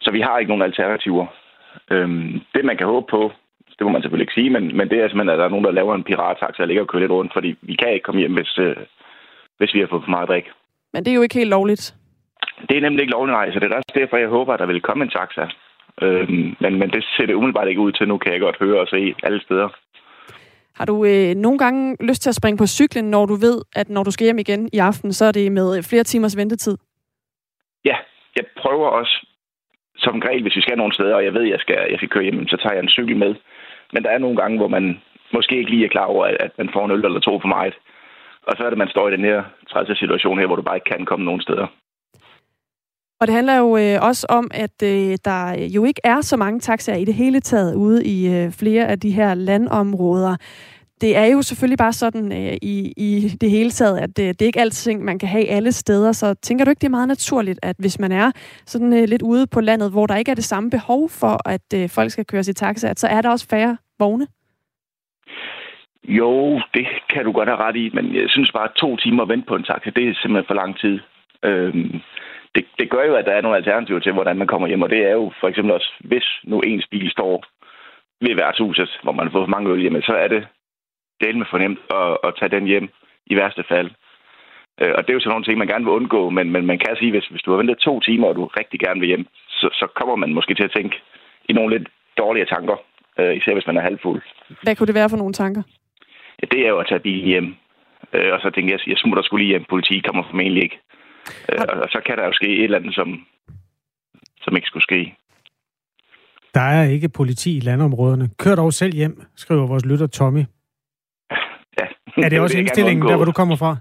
Så 0.00 0.10
vi 0.10 0.20
har 0.20 0.38
ikke 0.38 0.48
nogen 0.48 0.68
alternativer. 0.70 1.26
Øhm, 1.90 2.40
det, 2.54 2.64
man 2.64 2.76
kan 2.76 2.86
håbe 2.86 3.06
på, 3.10 3.32
det 3.78 3.84
må 3.84 3.90
man 3.92 4.02
selvfølgelig 4.02 4.24
ikke 4.24 4.40
sige, 4.40 4.50
men, 4.50 4.76
men 4.76 4.88
det 4.90 4.98
er 4.98 5.08
simpelthen, 5.08 5.34
at 5.34 5.38
der 5.38 5.44
er 5.44 5.54
nogen, 5.54 5.64
der 5.64 5.78
laver 5.78 5.94
en 5.94 6.04
pirattaxa 6.04 6.62
og 6.62 6.68
ligger 6.68 6.82
og 6.82 6.88
kører 6.88 7.00
lidt 7.00 7.12
rundt, 7.12 7.32
fordi 7.32 7.50
vi 7.62 7.74
kan 7.74 7.92
ikke 7.92 8.04
komme 8.04 8.20
hjem, 8.20 8.34
hvis, 8.34 8.58
øh, 8.58 8.76
hvis 9.58 9.74
vi 9.74 9.80
har 9.80 9.86
fået 9.90 10.04
for 10.04 10.10
meget 10.16 10.28
drik. 10.28 10.46
Men 10.92 11.04
det 11.04 11.10
er 11.10 11.14
jo 11.14 11.22
ikke 11.22 11.40
helt 11.40 11.50
lovligt. 11.50 11.94
Det 12.68 12.76
er 12.76 12.80
nemlig 12.80 13.00
ikke 13.02 13.12
lovligt, 13.12 13.36
nej, 13.36 13.52
så 13.52 13.58
det 13.60 13.72
er 13.72 13.76
også 13.76 13.92
derfor, 13.94 14.16
jeg 14.16 14.28
håber, 14.28 14.52
at 14.52 14.60
der 14.60 14.66
vil 14.66 14.80
komme 14.80 15.04
en 15.04 15.10
taxa. 15.10 15.44
Øhm, 16.02 16.56
men, 16.60 16.78
men 16.80 16.90
det 16.90 17.04
ser 17.04 17.26
det 17.26 17.34
umiddelbart 17.34 17.68
ikke 17.68 17.80
ud 17.80 17.92
til 17.92 18.08
nu, 18.08 18.18
kan 18.18 18.32
jeg 18.32 18.40
godt 18.40 18.58
høre 18.58 18.80
og 18.80 18.88
se 18.88 19.14
alle 19.22 19.40
steder. 19.40 19.68
Har 20.74 20.84
du 20.84 21.04
øh, 21.04 21.34
nogle 21.34 21.58
gange 21.58 21.96
lyst 22.00 22.22
til 22.22 22.30
at 22.30 22.34
springe 22.34 22.58
på 22.58 22.66
cyklen, 22.66 23.10
når 23.10 23.26
du 23.26 23.34
ved, 23.34 23.62
at 23.76 23.88
når 23.88 24.02
du 24.02 24.10
skal 24.10 24.24
hjem 24.24 24.38
igen 24.38 24.68
i 24.72 24.78
aften, 24.78 25.12
så 25.12 25.24
er 25.24 25.32
det 25.32 25.52
med 25.52 25.82
flere 25.82 26.04
timers 26.04 26.36
ventetid? 26.36 26.76
Ja, 27.84 27.96
jeg 28.36 28.44
prøver 28.56 28.88
også 28.88 29.26
som 30.04 30.22
regel, 30.28 30.42
hvis 30.42 30.56
vi 30.56 30.64
skal 30.64 30.76
nogle 30.78 30.94
steder, 30.94 31.14
og 31.14 31.24
jeg 31.24 31.34
ved, 31.34 31.44
at 31.44 31.50
jeg 31.54 31.60
skal, 31.64 31.78
jeg 31.90 31.98
skal 31.98 32.08
køre 32.08 32.22
hjem, 32.22 32.48
så 32.48 32.56
tager 32.56 32.74
jeg 32.74 32.82
en 32.82 32.96
cykel 32.96 33.16
med. 33.16 33.32
Men 33.92 34.02
der 34.02 34.10
er 34.10 34.18
nogle 34.18 34.36
gange, 34.36 34.58
hvor 34.58 34.68
man 34.68 35.00
måske 35.36 35.58
ikke 35.58 35.70
lige 35.70 35.84
er 35.84 35.94
klar 35.96 36.08
over, 36.14 36.24
at 36.24 36.52
man 36.58 36.70
får 36.72 36.84
en 36.84 36.90
øl 36.90 37.04
eller 37.04 37.20
to 37.20 37.40
for 37.40 37.48
meget. 37.48 37.74
Og 38.46 38.52
så 38.56 38.62
er 38.64 38.70
det, 38.70 38.78
man 38.78 38.94
står 38.94 39.08
i 39.08 39.12
den 39.16 39.24
her 39.24 39.42
trælse 39.70 39.94
situation 39.94 40.38
her, 40.38 40.46
hvor 40.46 40.56
du 40.56 40.62
bare 40.62 40.76
ikke 40.76 40.90
kan 40.94 41.06
komme 41.06 41.24
nogen 41.24 41.40
steder. 41.40 41.66
Og 43.20 43.26
det 43.28 43.34
handler 43.34 43.56
jo 43.58 43.76
øh, 43.76 43.98
også 44.02 44.26
om, 44.28 44.50
at 44.54 44.76
øh, 44.84 45.16
der 45.24 45.66
jo 45.76 45.84
ikke 45.84 46.00
er 46.04 46.20
så 46.20 46.36
mange 46.36 46.60
taxaer 46.60 46.96
i 46.96 47.04
det 47.04 47.14
hele 47.14 47.40
taget 47.40 47.74
ude 47.74 48.06
i 48.06 48.34
øh, 48.34 48.52
flere 48.52 48.86
af 48.88 49.00
de 49.00 49.10
her 49.10 49.34
landområder 49.34 50.36
det 51.02 51.16
er 51.16 51.26
jo 51.26 51.42
selvfølgelig 51.42 51.78
bare 51.78 51.92
sådan 51.92 52.32
øh, 52.32 52.56
i, 52.62 52.92
i 52.96 53.28
det 53.40 53.50
hele 53.50 53.70
taget, 53.70 53.98
at 53.98 54.16
det, 54.16 54.38
det 54.38 54.42
er 54.42 54.46
ikke 54.46 54.60
alting, 54.60 55.04
man 55.04 55.18
kan 55.18 55.28
have 55.28 55.48
alle 55.48 55.72
steder. 55.72 56.12
Så 56.12 56.34
tænker 56.34 56.64
du 56.64 56.70
ikke, 56.70 56.80
det 56.80 56.86
er 56.86 56.98
meget 56.98 57.08
naturligt, 57.08 57.58
at 57.62 57.76
hvis 57.78 57.98
man 57.98 58.12
er 58.12 58.30
sådan 58.66 58.92
øh, 58.92 59.04
lidt 59.08 59.22
ude 59.22 59.46
på 59.46 59.60
landet, 59.60 59.90
hvor 59.90 60.06
der 60.06 60.16
ikke 60.16 60.30
er 60.30 60.34
det 60.34 60.44
samme 60.44 60.70
behov 60.70 61.08
for, 61.08 61.48
at 61.48 61.66
øh, 61.74 61.88
folk 61.88 62.10
skal 62.10 62.24
køre 62.24 62.40
i 62.40 62.52
taxa, 62.52 62.88
at 62.88 63.00
så 63.00 63.06
er 63.06 63.20
der 63.22 63.30
også 63.30 63.48
færre 63.50 63.76
vogne? 63.98 64.26
Jo, 66.04 66.60
det 66.74 66.86
kan 67.12 67.24
du 67.24 67.32
godt 67.32 67.48
have 67.48 67.62
ret 67.66 67.76
i, 67.76 67.90
men 67.94 68.14
jeg 68.14 68.24
synes 68.28 68.52
bare, 68.52 68.64
at 68.64 68.76
to 68.76 68.96
timer 68.96 69.22
at 69.22 69.28
vente 69.28 69.46
på 69.48 69.54
en 69.56 69.64
taxa, 69.64 69.90
det 69.90 70.08
er 70.08 70.14
simpelthen 70.14 70.50
for 70.50 70.54
lang 70.54 70.78
tid. 70.78 71.00
Øhm, 71.44 72.00
det, 72.54 72.64
det 72.78 72.90
gør 72.90 73.04
jo, 73.04 73.14
at 73.14 73.24
der 73.24 73.32
er 73.32 73.40
nogle 73.40 73.56
alternativer 73.56 74.00
til, 74.00 74.12
hvordan 74.12 74.36
man 74.38 74.46
kommer 74.46 74.68
hjem, 74.68 74.82
og 74.82 74.90
det 74.90 75.02
er 75.10 75.12
jo 75.12 75.32
for 75.40 75.48
eksempel 75.48 75.74
også, 75.74 75.90
hvis 76.00 76.26
nu 76.44 76.60
ens 76.60 76.86
bil 76.90 77.10
står 77.10 77.44
ved 78.20 78.34
værtshuset, 78.34 78.90
hvor 79.02 79.12
man 79.12 79.26
har 79.26 79.32
fået 79.32 79.48
mange 79.48 79.70
øl 79.70 79.82
jamen, 79.82 80.02
så 80.02 80.12
er 80.12 80.28
det 80.28 80.46
del 81.24 81.36
med 81.38 81.46
fornemt 81.50 81.80
at, 82.00 82.10
at 82.26 82.34
tage 82.38 82.54
den 82.56 82.64
hjem 82.72 82.86
i 83.26 83.34
værste 83.36 83.64
fald. 83.68 83.90
Øh, 84.80 84.92
og 84.96 85.00
det 85.02 85.10
er 85.10 85.18
jo 85.18 85.20
sådan 85.20 85.34
nogle 85.34 85.46
ting, 85.46 85.58
man 85.58 85.72
gerne 85.72 85.84
vil 85.84 85.98
undgå, 85.98 86.30
men, 86.30 86.46
men 86.54 86.66
man 86.66 86.78
kan 86.78 86.96
sige, 86.96 87.10
hvis, 87.14 87.26
hvis 87.32 87.42
du 87.42 87.50
har 87.50 87.58
ventet 87.58 87.78
to 87.78 88.00
timer, 88.00 88.26
og 88.28 88.34
du 88.36 88.44
rigtig 88.60 88.80
gerne 88.80 89.00
vil 89.00 89.08
hjem, 89.12 89.26
så, 89.48 89.68
så 89.80 89.86
kommer 89.98 90.16
man 90.16 90.34
måske 90.34 90.54
til 90.54 90.68
at 90.68 90.74
tænke 90.76 90.96
i 91.48 91.52
nogle 91.52 91.78
lidt 91.78 91.88
dårlige 92.18 92.46
tanker, 92.54 92.76
øh, 93.18 93.36
især 93.36 93.52
hvis 93.54 93.66
man 93.66 93.76
er 93.76 93.88
halvfuld. 93.88 94.22
Hvad 94.62 94.76
kunne 94.76 94.86
det 94.86 94.94
være 95.00 95.10
for 95.10 95.16
nogle 95.16 95.32
tanker? 95.32 95.62
Ja, 96.42 96.46
det 96.52 96.60
er 96.66 96.68
jo 96.68 96.78
at 96.78 96.86
tage 96.88 97.06
bilen 97.06 97.26
hjem. 97.32 97.48
Øh, 98.12 98.32
og 98.34 98.40
så 98.40 98.50
tænker 98.50 98.72
jeg, 98.72 98.80
jeg 98.88 98.98
smutter 98.98 99.22
skulle 99.22 99.44
lige 99.44 99.52
hjem. 99.52 99.64
Politi 99.68 100.00
kommer 100.06 100.22
formentlig 100.30 100.62
ikke. 100.62 100.78
Øh, 101.48 101.58
og, 101.68 101.80
og 101.82 101.88
så 101.88 102.00
kan 102.06 102.16
der 102.18 102.24
jo 102.24 102.32
ske 102.32 102.48
et 102.58 102.64
eller 102.64 102.78
andet, 102.78 102.94
som, 102.94 103.08
som 104.44 104.56
ikke 104.56 104.68
skulle 104.68 104.82
ske. 104.82 105.14
Der 106.54 106.60
er 106.60 106.84
ikke 106.88 107.08
politi 107.08 107.56
i 107.56 107.60
landområderne. 107.60 108.30
Kør 108.38 108.54
dog 108.54 108.72
selv 108.72 108.94
hjem, 108.94 109.22
skriver 109.36 109.66
vores 109.66 109.84
lytter 109.84 110.06
Tommy. 110.06 110.44
Er 112.16 112.28
det 112.28 112.40
også 112.44 112.58
indstillingen, 112.58 113.08
der 113.08 113.16
hvor 113.16 113.24
du 113.24 113.32
kommer 113.32 113.56
fra? 113.56 113.76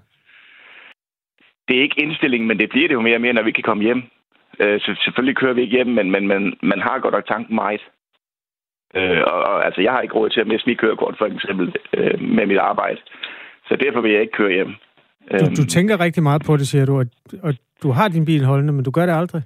Det 1.67 1.78
er 1.78 1.82
ikke 1.82 2.04
indstillingen, 2.04 2.48
men 2.48 2.60
det 2.60 2.70
bliver 2.70 2.88
det 2.88 2.94
jo 2.94 3.02
mere 3.02 3.15
og 3.15 3.22
mere, 3.22 3.34
når 3.34 3.44
vi 3.44 3.52
kan 3.52 3.63
komme 3.63 3.84
hjem. 3.84 4.02
Øh, 4.60 4.80
så 4.80 5.00
selvfølgelig 5.04 5.38
kører 5.38 5.54
vi 5.54 5.62
ikke 5.62 5.76
hjem, 5.78 5.88
men, 5.88 6.12
men, 6.12 6.28
men 6.28 6.54
man 6.62 6.80
har 6.82 7.00
godt 7.00 7.13
nok 7.13 7.28
tanken 7.28 7.56
meget. 7.56 7.82
Øh, 8.96 9.22
og, 9.34 9.39
og 9.52 9.65
altså, 9.65 9.82
jeg 9.82 9.91
har 9.91 10.02
ikke 10.02 10.15
råd 10.15 10.30
til 10.30 10.41
at 10.41 10.48
miste 10.48 10.70
mit 10.70 10.80
kørekort, 10.80 11.15
for 11.17 11.26
eksempel, 11.26 11.76
øh, 11.98 12.22
med 12.22 12.46
mit 12.46 12.58
arbejde. 12.58 13.00
Så 13.67 13.76
derfor 13.84 14.02
vil 14.02 14.12
jeg 14.12 14.22
ikke 14.22 14.38
køre 14.41 14.54
hjem. 14.54 14.74
Du, 15.39 15.46
du 15.62 15.65
tænker 15.65 16.00
rigtig 16.00 16.24
meget 16.24 16.41
på 16.46 16.58
det, 16.58 16.67
siger 16.67 16.86
du, 16.86 17.00
og, 17.00 17.06
og 17.44 17.54
du 17.84 17.91
har 17.91 18.08
din 18.08 18.26
bil 18.26 18.46
holdende, 18.46 18.74
men 18.74 18.84
du 18.86 18.91
gør 18.91 19.06
det 19.06 19.13
aldrig? 19.13 19.42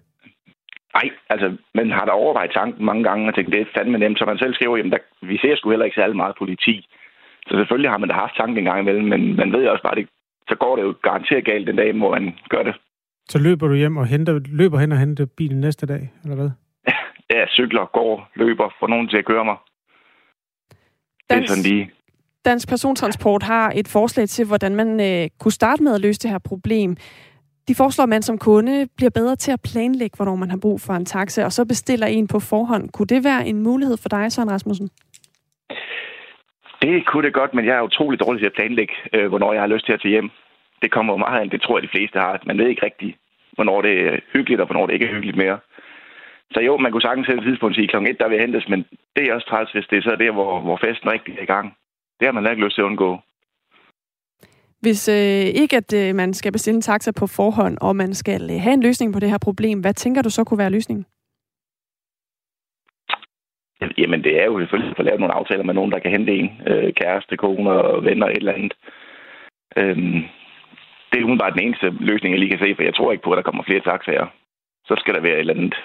Nej, 0.97 1.09
altså, 1.29 1.47
man 1.73 1.91
har 1.91 2.05
da 2.05 2.11
overvejet 2.11 2.51
tanken 2.51 2.85
mange 2.85 3.03
gange 3.03 3.27
og 3.27 3.35
tænkt, 3.35 3.51
det 3.51 3.61
er 3.61 3.73
fandme 3.77 3.97
nemt. 3.97 4.19
Så 4.19 4.25
man 4.25 4.37
selv 4.37 4.53
skriver, 4.53 4.77
jamen, 4.77 4.91
der, 4.91 4.97
vi 5.21 5.37
ser 5.37 5.55
sgu 5.55 5.69
heller 5.69 5.85
ikke 5.85 6.01
særlig 6.01 6.15
meget 6.15 6.35
politi. 6.39 6.75
Så 7.47 7.53
selvfølgelig 7.57 7.89
har 7.91 7.97
man 7.97 8.09
da 8.09 8.15
haft 8.15 8.35
tanken 8.35 8.57
en 8.57 8.63
gang 8.63 8.79
imellem, 8.79 9.05
men 9.05 9.35
man 9.35 9.51
ved 9.51 9.67
også 9.67 9.83
bare, 9.83 9.99
at 9.99 10.07
så 10.49 10.55
går 10.55 10.75
det 10.75 10.83
jo 10.83 10.95
garanteret 11.03 11.45
galt 11.45 11.67
den 11.67 11.75
dag, 11.75 11.97
hvor 11.97 12.11
man 12.11 12.33
gør 12.49 12.63
det. 12.63 12.75
Så 13.29 13.37
løber 13.39 13.67
du 13.67 13.75
hjem 13.75 13.97
og 13.97 14.07
henter, 14.07 14.39
løber 14.45 14.79
hen 14.79 14.91
og 14.91 14.99
henter 14.99 15.25
bilen 15.37 15.59
næste 15.61 15.85
dag, 15.85 16.11
eller 16.23 16.35
hvad? 16.35 16.49
Ja, 17.33 17.45
cykler, 17.47 17.85
går, 17.93 18.29
løber, 18.35 18.75
får 18.79 18.87
nogen 18.87 19.07
til 19.07 19.17
at 19.17 19.25
køre 19.25 19.45
mig. 19.45 19.55
Dansk, 21.29 21.29
det 21.29 21.43
er 21.43 21.47
sådan 21.47 21.71
lige... 21.71 21.91
Dansk 22.45 22.69
Persontransport 22.69 23.43
har 23.43 23.71
et 23.75 23.87
forslag 23.87 24.29
til, 24.29 24.45
hvordan 24.47 24.75
man 24.75 24.99
øh, 24.99 25.29
kunne 25.39 25.51
starte 25.51 25.83
med 25.83 25.95
at 25.95 26.01
løse 26.01 26.19
det 26.19 26.29
her 26.31 26.37
problem. 26.37 26.97
De 27.67 27.75
foreslår, 27.75 28.03
at 28.03 28.09
man 28.09 28.21
som 28.21 28.37
kunde 28.37 28.87
bliver 28.97 29.09
bedre 29.09 29.35
til 29.35 29.51
at 29.51 29.61
planlægge, 29.61 30.15
hvornår 30.15 30.35
man 30.35 30.49
har 30.49 30.57
brug 30.57 30.81
for 30.81 30.93
en 30.93 31.05
taxa, 31.05 31.45
og 31.45 31.51
så 31.51 31.65
bestiller 31.65 32.07
en 32.07 32.27
på 32.27 32.39
forhånd. 32.39 32.89
Kunne 32.89 33.07
det 33.07 33.23
være 33.23 33.47
en 33.47 33.63
mulighed 33.63 33.97
for 33.97 34.09
dig, 34.09 34.31
Søren 34.31 34.51
Rasmussen? 34.51 34.89
Det 36.85 37.05
kunne 37.05 37.25
det 37.25 37.33
godt, 37.33 37.53
men 37.53 37.65
jeg 37.65 37.75
er 37.77 37.81
utrolig 37.89 38.19
dårlig 38.19 38.39
til 38.41 38.51
at 38.51 38.57
planlægge, 38.59 38.93
øh, 39.13 39.27
hvornår 39.27 39.53
jeg 39.53 39.61
har 39.61 39.73
lyst 39.73 39.85
til 39.85 39.93
at 39.93 40.01
tage 40.01 40.15
hjem. 40.15 40.29
Det 40.81 40.91
kommer 40.91 41.13
jo 41.13 41.17
meget 41.17 41.41
an, 41.41 41.49
det 41.49 41.61
tror 41.61 41.77
jeg, 41.77 41.83
de 41.83 41.95
fleste 41.95 42.19
har. 42.19 42.41
Man 42.45 42.57
ved 42.57 42.67
ikke 42.67 42.85
rigtigt, 42.85 43.17
hvornår 43.55 43.81
det 43.81 43.93
er 44.07 44.19
hyggeligt, 44.33 44.61
og 44.61 44.67
hvornår 44.67 44.85
det 44.85 44.93
ikke 44.93 45.05
er 45.05 45.13
hyggeligt 45.15 45.37
mere. 45.37 45.59
Så 46.53 46.59
jo, 46.59 46.77
man 46.77 46.91
kunne 46.91 47.07
sagtens 47.07 47.27
sætte 47.27 47.41
et 47.41 47.47
tidspunkt 47.47 47.75
sige, 47.75 47.87
kl. 47.87 47.97
1, 47.97 48.19
der 48.19 48.29
vil 48.29 48.39
hentes, 48.39 48.69
men 48.69 48.85
det 49.15 49.23
er 49.23 49.33
også 49.33 49.47
træls, 49.47 49.71
hvis 49.71 49.87
det 49.89 49.97
er 49.97 50.01
så 50.01 50.15
der, 50.19 50.31
hvor, 50.31 50.59
hvor 50.59 50.77
festen 50.85 51.11
rigtig 51.11 51.37
er 51.37 51.43
i 51.43 51.51
gang. 51.55 51.67
Det 52.19 52.25
har 52.27 52.31
man 52.31 52.51
ikke 52.51 52.65
lyst 52.65 52.75
til 52.75 52.81
at 52.81 52.85
undgå. 52.85 53.19
Hvis 54.81 55.09
øh, 55.09 55.45
ikke, 55.61 55.77
at 55.77 55.93
øh, 55.93 56.15
man 56.15 56.33
skal 56.33 56.51
bestille 56.51 56.75
en 56.75 56.81
taxa 56.81 57.11
på 57.11 57.27
forhånd, 57.27 57.77
og 57.81 57.95
man 57.95 58.13
skal 58.13 58.41
øh, 58.51 58.61
have 58.61 58.73
en 58.73 58.83
løsning 58.83 59.13
på 59.13 59.19
det 59.19 59.29
her 59.29 59.37
problem, 59.37 59.79
hvad 59.79 59.93
tænker 59.93 60.21
du 60.21 60.29
så 60.29 60.43
kunne 60.43 60.57
være 60.57 60.69
løsningen? 60.69 61.05
Jamen, 63.97 64.23
det 64.23 64.41
er 64.41 64.45
jo 64.45 64.59
selvfølgelig 64.59 64.91
at 64.91 64.97
få 64.97 65.03
lavet 65.03 65.19
nogle 65.19 65.33
aftaler 65.33 65.63
med 65.63 65.73
nogen, 65.73 65.91
der 65.91 65.99
kan 65.99 66.11
hente 66.11 66.33
en. 66.33 66.61
Øh, 66.67 66.93
kæreste, 66.93 67.37
kone 67.37 67.71
og 67.71 68.03
venner, 68.05 68.27
et 68.27 68.37
eller 68.37 68.53
andet. 68.53 68.73
Øhm, 69.77 70.21
det 71.09 71.17
er 71.19 71.23
umiddelbart 71.23 71.53
den 71.53 71.63
eneste 71.63 71.89
løsning, 71.89 72.31
jeg 72.31 72.39
lige 72.39 72.49
kan 72.57 72.65
se, 72.65 72.75
for 72.75 72.83
jeg 72.83 72.95
tror 72.95 73.11
ikke 73.11 73.23
på, 73.23 73.31
at 73.31 73.37
der 73.37 73.43
kommer 73.43 73.63
flere 73.63 73.87
taxaer. 73.91 74.27
Så 74.87 74.95
skal 74.99 75.13
der 75.13 75.21
være 75.21 75.33
et 75.33 75.39
eller 75.39 75.53
andet, 75.53 75.75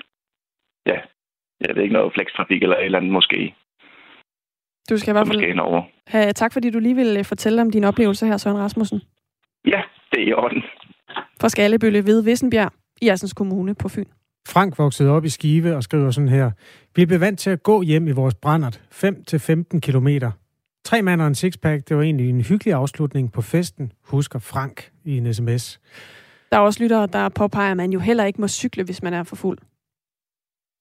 ja, 0.87 0.99
jeg 1.61 1.77
ved 1.77 1.83
ikke, 1.83 1.93
noget 1.93 2.13
flextrafik 2.15 2.63
eller 2.63 2.77
et 2.77 2.85
eller 2.85 2.99
andet 2.99 3.13
måske. 3.13 3.55
Du 4.91 4.97
skal 4.99 5.11
i 5.11 5.17
hvert 5.17 5.27
fald 5.27 5.59
over. 5.59 5.83
have 6.07 6.33
tak, 6.33 6.53
fordi 6.53 6.71
du 6.71 6.79
lige 6.79 6.95
vil 6.95 7.17
øh, 7.19 7.25
fortælle 7.25 7.63
om 7.63 7.71
din 7.71 7.85
oplevelse 7.85 8.27
her, 8.27 8.37
Søren 8.37 8.59
Rasmussen. 8.59 9.01
Ja, 9.67 9.83
det 10.13 10.23
er 10.23 10.27
i 10.27 10.33
orden. 10.33 10.63
Fra 11.41 11.49
Skallebølle 11.49 12.07
ved 12.07 12.25
Vissenbjerg 12.25 12.73
i 13.03 13.09
Assens 13.09 13.33
Kommune 13.33 13.75
på 13.75 13.89
Fyn. 13.89 14.05
Frank 14.49 14.79
voksede 14.79 15.11
op 15.11 15.25
i 15.25 15.29
Skive 15.29 15.77
og 15.77 15.83
skriver 15.83 16.11
sådan 16.11 16.29
her. 16.29 16.51
Vi 16.97 17.07
blev 17.07 17.21
vant 17.21 17.39
til 17.39 17.51
at 17.51 17.63
gå 17.63 17.83
hjem 17.83 18.09
i 18.09 18.11
vores 18.11 18.35
brændert 18.35 18.83
5-15 18.93 19.81
kilometer. 19.81 20.31
Tre 20.85 21.03
mand 21.03 21.21
og 21.21 21.27
en 21.27 21.35
sixpack, 21.35 21.89
det 21.89 21.97
var 21.97 22.03
egentlig 22.03 22.29
en 22.29 22.41
hyggelig 22.41 22.75
afslutning 22.75 23.33
på 23.33 23.43
festen, 23.43 23.93
husker 24.03 24.39
Frank 24.39 24.91
i 25.05 25.17
en 25.17 25.35
sms. 25.35 25.81
Der 26.51 26.57
er 26.57 26.61
også 26.61 26.83
lyttere, 26.83 27.07
der 27.07 27.29
påpeger, 27.29 27.71
at 27.71 27.77
man 27.77 27.93
jo 27.93 28.01
heller 28.01 28.25
ikke 28.25 28.41
må 28.41 28.49
cykle, 28.49 28.85
hvis 28.85 29.03
man 29.03 29.15
er 29.15 29.23
for 29.23 29.37
fuld. 29.37 29.59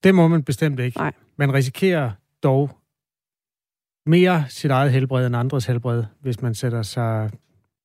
Det 0.03 0.15
må 0.15 0.27
man 0.27 0.43
bestemt 0.43 0.79
ikke. 0.79 0.97
Nej. 0.97 1.13
Man 1.37 1.53
risikerer 1.53 2.11
dog 2.43 2.69
mere 4.05 4.45
sit 4.49 4.71
eget 4.71 4.91
helbred 4.91 5.27
end 5.27 5.35
andres 5.35 5.65
helbred, 5.65 6.03
hvis 6.21 6.41
man 6.41 6.55
sætter 6.55 6.81
sig 6.81 7.31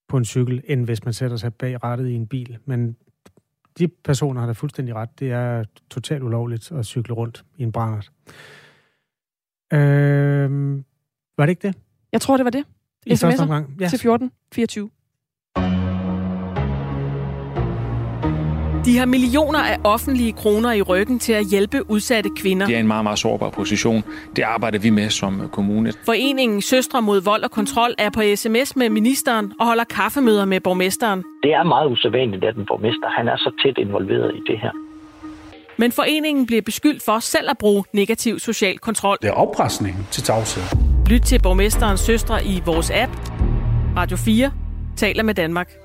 på 0.09 0.16
en 0.16 0.25
cykel, 0.25 0.62
end 0.66 0.85
hvis 0.85 1.05
man 1.05 1.14
sætter 1.14 1.37
sig 1.37 1.55
bag 1.55 1.85
rattet 1.85 2.09
i 2.09 2.14
en 2.14 2.27
bil. 2.27 2.59
Men 2.64 2.97
de 3.79 3.89
personer 3.89 4.41
har 4.41 4.47
da 4.47 4.53
fuldstændig 4.53 4.95
ret. 4.95 5.20
Det 5.20 5.31
er 5.33 5.64
totalt 5.91 6.22
ulovligt 6.22 6.72
at 6.72 6.87
cykle 6.87 7.14
rundt 7.14 7.45
i 7.57 7.62
en 7.62 7.72
brændert. 7.72 8.11
Øh, 9.72 10.77
var 11.39 11.47
det 11.47 11.51
ikke 11.51 11.68
det? 11.68 11.77
Jeg 12.12 12.20
tror, 12.20 12.37
det 12.37 12.45
var 12.45 12.51
det. 12.51 12.64
I 13.07 13.16
første 13.16 13.41
omgang? 13.41 13.77
Ja. 13.81 13.89
Til 13.89 13.99
14, 13.99 14.31
24. 14.53 14.91
De 18.85 18.99
har 18.99 19.07
millioner 19.07 19.59
af 19.59 19.78
offentlige 19.85 20.32
kroner 20.32 20.72
i 20.72 20.82
ryggen 20.82 21.18
til 21.18 21.32
at 21.32 21.45
hjælpe 21.51 21.91
udsatte 21.91 22.30
kvinder. 22.37 22.66
Det 22.66 22.76
er 22.76 22.80
en 22.80 22.87
meget, 22.87 23.05
meget 23.05 23.18
sårbar 23.18 23.51
position. 23.51 24.05
Det 24.37 24.43
arbejder 24.43 24.78
vi 24.78 24.91
med 24.91 25.11
som 25.11 25.49
kommune. 25.53 25.93
Foreningen 26.05 26.62
Søstre 26.62 27.03
mod 27.03 27.20
vold 27.20 27.43
og 27.43 27.51
kontrol 27.51 27.95
er 27.99 28.11
på 28.11 28.22
sms 28.35 28.76
med 28.76 28.89
ministeren 28.91 29.53
og 29.61 29.66
holder 29.66 29.85
kaffemøder 29.85 30.45
med 30.45 30.61
borgmesteren. 30.61 31.24
Det 31.43 31.53
er 31.53 31.62
meget 31.62 31.91
usædvanligt, 31.91 32.45
at 32.45 32.57
en 32.57 32.66
borgmester 32.66 33.09
han 33.16 33.28
er 33.28 33.37
så 33.37 33.51
tæt 33.62 33.78
involveret 33.78 34.35
i 34.35 34.53
det 34.53 34.61
her. 34.61 34.70
Men 35.76 35.93
foreningen 35.93 36.47
bliver 36.47 36.62
beskyldt 36.62 37.03
for 37.05 37.18
selv 37.18 37.51
at 37.51 37.59
bruge 37.59 37.85
negativ 37.93 38.39
social 38.39 38.78
kontrol. 38.78 39.16
Det 39.22 39.28
er 39.28 39.32
oppresning 39.32 39.97
til 40.11 40.22
tavshed. 40.22 40.62
Lyt 41.11 41.22
til 41.22 41.43
borgmesterens 41.43 42.01
søstre 42.01 42.45
i 42.45 42.62
vores 42.66 42.91
app. 42.91 43.12
Radio 43.97 44.16
4 44.16 44.51
taler 44.97 45.22
med 45.22 45.35
Danmark. 45.35 45.84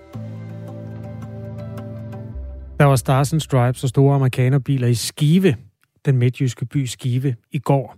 Der 2.79 2.85
var 2.85 2.95
Stars 2.95 3.33
and 3.33 3.41
Stripes 3.41 3.83
og 3.83 3.89
store 3.89 4.15
amerikanerbiler 4.15 4.87
i 4.87 4.93
Skive, 4.93 5.55
den 6.05 6.17
midtjyske 6.17 6.65
by 6.65 6.85
Skive, 6.85 7.35
i 7.51 7.59
går. 7.59 7.95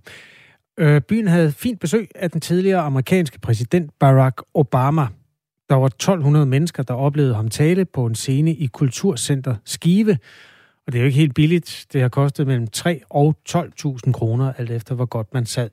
Øh, 0.78 1.02
byen 1.02 1.28
havde 1.28 1.52
fint 1.52 1.80
besøg 1.80 2.10
af 2.16 2.32
den 2.32 2.42
tidligere 2.42 2.82
amerikanske 2.82 3.40
præsident 3.40 3.92
Barack 4.00 4.42
Obama. 4.54 5.08
Der 5.70 5.76
var 5.76 5.88
1200 5.88 6.46
mennesker, 6.46 6.84
der 6.84 6.94
oplevede 6.94 7.36
ham 7.36 7.48
tale 7.48 7.86
på 7.86 8.06
en 8.06 8.16
scene 8.16 8.54
i 8.54 8.66
Kulturcenter 8.66 9.56
Skive. 9.66 10.18
Og 10.88 10.94
det 10.94 10.96
er 10.96 11.02
jo 11.02 11.06
ikke 11.06 11.20
helt 11.20 11.36
billigt. 11.36 11.86
Det 11.94 12.02
har 12.02 12.10
kostet 12.10 12.48
mellem 12.48 12.68
3 12.68 13.02
og 13.10 13.36
12.000 13.50 14.12
kroner, 14.12 14.54
alt 14.58 14.72
efter 14.72 14.96
hvor 14.96 15.06
godt 15.06 15.34
man 15.34 15.46
sad. 15.46 15.70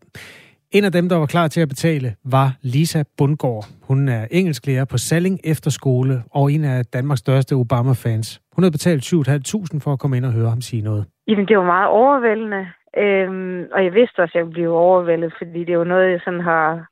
En 0.70 0.84
af 0.84 0.92
dem, 0.92 1.08
der 1.08 1.16
var 1.16 1.26
klar 1.26 1.48
til 1.48 1.60
at 1.60 1.68
betale, 1.68 2.14
var 2.24 2.56
Lisa 2.62 3.02
Bundgaard. 3.16 3.68
Hun 3.80 4.08
er 4.08 4.26
engelsklærer 4.30 4.84
på 4.84 4.98
Salling 4.98 5.40
Efterskole 5.44 6.22
og 6.30 6.52
en 6.52 6.64
af 6.64 6.86
Danmarks 6.86 7.18
største 7.18 7.52
Obama-fans. 7.52 8.40
Hun 8.58 8.64
havde 8.64 8.78
betalt 8.80 9.02
7.500 9.14 9.80
for 9.84 9.92
at 9.92 10.00
komme 10.00 10.16
ind 10.16 10.26
og 10.26 10.32
høre 10.32 10.48
ham 10.54 10.60
sige 10.60 10.82
noget. 10.82 11.04
Jamen, 11.28 11.48
det 11.48 11.58
var 11.58 11.64
meget 11.64 11.88
overvældende. 11.88 12.62
Øhm, 12.96 13.66
og 13.74 13.84
jeg 13.84 13.94
vidste 13.94 14.22
også, 14.22 14.32
at 14.32 14.34
jeg 14.34 14.44
ville 14.44 14.58
blive 14.58 14.82
overvældet, 14.86 15.32
fordi 15.38 15.64
det 15.64 15.78
var 15.78 15.84
noget, 15.84 16.10
jeg 16.10 16.20
sådan 16.24 16.40
har 16.40 16.86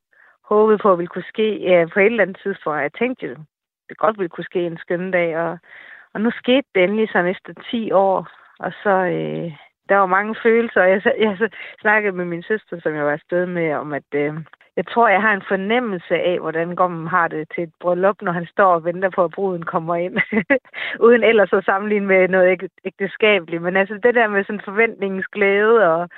håbet 0.51 0.81
på, 0.81 0.91
at 0.91 0.97
ville 0.97 1.13
kunne 1.13 1.31
ske 1.33 1.47
ja, 1.69 1.85
på 1.93 1.99
et 1.99 2.05
eller 2.05 2.23
andet 2.23 2.39
tidspunkt. 2.43 2.81
Jeg 2.81 2.93
tænkte 2.99 3.25
at 3.25 3.37
det 3.89 3.97
godt 3.97 4.17
ville 4.17 4.29
kunne 4.29 4.51
ske 4.51 4.61
en 4.65 4.77
skøn 4.77 5.11
dag, 5.11 5.37
og, 5.37 5.57
og 6.13 6.21
nu 6.21 6.29
skete 6.31 6.67
det 6.75 6.83
endelig 6.83 7.09
sådan 7.09 7.31
efter 7.31 7.53
10 7.71 7.91
år. 7.91 8.27
Og 8.59 8.71
så, 8.83 8.95
øh, 9.15 9.51
der 9.89 9.95
var 9.95 10.15
mange 10.17 10.35
følelser, 10.43 10.81
og 10.81 10.89
jeg, 10.89 11.01
jeg 11.25 11.35
så 11.37 11.47
snakkede 11.81 12.15
med 12.19 12.25
min 12.25 12.43
søster, 12.43 12.79
som 12.83 12.95
jeg 12.95 13.05
var 13.05 13.11
afsted 13.11 13.45
med, 13.45 13.73
om 13.73 13.93
at 13.93 14.09
øh, 14.15 14.33
jeg 14.77 14.87
tror, 14.87 15.07
jeg 15.07 15.21
har 15.21 15.33
en 15.33 15.47
fornemmelse 15.47 16.15
af, 16.15 16.39
hvordan 16.39 16.75
Gommen 16.75 17.07
har 17.07 17.27
det 17.27 17.47
til 17.55 17.63
et 17.63 17.73
bryllup, 17.81 18.21
når 18.21 18.31
han 18.31 18.45
står 18.45 18.73
og 18.73 18.83
venter 18.83 19.09
på, 19.09 19.23
at 19.23 19.31
bruden 19.31 19.63
kommer 19.65 19.95
ind. 19.95 20.17
Uden 21.05 21.23
ellers 21.23 21.53
at 21.53 21.65
sammenligne 21.65 22.07
med 22.07 22.27
noget 22.27 22.69
ægteskabeligt. 22.85 23.61
Men 23.61 23.77
altså 23.77 23.99
det 24.03 24.15
der 24.15 24.27
med 24.27 24.43
sådan 24.43 24.61
forventningens 24.65 25.27
glæde 25.27 25.93
og 25.93 26.09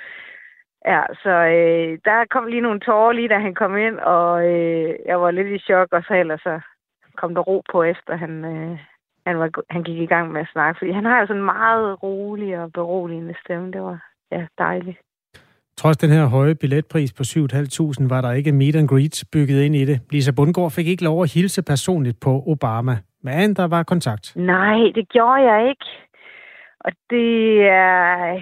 Ja, 0.86 1.02
så 1.22 1.30
øh, 1.30 1.98
der 2.04 2.24
kom 2.30 2.46
lige 2.46 2.60
nogle 2.60 2.80
tårer 2.80 3.12
lige, 3.12 3.28
da 3.28 3.38
han 3.38 3.54
kom 3.54 3.76
ind, 3.76 3.98
og 3.98 4.46
øh, 4.46 4.94
jeg 5.06 5.20
var 5.20 5.30
lidt 5.30 5.48
i 5.48 5.58
chok, 5.58 5.88
og 5.92 6.02
så 6.06 6.14
ellers 6.14 6.40
så 6.40 6.60
kom 7.16 7.34
der 7.34 7.40
ro 7.40 7.62
på, 7.72 7.82
efter 7.82 8.16
han, 8.16 8.44
øh, 8.44 8.78
han, 9.26 9.38
var, 9.38 9.50
han 9.70 9.82
gik 9.82 9.98
i 9.98 10.06
gang 10.06 10.32
med 10.32 10.40
at 10.40 10.48
snakke. 10.52 10.78
Fordi 10.78 10.90
han 10.90 11.04
har 11.04 11.20
jo 11.20 11.26
sådan 11.26 11.40
en 11.40 11.44
meget 11.44 12.02
rolig 12.02 12.58
og 12.58 12.72
beroligende 12.72 13.34
stemme. 13.44 13.72
Det 13.72 13.82
var 13.82 13.98
ja, 14.32 14.46
dejligt. 14.58 14.98
Trods 15.80 15.96
den 15.96 16.10
her 16.10 16.26
høje 16.26 16.54
billetpris 16.54 17.12
på 17.12 17.22
7.500 17.22 18.08
var 18.14 18.20
der 18.20 18.32
ikke 18.32 18.52
meet 18.52 18.76
and 18.76 18.88
greet 18.88 19.24
bygget 19.32 19.62
ind 19.62 19.76
i 19.76 19.84
det. 19.84 19.98
Lisa 20.10 20.32
Bundgaard 20.36 20.70
fik 20.70 20.86
ikke 20.86 21.04
lov 21.04 21.22
at 21.22 21.32
hilse 21.34 21.62
personligt 21.62 22.18
på 22.20 22.32
Obama, 22.52 22.94
men 23.22 23.54
der 23.54 23.66
var 23.68 23.82
kontakt. 23.82 24.36
Nej, 24.36 24.78
det 24.94 25.08
gjorde 25.08 25.42
jeg 25.50 25.68
ikke. 25.68 25.86
Og 26.80 26.92
det 27.10 27.62
er... 27.62 28.40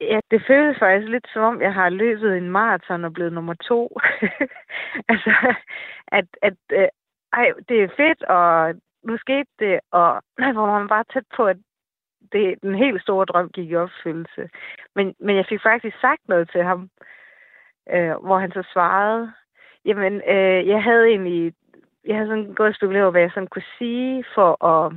Ja, 0.00 0.20
det 0.30 0.44
føles 0.46 0.78
faktisk 0.78 1.08
lidt 1.10 1.26
som 1.32 1.42
om, 1.42 1.62
jeg 1.62 1.74
har 1.74 1.88
løbet 1.88 2.36
en 2.36 2.50
maraton 2.50 3.04
og 3.04 3.12
blevet 3.12 3.32
nummer 3.32 3.54
to. 3.54 3.98
altså, 5.12 5.32
at, 6.08 6.26
at 6.42 6.58
øh, 6.72 6.88
ej, 7.32 7.46
det 7.68 7.76
er 7.82 7.88
fedt, 7.96 8.22
og 8.22 8.74
nu 9.04 9.16
skete 9.16 9.50
det, 9.58 9.80
og 9.92 10.22
nej, 10.38 10.52
hvor 10.52 10.66
man 10.78 10.88
bare 10.88 11.04
tæt 11.12 11.26
på, 11.36 11.42
at 11.46 11.56
det, 12.32 12.62
den 12.62 12.74
helt 12.74 13.02
store 13.02 13.24
drøm 13.24 13.48
gik 13.48 13.70
i 13.70 13.76
opfyldelse. 13.76 14.48
Men, 14.94 15.14
men 15.18 15.36
jeg 15.36 15.46
fik 15.48 15.62
faktisk 15.62 16.00
sagt 16.00 16.28
noget 16.28 16.50
til 16.50 16.62
ham, 16.62 16.90
øh, 17.90 18.14
hvor 18.26 18.38
han 18.38 18.52
så 18.52 18.62
svarede, 18.72 19.32
jamen, 19.84 20.22
øh, 20.28 20.68
jeg 20.68 20.82
havde 20.82 21.06
egentlig, 21.06 21.54
jeg 22.04 22.16
havde 22.16 22.28
sådan 22.28 22.54
gået 22.54 22.68
og 22.68 22.74
spekuleret 22.74 23.12
hvad 23.12 23.20
jeg 23.20 23.30
sådan 23.30 23.46
kunne 23.46 23.70
sige 23.78 24.24
for 24.34 24.64
at 24.64 24.92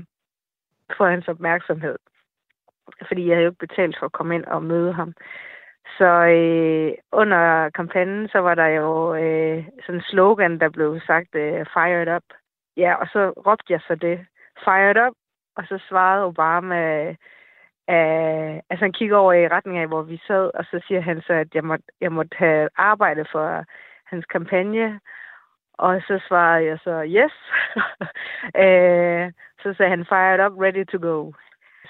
få 0.97 1.05
hans 1.05 1.27
opmærksomhed. 1.27 1.95
Fordi 3.07 3.27
jeg 3.27 3.35
havde 3.35 3.43
jo 3.43 3.49
ikke 3.49 3.67
betalt 3.67 3.95
for 3.99 4.05
at 4.05 4.11
komme 4.11 4.35
ind 4.35 4.45
og 4.45 4.63
møde 4.63 4.93
ham. 4.93 5.13
Så 5.97 6.09
øh, 6.37 6.91
under 7.11 7.69
kampagnen, 7.69 8.27
så 8.27 8.39
var 8.39 8.55
der 8.55 8.67
jo 8.67 9.15
øh, 9.15 9.65
sådan 9.85 9.95
en 9.95 10.01
slogan, 10.01 10.59
der 10.59 10.69
blev 10.69 10.99
sagt, 10.99 11.35
øh, 11.35 11.65
fired 11.73 12.15
up. 12.15 12.23
Ja, 12.77 12.93
og 12.95 13.07
så 13.07 13.29
råbte 13.29 13.73
jeg 13.73 13.81
så 13.87 13.95
det, 13.95 14.25
fired 14.63 15.07
up, 15.07 15.13
og 15.57 15.63
så 15.69 15.77
svarede 15.89 16.25
Obama, 16.25 16.81
øh, 17.95 18.53
altså 18.69 18.83
han 18.87 18.97
kigger 18.99 19.17
over 19.17 19.33
i 19.33 19.47
retning 19.47 19.77
af, 19.77 19.87
hvor 19.87 20.01
vi 20.01 20.17
sad, 20.27 20.51
og 20.53 20.63
så 20.71 20.77
siger 20.87 21.01
han 21.01 21.21
så, 21.21 21.33
at 21.33 21.47
jeg 21.53 21.63
måtte, 21.63 21.85
jeg 22.01 22.11
måtte 22.11 22.35
have 22.37 22.69
arbejde 22.75 23.25
for 23.31 23.63
hans 24.11 24.25
kampagne, 24.25 24.99
og 25.73 26.01
så 26.07 26.21
svarede 26.27 26.65
jeg 26.65 26.77
så, 26.83 26.95
yes. 27.19 27.35
øh, 28.65 29.25
så 29.61 29.73
sagde 29.77 29.89
han, 29.95 30.05
fired 30.11 30.45
up, 30.45 30.53
ready 30.63 30.85
to 30.91 30.97
go. 31.01 31.31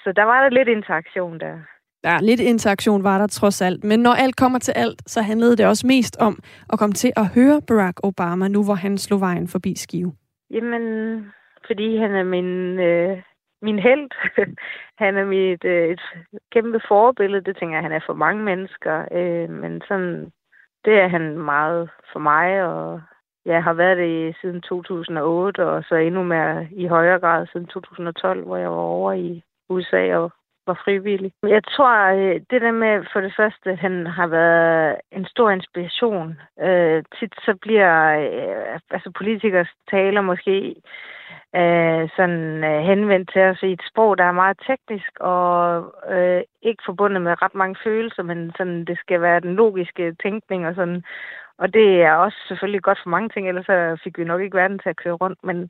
Så 0.04 0.12
der 0.12 0.24
var 0.24 0.42
der 0.44 0.50
lidt 0.50 0.68
interaktion 0.68 1.40
der. 1.40 1.56
Ja, 2.04 2.18
lidt 2.22 2.40
interaktion 2.40 3.04
var 3.04 3.18
der 3.18 3.28
trods 3.28 3.62
alt. 3.62 3.84
Men 3.84 4.00
når 4.00 4.14
alt 4.14 4.36
kommer 4.36 4.60
til 4.60 4.72
alt, 4.72 5.10
så 5.10 5.22
handlede 5.22 5.58
det 5.58 5.66
også 5.68 5.88
mest 5.88 6.18
om 6.20 6.40
at 6.74 6.80
komme 6.80 6.94
til 6.94 7.12
at 7.16 7.28
høre 7.36 7.62
Barack 7.68 8.00
Obama, 8.04 8.48
nu 8.48 8.64
hvor 8.64 8.74
han 8.74 8.98
slog 8.98 9.20
vejen 9.22 9.48
forbi 9.48 9.76
Skive. 9.76 10.14
Jamen, 10.50 10.84
fordi 11.68 11.98
han 11.98 12.16
er 12.16 12.24
min, 12.24 12.80
øh, 12.80 13.18
min 13.62 13.80
held. 13.80 14.12
han 15.04 15.18
er 15.18 15.26
mit 15.26 15.66
øh, 15.66 15.90
et 15.90 16.02
kæmpe 16.52 16.80
forbillede. 16.88 17.46
Det 17.46 17.58
tænker 17.58 17.76
jeg, 17.76 17.84
han 17.84 17.92
er 17.92 18.06
for 18.06 18.14
mange 18.14 18.44
mennesker. 18.44 19.06
Øh, 19.12 19.50
men 19.50 19.82
sådan, 19.88 20.32
det 20.86 20.94
er 21.00 21.08
han 21.08 21.38
meget 21.38 21.90
for 22.12 22.20
mig, 22.20 22.64
og 22.64 23.02
jeg 23.46 23.64
har 23.64 23.74
været 23.74 23.98
det 23.98 24.36
siden 24.42 24.62
2008, 24.62 25.66
og 25.66 25.84
så 25.84 25.96
endnu 25.96 26.24
mere 26.24 26.68
i 26.72 26.88
højere 26.88 27.20
grad 27.20 27.48
siden 27.48 27.68
2012, 27.68 28.46
hvor 28.46 28.58
jeg 28.58 28.70
var 28.70 28.78
over 28.78 29.14
i 29.14 29.44
USA 29.70 30.16
og 30.16 30.32
var 30.68 30.82
frivillig. 30.86 31.32
Jeg 31.44 31.64
tror, 31.64 31.94
øh, 32.16 32.42
det 32.50 32.62
der 32.62 32.72
med 32.72 33.06
for 33.14 33.22
det 33.22 33.34
første, 33.38 33.76
han 33.76 34.08
har 34.08 34.28
været 34.28 34.96
en 35.12 35.26
stor 35.26 35.50
inspiration. 35.50 36.40
Øh, 36.62 37.04
tit 37.20 37.34
så 37.46 37.54
bliver 37.62 37.94
øh, 38.20 38.80
altså 38.90 39.12
politikers 39.12 39.72
taler 39.92 40.22
måske 40.22 40.76
øh, 41.56 42.10
sådan 42.16 42.64
øh, 42.64 42.82
henvendt 42.90 43.30
til 43.34 43.42
os 43.42 43.64
i 43.64 43.72
et 43.72 43.82
sprog, 43.90 44.18
der 44.18 44.24
er 44.24 44.42
meget 44.42 44.58
teknisk 44.68 45.12
og 45.20 45.56
øh, 46.10 46.42
ikke 46.62 46.84
forbundet 46.86 47.22
med 47.22 47.42
ret 47.42 47.56
mange 47.56 47.76
følelser, 47.84 48.24
men 48.24 48.54
sådan, 48.58 48.86
det 48.86 48.98
skal 49.00 49.22
være 49.22 49.40
den 49.40 49.56
logiske 49.56 50.16
tænkning 50.24 50.68
og 50.68 50.76
sådan. 50.76 51.04
Og 51.58 51.74
det 51.74 52.04
er 52.04 52.14
også 52.14 52.38
selvfølgelig 52.48 52.82
godt 52.82 53.00
for 53.04 53.10
mange 53.10 53.30
ting, 53.30 53.48
ellers 53.48 53.66
så 53.66 53.98
fik 54.04 54.18
vi 54.18 54.24
nok 54.24 54.42
ikke 54.42 54.58
verden 54.58 54.80
til 54.80 54.90
at 54.90 55.02
køre 55.04 55.14
rundt, 55.14 55.40
men 55.44 55.70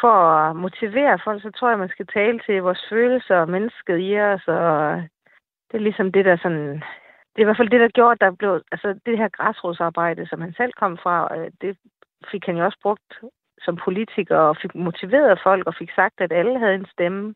for 0.00 0.16
at 0.42 0.56
motivere 0.56 1.18
folk, 1.24 1.42
så 1.42 1.50
tror 1.50 1.68
jeg, 1.68 1.78
man 1.78 1.88
skal 1.88 2.06
tale 2.06 2.40
til 2.46 2.62
vores 2.62 2.86
følelser 2.90 3.36
og 3.36 3.48
mennesket 3.48 3.98
i 4.00 4.20
os, 4.20 4.48
og 4.48 5.02
det 5.68 5.76
er 5.76 5.86
ligesom 5.88 6.12
det, 6.12 6.24
der 6.24 6.36
sådan... 6.36 6.82
Det 7.30 7.40
er 7.40 7.44
i 7.44 7.44
hvert 7.44 7.56
fald 7.56 7.70
det, 7.70 7.80
der 7.80 7.88
gjorde, 7.88 8.12
at 8.12 8.20
der 8.20 8.30
blev... 8.30 8.62
Altså, 8.72 8.98
det 9.06 9.18
her 9.18 9.28
græsrodsarbejde, 9.28 10.26
som 10.26 10.40
han 10.40 10.54
selv 10.56 10.72
kom 10.72 10.98
fra, 10.98 11.36
øh, 11.36 11.50
det 11.60 11.76
fik 12.30 12.46
han 12.46 12.56
jo 12.56 12.64
også 12.64 12.78
brugt 12.82 13.20
som 13.64 13.76
politiker, 13.76 14.36
og 14.36 14.56
fik 14.62 14.74
motiveret 14.74 15.40
folk, 15.42 15.66
og 15.66 15.74
fik 15.74 15.90
sagt, 15.94 16.20
at 16.20 16.32
alle 16.32 16.58
havde 16.58 16.74
en 16.74 16.86
stemme, 16.92 17.34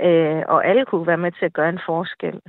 øh, 0.00 0.42
og 0.48 0.66
alle 0.66 0.84
kunne 0.84 1.06
være 1.06 1.24
med 1.24 1.32
til 1.32 1.44
at 1.44 1.52
gøre 1.52 1.68
en 1.68 1.86
forskel. 1.86 2.40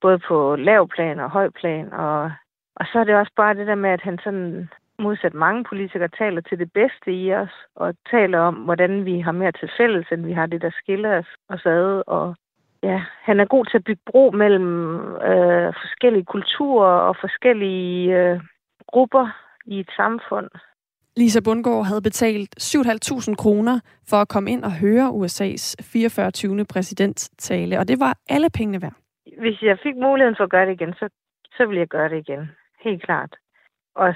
Både 0.00 0.18
på 0.18 0.56
lav 0.56 0.88
plan 0.88 1.20
og 1.20 1.30
høj 1.30 1.48
plan, 1.50 1.92
og, 1.92 2.32
og 2.76 2.86
så 2.92 2.98
er 2.98 3.04
det 3.04 3.14
også 3.14 3.32
bare 3.36 3.54
det 3.54 3.66
der 3.66 3.74
med, 3.74 3.90
at 3.90 4.00
han 4.00 4.18
sådan 4.24 4.68
modsat 5.02 5.34
mange 5.34 5.64
politikere 5.64 6.08
taler 6.08 6.40
til 6.40 6.58
det 6.58 6.72
bedste 6.72 7.12
i 7.12 7.34
os, 7.34 7.54
og 7.76 7.94
taler 8.10 8.38
om, 8.38 8.54
hvordan 8.54 9.04
vi 9.04 9.20
har 9.20 9.32
mere 9.32 9.52
til 9.52 9.70
fælles, 9.78 10.06
end 10.12 10.26
vi 10.26 10.32
har 10.32 10.46
det, 10.46 10.62
der 10.62 10.70
skiller 10.80 11.18
os, 11.18 11.30
os 11.48 11.66
ad. 11.66 12.02
Og 12.06 12.34
ja, 12.82 13.02
han 13.22 13.40
er 13.40 13.44
god 13.44 13.64
til 13.66 13.76
at 13.76 13.84
bygge 13.84 14.02
bro 14.06 14.30
mellem 14.30 14.98
øh, 15.30 15.72
forskellige 15.82 16.24
kulturer 16.24 16.94
og 17.08 17.16
forskellige 17.20 18.18
øh, 18.18 18.40
grupper 18.86 19.26
i 19.66 19.80
et 19.80 19.90
samfund. 19.96 20.48
Lisa 21.16 21.40
Bundgaard 21.44 21.86
havde 21.86 22.02
betalt 22.02 22.50
7.500 22.62 23.34
kroner 23.34 23.80
for 24.10 24.16
at 24.16 24.28
komme 24.28 24.50
ind 24.50 24.64
og 24.64 24.72
høre 24.72 25.08
USA's 25.08 25.74
44. 25.92 26.30
20. 26.30 26.64
præsidenttale, 26.64 27.78
og 27.78 27.88
det 27.88 28.00
var 28.00 28.18
alle 28.28 28.50
pengene 28.50 28.82
værd. 28.82 28.94
Hvis 29.38 29.62
jeg 29.62 29.78
fik 29.82 29.96
muligheden 29.96 30.36
for 30.36 30.44
at 30.44 30.50
gøre 30.50 30.66
det 30.66 30.72
igen, 30.72 30.94
så, 30.94 31.08
så 31.56 31.66
ville 31.66 31.80
jeg 31.80 31.88
gøre 31.88 32.08
det 32.08 32.18
igen. 32.28 32.50
Helt 32.84 33.02
klart. 33.02 33.36
Og 33.94 34.14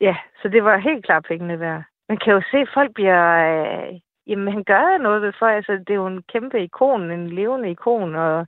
ja, 0.00 0.16
så 0.42 0.48
det 0.48 0.64
var 0.64 0.76
helt 0.76 1.04
klart 1.04 1.24
pengene 1.28 1.60
værd. 1.60 1.82
Man 2.08 2.18
kan 2.18 2.32
jo 2.32 2.42
se, 2.50 2.56
at 2.56 2.68
folk 2.74 2.94
bliver... 2.94 3.24
Øh, 3.48 4.00
jamen, 4.26 4.52
han 4.52 4.64
gør 4.64 4.98
noget 4.98 5.22
ved 5.22 5.32
folk. 5.38 5.54
Altså, 5.54 5.72
det 5.72 5.90
er 5.90 5.94
jo 5.94 6.06
en 6.06 6.22
kæmpe 6.22 6.62
ikon, 6.62 7.10
en 7.10 7.28
levende 7.30 7.70
ikon. 7.70 8.14
Og 8.16 8.46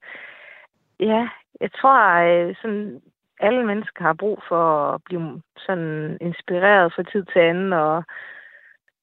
ja, 1.00 1.28
jeg 1.60 1.72
tror, 1.72 1.96
øh, 2.20 2.56
sådan, 2.62 3.00
alle 3.40 3.64
mennesker 3.66 4.04
har 4.04 4.14
brug 4.14 4.42
for 4.48 4.92
at 4.92 5.00
blive 5.04 5.42
sådan 5.56 6.18
inspireret 6.20 6.92
fra 6.92 7.02
tid 7.02 7.24
til 7.32 7.38
anden. 7.38 7.72
Og 7.72 8.04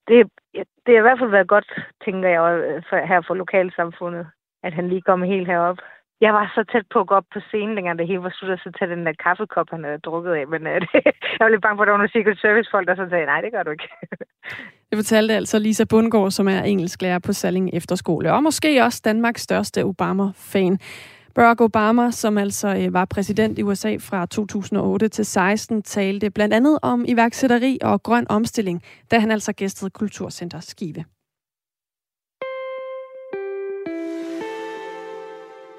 det, 0.08 0.30
det 0.54 0.94
har 0.94 0.98
i 0.98 1.06
hvert 1.06 1.18
fald 1.18 1.30
været 1.30 1.48
godt, 1.48 1.72
tænker 2.04 2.28
jeg, 2.28 2.58
øh, 2.58 2.82
for, 2.88 2.96
her 2.96 3.20
for 3.20 3.34
lokalsamfundet, 3.34 4.26
at 4.62 4.72
han 4.72 4.88
lige 4.88 5.02
kommer 5.02 5.26
helt 5.26 5.46
herop 5.46 5.78
jeg 6.20 6.32
var 6.34 6.52
så 6.54 6.62
tæt 6.72 6.86
på 6.92 6.98
at 7.00 7.06
gå 7.06 7.14
op 7.14 7.28
på 7.34 7.40
scenen, 7.48 7.76
dengang 7.76 7.98
det 7.98 8.06
hele 8.06 8.22
var 8.22 8.34
slut, 8.36 8.50
og 8.50 8.58
så 8.58 8.70
tage 8.78 8.90
den 8.94 9.06
der 9.06 9.12
kaffekop, 9.24 9.68
han 9.70 9.84
havde 9.84 9.98
drukket 9.98 10.32
af. 10.40 10.44
Men 10.54 10.66
øh, 10.66 10.80
jeg 11.36 11.42
var 11.44 11.48
lidt 11.48 11.62
bange 11.62 11.76
for, 11.76 11.82
at 11.82 11.86
der 11.86 11.92
var 11.92 12.02
nogle 12.02 12.14
Secret 12.16 12.38
Service-folk, 12.44 12.86
der 12.88 12.94
så 12.96 13.06
sagde, 13.10 13.26
nej, 13.26 13.40
det 13.40 13.52
gør 13.52 13.62
du 13.62 13.70
ikke. 13.70 13.88
det 14.90 14.96
fortalte 15.02 15.34
altså 15.34 15.58
Lisa 15.58 15.84
Bundgaard, 15.90 16.30
som 16.30 16.48
er 16.48 16.60
engelsklærer 16.62 17.18
på 17.18 17.32
Salling 17.32 17.70
Efterskole, 17.72 18.32
og 18.32 18.42
måske 18.42 18.84
også 18.84 19.02
Danmarks 19.04 19.42
største 19.42 19.84
Obama-fan. 19.84 20.78
Barack 21.34 21.60
Obama, 21.60 22.10
som 22.10 22.38
altså 22.38 22.68
øh, 22.68 22.92
var 22.92 23.04
præsident 23.04 23.58
i 23.58 23.62
USA 23.62 23.96
fra 24.00 24.26
2008 24.26 25.08
til 25.08 25.24
16, 25.24 25.82
talte 25.82 26.30
blandt 26.30 26.54
andet 26.54 26.78
om 26.82 27.04
iværksætteri 27.08 27.78
og 27.82 28.02
grøn 28.02 28.26
omstilling, 28.28 28.82
da 29.10 29.18
han 29.18 29.30
altså 29.30 29.52
gæstede 29.52 29.90
Kulturcenter 29.90 30.60
Skive. 30.60 31.04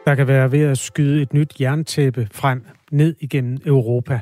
Der 0.09 0.15
kan 0.15 0.27
være 0.27 0.51
ved 0.51 0.61
at 0.61 0.77
skyde 0.77 1.21
et 1.21 1.33
nyt 1.33 1.61
jerntæppe 1.61 2.27
frem 2.31 2.65
ned 2.91 3.15
igennem 3.19 3.57
Europa. 3.65 4.19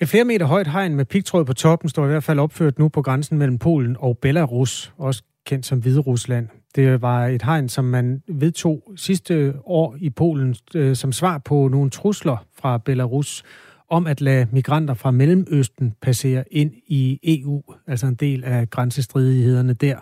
Et 0.00 0.08
flere 0.08 0.24
meter 0.24 0.46
højt 0.46 0.66
hegn 0.66 0.94
med 0.94 1.04
pigtråd 1.04 1.44
på 1.44 1.52
toppen 1.52 1.88
står 1.88 2.04
i 2.04 2.08
hvert 2.08 2.24
fald 2.24 2.38
opført 2.38 2.78
nu 2.78 2.88
på 2.88 3.02
grænsen 3.02 3.38
mellem 3.38 3.58
Polen 3.58 3.96
og 3.98 4.18
Belarus, 4.18 4.92
også 4.98 5.22
kendt 5.46 5.66
som 5.66 5.78
Hvide 5.78 6.00
Rusland. 6.00 6.48
Det 6.74 7.02
var 7.02 7.26
et 7.26 7.42
hegn, 7.42 7.68
som 7.68 7.84
man 7.84 8.22
vedtog 8.28 8.92
sidste 8.96 9.54
år 9.64 9.96
i 9.98 10.10
Polen 10.10 10.56
øh, 10.74 10.96
som 10.96 11.12
svar 11.12 11.38
på 11.38 11.68
nogle 11.68 11.90
trusler 11.90 12.46
fra 12.60 12.78
Belarus 12.78 13.42
om 13.90 14.06
at 14.06 14.20
lade 14.20 14.46
migranter 14.52 14.94
fra 14.94 15.10
Mellemøsten 15.10 15.94
passere 16.02 16.44
ind 16.50 16.72
i 16.86 17.20
EU, 17.22 17.62
altså 17.86 18.06
en 18.06 18.14
del 18.14 18.44
af 18.44 18.70
grænsestridighederne 18.70 19.72
der. 19.72 19.96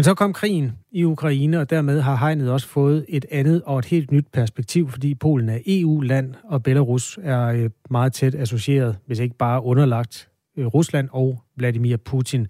Men 0.00 0.04
så 0.04 0.14
kom 0.14 0.32
krigen 0.32 0.72
i 0.92 1.04
Ukraine, 1.04 1.60
og 1.60 1.70
dermed 1.70 2.00
har 2.00 2.16
hegnet 2.16 2.50
også 2.50 2.68
fået 2.68 3.06
et 3.08 3.26
andet 3.30 3.62
og 3.62 3.78
et 3.78 3.84
helt 3.84 4.12
nyt 4.12 4.26
perspektiv, 4.32 4.90
fordi 4.90 5.14
Polen 5.14 5.48
er 5.48 5.58
EU-land, 5.66 6.34
og 6.44 6.62
Belarus 6.62 7.18
er 7.22 7.46
øh, 7.46 7.70
meget 7.90 8.12
tæt 8.12 8.34
associeret, 8.34 8.96
hvis 9.06 9.18
ikke 9.18 9.36
bare 9.36 9.64
underlagt 9.64 10.28
øh, 10.56 10.66
Rusland 10.66 11.08
og 11.12 11.42
Vladimir 11.56 11.96
Putin. 11.96 12.46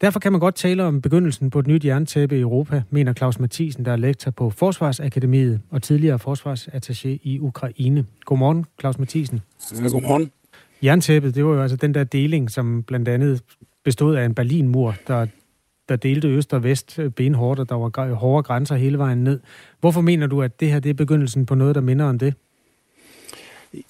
Derfor 0.00 0.20
kan 0.20 0.32
man 0.32 0.40
godt 0.40 0.54
tale 0.54 0.84
om 0.84 1.00
begyndelsen 1.00 1.50
på 1.50 1.58
et 1.58 1.66
nyt 1.66 1.84
jerntæppe 1.84 2.36
i 2.36 2.40
Europa, 2.40 2.82
mener 2.90 3.12
Claus 3.12 3.38
Mathisen, 3.38 3.84
der 3.84 3.92
er 3.92 3.96
lektor 3.96 4.30
på 4.30 4.50
Forsvarsakademiet 4.50 5.60
og 5.70 5.82
tidligere 5.82 6.18
forsvarsattaché 6.28 7.08
i 7.08 7.38
Ukraine. 7.40 8.04
Godmorgen, 8.24 8.64
Claus 8.80 8.98
Mathisen. 8.98 9.40
Ja, 9.72 9.88
godmorgen. 9.88 10.30
Jerntæppet, 10.82 11.34
det 11.34 11.44
var 11.44 11.54
jo 11.54 11.62
altså 11.62 11.76
den 11.76 11.94
der 11.94 12.04
deling, 12.04 12.50
som 12.50 12.82
blandt 12.82 13.08
andet 13.08 13.42
bestod 13.84 14.16
af 14.16 14.24
en 14.24 14.34
Berlinmur, 14.34 14.94
der 15.06 15.26
der 15.88 15.96
delte 15.96 16.28
øst 16.28 16.54
og 16.54 16.62
vest 16.62 16.98
øh, 16.98 17.10
benhårdt, 17.10 17.60
og 17.60 17.68
der 17.68 17.74
var 17.74 18.14
hårde 18.14 18.42
grænser 18.42 18.76
hele 18.76 18.98
vejen 18.98 19.24
ned. 19.24 19.40
Hvorfor 19.80 20.00
mener 20.00 20.26
du, 20.26 20.42
at 20.42 20.60
det 20.60 20.72
her 20.72 20.80
det 20.80 20.90
er 20.90 20.94
begyndelsen 20.94 21.46
på 21.46 21.54
noget, 21.54 21.74
der 21.74 21.80
minder 21.80 22.04
om 22.04 22.18
det? 22.18 22.34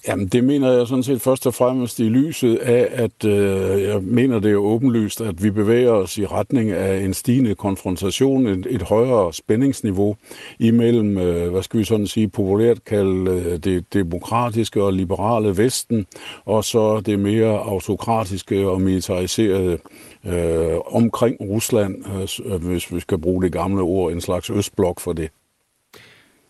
Jamen, 0.07 0.27
det 0.27 0.43
mener 0.43 0.71
jeg 0.71 0.87
sådan 0.87 1.03
set 1.03 1.21
først 1.21 1.47
og 1.47 1.53
fremmest 1.53 1.99
i 1.99 2.03
lyset 2.03 2.55
af, 2.55 2.87
at 2.91 3.25
øh, 3.25 3.83
jeg 3.83 4.03
mener, 4.03 4.39
det 4.39 4.51
er 4.51 4.55
åbenlyst, 4.55 5.21
at 5.21 5.43
vi 5.43 5.51
bevæger 5.51 5.91
os 5.91 6.17
i 6.17 6.25
retning 6.25 6.71
af 6.71 7.03
en 7.03 7.13
stigende 7.13 7.55
konfrontation, 7.55 8.47
et, 8.47 8.67
et 8.69 8.81
højere 8.81 9.33
spændingsniveau 9.33 10.15
imellem, 10.59 11.17
øh, 11.17 11.51
hvad 11.51 11.63
skal 11.63 11.79
vi 11.79 11.83
sådan 11.83 12.07
sige, 12.07 12.27
populært 12.27 12.85
kalde 12.85 13.31
øh, 13.31 13.57
det 13.57 13.93
demokratiske 13.93 14.83
og 14.83 14.93
liberale 14.93 15.57
Vesten, 15.57 16.05
og 16.45 16.63
så 16.63 16.99
det 16.99 17.19
mere 17.19 17.59
autokratiske 17.59 18.69
og 18.69 18.81
militariserede 18.81 19.77
øh, 20.25 20.77
omkring 20.85 21.37
Rusland, 21.41 21.95
øh, 22.45 22.53
øh 22.53 22.65
hvis 22.65 22.93
vi 22.93 22.99
skal 22.99 23.17
bruge 23.17 23.43
det 23.43 23.51
gamle 23.51 23.81
ord, 23.81 24.11
en 24.11 24.21
slags 24.21 24.49
østblok 24.49 24.99
for 24.99 25.13
det. 25.13 25.29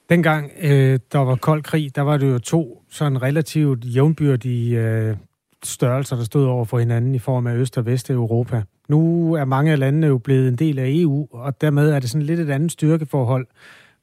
Dengang 0.09 0.51
øh, 0.61 0.99
der 1.11 1.17
var 1.17 1.35
kold 1.35 1.63
krig, 1.63 1.95
der 1.95 2.01
var 2.01 2.17
det 2.17 2.31
jo 2.31 2.39
to 2.39 2.83
sådan 2.89 3.21
relativt 3.21 3.85
jævnbyrdige 3.85 4.79
øh, 4.79 5.17
størrelser, 5.63 6.15
der 6.15 6.23
stod 6.23 6.45
over 6.45 6.65
for 6.65 6.79
hinanden 6.79 7.15
i 7.15 7.19
form 7.19 7.47
af 7.47 7.55
Øst- 7.55 7.77
og 7.77 7.85
Vest-Europa. 7.85 8.63
Nu 8.89 9.33
er 9.33 9.45
mange 9.45 9.71
af 9.71 9.79
landene 9.79 10.07
jo 10.07 10.17
blevet 10.17 10.47
en 10.47 10.55
del 10.55 10.79
af 10.79 10.85
EU, 10.89 11.27
og 11.31 11.61
dermed 11.61 11.89
er 11.89 11.99
det 11.99 12.09
sådan 12.09 12.25
lidt 12.25 12.39
et 12.39 12.49
andet 12.49 12.71
styrkeforhold. 12.71 13.47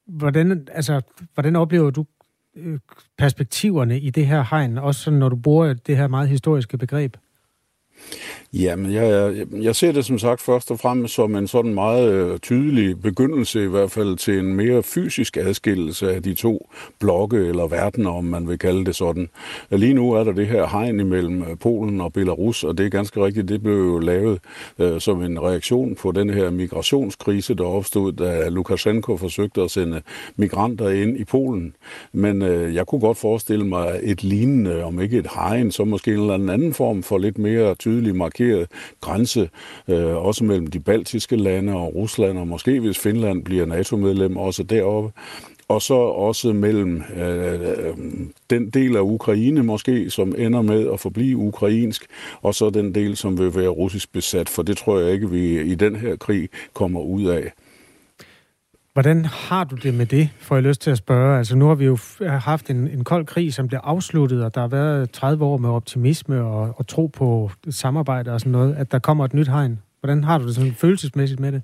Hvordan, 0.06 0.68
altså, 0.72 1.00
hvordan 1.34 1.56
oplever 1.56 1.90
du 1.90 2.04
øh, 2.56 2.78
perspektiverne 3.18 4.00
i 4.00 4.10
det 4.10 4.26
her 4.26 4.44
hegn, 4.50 4.78
også 4.78 5.10
når 5.10 5.28
du 5.28 5.36
bruger 5.36 5.74
det 5.74 5.96
her 5.96 6.08
meget 6.08 6.28
historiske 6.28 6.78
begreb? 6.78 7.16
Jamen, 8.62 8.92
jeg, 8.92 9.34
jeg 9.62 9.76
ser 9.76 9.92
det 9.92 10.04
som 10.04 10.18
sagt 10.18 10.40
først 10.40 10.70
og 10.70 10.80
fremmest 10.80 11.14
som 11.14 11.36
en 11.36 11.46
sådan 11.46 11.74
meget 11.74 12.12
øh, 12.12 12.38
tydelig 12.38 13.00
begyndelse, 13.00 13.64
i 13.64 13.66
hvert 13.66 13.90
fald 13.90 14.16
til 14.16 14.38
en 14.38 14.54
mere 14.54 14.82
fysisk 14.82 15.36
adskillelse 15.36 16.14
af 16.14 16.22
de 16.22 16.34
to 16.34 16.70
blokke, 17.00 17.36
eller 17.36 17.66
verdener, 17.66 18.10
om 18.10 18.24
man 18.24 18.48
vil 18.48 18.58
kalde 18.58 18.84
det 18.84 18.96
sådan. 18.96 19.28
Lige 19.70 19.94
nu 19.94 20.12
er 20.12 20.24
der 20.24 20.32
det 20.32 20.46
her 20.46 20.66
hegn 20.66 21.00
imellem 21.00 21.42
øh, 21.42 21.58
Polen 21.58 22.00
og 22.00 22.12
Belarus, 22.12 22.64
og 22.64 22.78
det 22.78 22.86
er 22.86 22.90
ganske 22.90 23.24
rigtigt, 23.24 23.48
det 23.48 23.62
blev 23.62 23.74
jo 23.74 23.98
lavet 23.98 24.38
øh, 24.78 25.00
som 25.00 25.22
en 25.22 25.42
reaktion 25.42 25.94
på 25.94 26.12
den 26.12 26.30
her 26.30 26.50
migrationskrise, 26.50 27.54
der 27.54 27.64
opstod, 27.64 28.12
da 28.12 28.48
Lukashenko 28.48 29.16
forsøgte 29.16 29.62
at 29.62 29.70
sende 29.70 30.02
migranter 30.36 30.88
ind 30.88 31.20
i 31.20 31.24
Polen. 31.24 31.74
Men 32.12 32.42
øh, 32.42 32.74
jeg 32.74 32.86
kunne 32.86 33.00
godt 33.00 33.18
forestille 33.18 33.66
mig 33.66 34.00
et 34.02 34.24
lignende, 34.24 34.84
om 34.84 35.00
ikke 35.00 35.18
et 35.18 35.28
hegn, 35.34 35.70
så 35.70 35.84
måske 35.84 36.14
en 36.14 36.20
eller 36.20 36.52
anden 36.52 36.74
form 36.74 37.02
for 37.02 37.18
lidt 37.18 37.38
mere 37.38 37.74
tydelig 37.74 38.16
markering 38.16 38.43
markeret 38.44 38.68
grænse, 39.00 39.50
øh, 39.88 40.16
også 40.16 40.44
mellem 40.44 40.66
de 40.66 40.80
baltiske 40.80 41.36
lande 41.36 41.72
og 41.72 41.94
Rusland, 41.94 42.38
og 42.38 42.48
måske 42.48 42.80
hvis 42.80 42.98
Finland 42.98 43.44
bliver 43.44 43.66
NATO-medlem 43.66 44.36
også 44.36 44.62
deroppe 44.62 45.12
og 45.68 45.82
så 45.82 45.94
også 45.94 46.52
mellem 46.52 47.02
øh, 47.16 47.96
den 48.50 48.70
del 48.70 48.96
af 48.96 49.00
Ukraine 49.00 49.62
måske, 49.62 50.10
som 50.10 50.34
ender 50.38 50.62
med 50.62 50.92
at 50.92 51.00
forblive 51.00 51.36
ukrainsk, 51.36 52.06
og 52.42 52.54
så 52.54 52.70
den 52.70 52.94
del, 52.94 53.16
som 53.16 53.38
vil 53.38 53.54
være 53.54 53.68
russisk 53.68 54.12
besat, 54.12 54.48
for 54.48 54.62
det 54.62 54.76
tror 54.76 54.98
jeg 54.98 55.12
ikke, 55.12 55.30
vi 55.30 55.60
i 55.60 55.74
den 55.74 55.96
her 55.96 56.16
krig 56.16 56.48
kommer 56.74 57.00
ud 57.00 57.24
af. 57.24 57.52
Hvordan 58.94 59.24
har 59.24 59.64
du 59.64 59.76
det 59.76 59.94
med 59.94 60.06
det, 60.06 60.30
får 60.38 60.56
jeg 60.56 60.62
lyst 60.62 60.80
til 60.80 60.90
at 60.90 60.98
spørge? 60.98 61.38
Altså 61.38 61.56
nu 61.56 61.66
har 61.66 61.74
vi 61.74 61.84
jo 61.84 61.98
haft 62.20 62.70
en, 62.70 62.88
en 62.88 63.04
kold 63.04 63.26
krig, 63.26 63.54
som 63.54 63.68
blev 63.68 63.80
afsluttet, 63.84 64.44
og 64.44 64.54
der 64.54 64.60
har 64.60 64.68
været 64.68 65.10
30 65.10 65.44
år 65.44 65.56
med 65.56 65.70
optimisme 65.70 66.42
og, 66.42 66.74
og 66.76 66.86
tro 66.86 67.06
på 67.06 67.50
samarbejde 67.70 68.32
og 68.32 68.40
sådan 68.40 68.52
noget, 68.52 68.74
at 68.74 68.92
der 68.92 68.98
kommer 68.98 69.24
et 69.24 69.34
nyt 69.34 69.48
hegn. 69.48 69.78
Hvordan 70.00 70.24
har 70.24 70.38
du 70.38 70.46
det 70.46 70.54
sådan 70.54 70.72
følelsesmæssigt 70.72 71.40
med 71.40 71.52
det? 71.52 71.62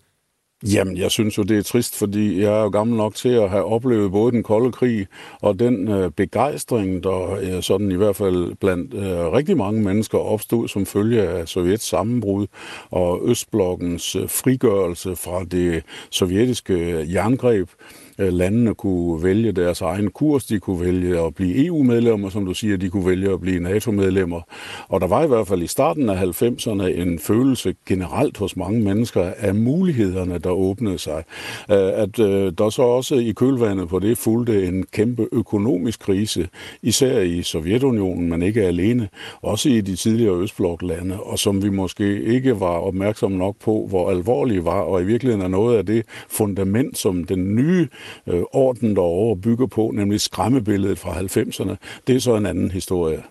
Jamen, 0.65 0.97
jeg 0.97 1.11
synes 1.11 1.39
jo, 1.39 1.43
det 1.43 1.59
er 1.59 1.63
trist, 1.63 1.97
fordi 1.99 2.41
jeg 2.41 2.59
er 2.59 2.63
jo 2.63 2.69
gammel 2.69 2.97
nok 2.97 3.15
til 3.15 3.29
at 3.29 3.51
have 3.51 3.65
oplevet 3.65 4.13
både 4.13 4.33
den 4.33 4.43
kolde 4.43 4.73
krig 4.73 5.07
og 5.41 5.59
den 5.59 5.89
øh, 5.89 6.11
begejstring, 6.11 7.03
der 7.03 7.31
øh, 7.31 7.63
sådan 7.63 7.93
i 7.93 7.95
hvert 7.95 8.17
fald 8.17 8.55
blandt 8.55 8.95
øh, 8.95 9.33
rigtig 9.33 9.57
mange 9.57 9.83
mennesker 9.83 10.19
opstod 10.19 10.69
som 10.69 10.87
følge 10.87 11.23
af 11.23 11.49
Sovjets 11.49 11.89
sammenbrud 11.89 12.47
og 12.91 13.21
Østblokkens 13.25 14.17
øh, 14.17 14.29
frigørelse 14.29 15.17
fra 15.17 15.45
det 15.45 15.83
sovjetiske 16.11 17.07
jerngreb. 17.13 17.69
Øh, 17.71 18.10
Øh, 18.21 18.33
landene 18.33 18.75
kunne 18.75 19.23
vælge 19.23 19.53
deres 19.53 19.81
egen 19.81 20.11
kurs, 20.11 20.45
de 20.45 20.59
kunne 20.59 20.81
vælge 20.81 21.21
at 21.21 21.35
blive 21.35 21.66
EU-medlemmer, 21.66 22.29
som 22.29 22.47
du 22.47 22.55
siger, 22.55 22.77
de 22.77 22.91
kunne 22.91 23.07
vælge 23.07 23.33
at 23.33 23.41
blive 23.41 23.61
NATO-medlemmer. 23.61 24.41
Og 24.89 25.01
der 25.01 25.07
var 25.07 25.25
i 25.25 25.27
hvert 25.27 25.49
fald 25.49 25.62
i 25.62 25.66
starten 25.66 26.09
af 26.09 26.43
90'erne 26.43 26.83
en 26.83 27.18
følelse 27.18 27.75
generelt 27.87 28.37
hos 28.37 28.57
mange 28.57 28.81
mennesker 28.81 29.33
af 29.37 29.55
mulighederne, 29.55 30.39
der 30.39 30.51
åbnede 30.51 30.99
sig. 30.99 31.25
Øh, 31.71 31.77
at 31.77 32.18
øh, 32.18 32.53
der 32.59 32.71
så 32.71 32.83
også 32.83 33.14
i 33.14 33.33
kølvandet 33.33 33.89
på 33.89 33.99
det 33.99 34.18
fulgte 34.18 34.66
en 34.66 34.87
kæmpe 34.93 35.29
økonomisk 35.33 36.01
krise, 36.01 36.49
især 36.83 37.21
i 37.21 37.43
Sovjetunionen, 37.43 38.29
men 38.29 38.43
ikke 38.43 38.62
alene, 38.62 39.09
også 39.43 39.68
i 39.68 39.81
de 39.81 39.97
tidligere 39.97 40.37
Østbloklande, 40.37 41.21
og 41.21 41.39
som 41.39 41.62
vi 41.62 41.71
måske 41.71 42.23
ikke 42.23 42.61
var 42.61 42.79
opmærksomme 42.79 43.39
nok 43.39 43.57
på, 43.64 43.87
hvor 43.89 44.11
alvorlige 44.11 44.64
var, 44.64 44.81
og 44.81 45.03
i 45.03 45.05
virkeligheden 45.05 45.45
er 45.45 45.49
noget 45.49 45.79
af 45.79 45.87
det 45.87 46.05
fundament, 46.29 46.99
som 46.99 47.25
den 47.25 47.55
nye 47.55 47.89
øh, 48.27 48.43
orden 48.53 48.97
derovre 48.97 49.41
bygger 49.41 49.67
på, 49.67 49.91
nemlig 49.95 50.21
skræmmebilledet 50.21 50.99
fra 50.99 51.11
90'erne. 51.21 51.77
Det 52.07 52.17
er 52.17 52.21
så 52.21 52.37
en 52.37 52.47
anden 52.47 52.71
historie. 52.71 53.23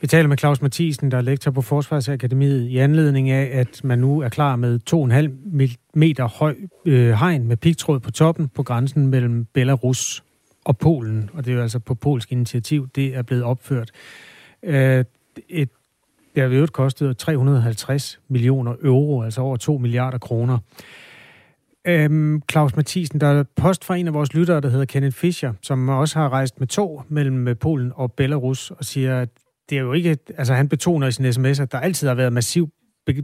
Vi 0.00 0.08
taler 0.08 0.28
med 0.28 0.38
Claus 0.38 0.62
Mathisen, 0.62 1.10
der 1.10 1.16
er 1.16 1.22
lektor 1.22 1.50
på 1.50 1.62
Forsvarsakademiet, 1.62 2.68
i 2.68 2.78
anledning 2.78 3.30
af, 3.30 3.50
at 3.52 3.84
man 3.84 3.98
nu 3.98 4.20
er 4.20 4.28
klar 4.28 4.56
med 4.56 4.80
2,5 4.90 5.76
meter 5.94 6.28
høj 6.28 6.54
øh, 6.84 7.10
hegn 7.10 7.46
med 7.46 7.56
pigtråd 7.56 8.00
på 8.00 8.10
toppen 8.10 8.48
på 8.48 8.62
grænsen 8.62 9.06
mellem 9.06 9.44
Belarus 9.44 10.24
og 10.64 10.78
Polen. 10.78 11.30
Og 11.32 11.44
det 11.44 11.50
er 11.50 11.56
jo 11.56 11.62
altså 11.62 11.78
på 11.78 11.94
polsk 11.94 12.32
initiativ, 12.32 12.88
det 12.94 13.16
er 13.16 13.22
blevet 13.22 13.44
opført. 13.44 13.90
Øh, 14.62 15.04
et, 15.48 15.68
det 16.34 16.42
har 16.42 16.50
jo 16.50 16.66
kostet 16.72 17.18
350 17.18 18.20
millioner 18.28 18.74
euro, 18.82 19.22
altså 19.22 19.40
over 19.40 19.56
2 19.56 19.78
milliarder 19.78 20.18
kroner. 20.18 20.58
Øhm, 21.86 22.42
Claus 22.50 22.76
Mathisen, 22.76 23.20
der 23.20 23.26
er 23.26 23.44
post 23.56 23.84
fra 23.84 23.96
en 23.96 24.06
af 24.06 24.14
vores 24.14 24.34
lyttere, 24.34 24.60
der 24.60 24.68
hedder 24.68 24.84
Kenneth 24.84 25.16
Fischer, 25.16 25.52
som 25.62 25.88
også 25.88 26.18
har 26.18 26.28
rejst 26.28 26.60
med 26.60 26.68
tog 26.68 27.04
mellem 27.08 27.48
øh, 27.48 27.56
Polen 27.56 27.92
og 27.94 28.12
Belarus, 28.12 28.70
og 28.70 28.84
siger, 28.84 29.20
at 29.20 29.28
det 29.70 29.78
er 29.78 29.82
jo 29.82 29.92
ikke, 29.92 30.18
altså 30.36 30.54
han 30.54 30.68
betoner 30.68 31.06
i 31.06 31.12
sin 31.12 31.32
sms, 31.32 31.60
at 31.60 31.72
der 31.72 31.78
altid 31.78 32.08
har 32.08 32.14
været 32.14 32.32
massiv 32.32 32.68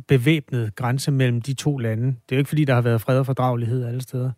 bevæbnet 0.09 0.75
grænse 0.77 1.11
mellem 1.11 1.43
de 1.43 1.55
to 1.55 1.79
lande. 1.79 2.07
Det 2.07 2.33
er 2.33 2.37
jo 2.37 2.39
ikke, 2.39 2.49
fordi 2.49 2.65
der 2.65 2.75
har 2.75 2.81
været 2.81 3.01
fred 3.01 3.19
og 3.19 3.27
fordragelighed 3.27 3.87
alle 3.87 4.03
steder. 4.03 4.31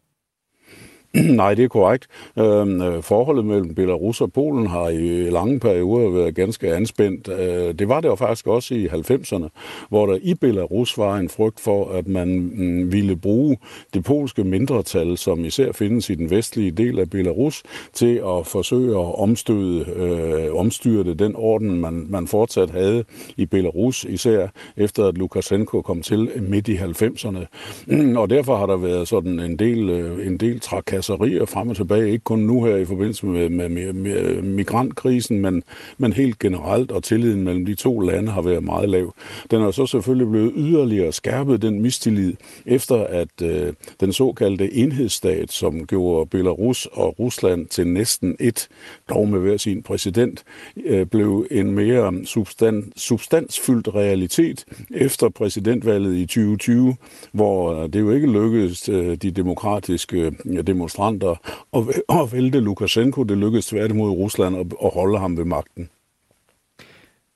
Nej, 1.43 1.55
det 1.55 1.65
er 1.65 1.69
korrekt. 1.69 2.07
Øhm, 2.39 2.83
øh, 2.83 3.03
forholdet 3.03 3.45
mellem 3.45 3.75
Belarus 3.75 4.21
og 4.21 4.33
Polen 4.33 4.67
har 4.67 4.89
i 4.89 5.31
lange 5.31 5.61
perioder 5.61 6.11
været 6.11 6.35
ganske 6.35 6.75
anspændt. 6.75 7.29
Øh, 7.29 7.75
det 7.75 7.89
var 7.89 8.01
det 8.01 8.09
jo 8.09 8.15
faktisk 8.15 8.47
også 8.47 8.75
i 8.75 8.87
90'erne, 8.87 9.49
hvor 9.89 10.07
der 10.07 10.19
i 10.23 10.35
Belarus 10.35 10.99
var 10.99 11.17
en 11.17 11.29
frygt 11.29 11.61
for, 11.61 11.91
at 11.91 12.09
man 12.09 12.29
mm, 12.55 12.93
ville 12.93 13.17
bruge 13.17 13.57
det 13.95 14.05
polske 14.05 14.45
mindretal, 14.45 15.19
som 15.19 15.45
især 15.45 15.73
findes 15.73 16.11
i 16.11 16.15
den 16.15 16.31
vestlige 16.31 16.71
del 16.71 16.99
af 16.99 17.11
Belarus, 17.11 17.63
til 17.93 18.15
at 18.17 18.47
forsøge 18.47 18.91
at 18.91 19.19
omstøde, 19.19 19.87
øh, 19.97 20.55
omstyrte 20.55 21.15
den 21.15 21.37
orden, 21.37 21.81
man, 21.81 22.07
man 22.09 22.27
fortsat 22.27 22.71
havde 22.71 23.05
i 23.37 23.47
Belarus, 23.47 24.05
især 24.05 24.49
efter 24.77 25.07
at 25.07 25.19
Lukashenko 25.19 25.83
kom 25.83 26.03
til 26.03 26.31
midt 26.49 26.69
i 26.69 26.77
90'erne. 26.77 27.45
Og 28.21 28.31
derfor 28.31 28.57
har 28.57 28.67
der 28.67 28.77
været 28.77 29.09
sådan 29.09 29.41
en 29.41 29.59
del, 29.59 29.91
øh, 29.91 30.27
en 30.27 30.37
del 30.37 30.61
trakas 30.61 31.02
raserier 31.03 31.45
frem 31.45 31.69
og 31.69 31.77
tilbage, 31.77 32.13
ikke 32.13 32.25
kun 32.25 32.39
nu 32.39 32.65
her 32.65 32.77
i 32.77 32.85
forbindelse 32.85 33.27
med, 33.27 33.49
med, 33.49 33.69
med, 33.69 33.93
med 33.93 34.43
migrantkrisen, 34.43 35.41
men, 35.41 35.63
men 35.99 36.13
helt 36.13 36.39
generelt, 36.39 36.91
og 36.91 37.03
tilliden 37.03 37.45
mellem 37.45 37.67
de 37.67 37.75
to 37.75 38.01
lande 38.01 38.33
har 38.33 38.43
været 38.43 38.65
meget 38.65 38.89
lav. 38.89 39.15
Den 39.51 39.63
er 39.63 39.71
så 39.71 39.87
selvfølgelig 39.87 40.31
blevet 40.31 40.53
yderligere 40.57 41.13
skærpet, 41.13 41.63
den 41.63 41.83
mistillid, 41.83 42.35
efter 42.67 42.97
at 42.97 43.43
øh, 43.43 43.73
den 44.01 44.13
såkaldte 44.13 44.75
enhedsstat, 44.75 45.53
som 45.53 45.87
gjorde 45.87 46.27
Belarus 46.27 46.87
og 46.93 47.19
Rusland 47.19 47.67
til 47.67 47.87
næsten 47.87 48.37
et, 48.41 48.69
dog 49.09 49.29
med 49.29 49.41
hver 49.41 49.57
sin 49.57 49.83
præsident, 49.83 50.45
øh, 50.85 51.07
blev 51.07 51.47
en 51.51 51.71
mere 51.71 52.25
substan, 52.25 52.93
substansfyldt 52.97 53.89
realitet 53.95 54.65
efter 54.91 55.29
præsidentvalget 55.29 56.17
i 56.17 56.27
2020, 56.27 56.97
hvor 57.33 57.83
øh, 57.83 57.89
det 57.93 58.01
jo 58.01 58.11
ikke 58.11 58.27
lykkedes 58.27 58.89
øh, 58.89 59.17
de 59.17 59.31
demokratiske 59.31 60.33
øh, 60.45 60.67
demonstrationer 60.67 60.92
demonstranter 60.93 61.65
og, 61.73 61.93
og 62.09 62.33
vælte 62.33 62.61
Lukashenko. 62.61 63.23
Det 63.23 63.39
lykkedes 63.39 63.67
tværtimod 63.67 64.11
Rusland 64.11 64.57
at, 64.57 64.67
at 64.85 64.91
holde 64.95 65.19
ham 65.19 65.37
ved 65.37 65.45
magten. 65.45 65.89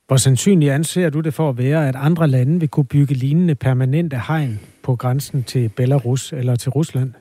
Hvor 0.07 0.17
sandsynligt 0.17 0.73
anser 0.73 1.11
du 1.11 1.21
det 1.21 1.35
for 1.35 1.49
at 1.49 1.59
være, 1.59 1.89
at 1.89 1.97
andre 1.97 2.29
lande 2.29 2.61
vil 2.61 2.69
kunne 2.69 2.87
bygge 2.87 3.15
lignende 3.15 3.55
permanente 3.55 4.21
hegn 4.29 4.61
på 4.83 4.97
grænsen 4.97 5.43
til 5.43 5.69
Belarus 5.69 6.33
eller 6.33 6.57
til 6.57 6.71
Rusland? 6.71 7.13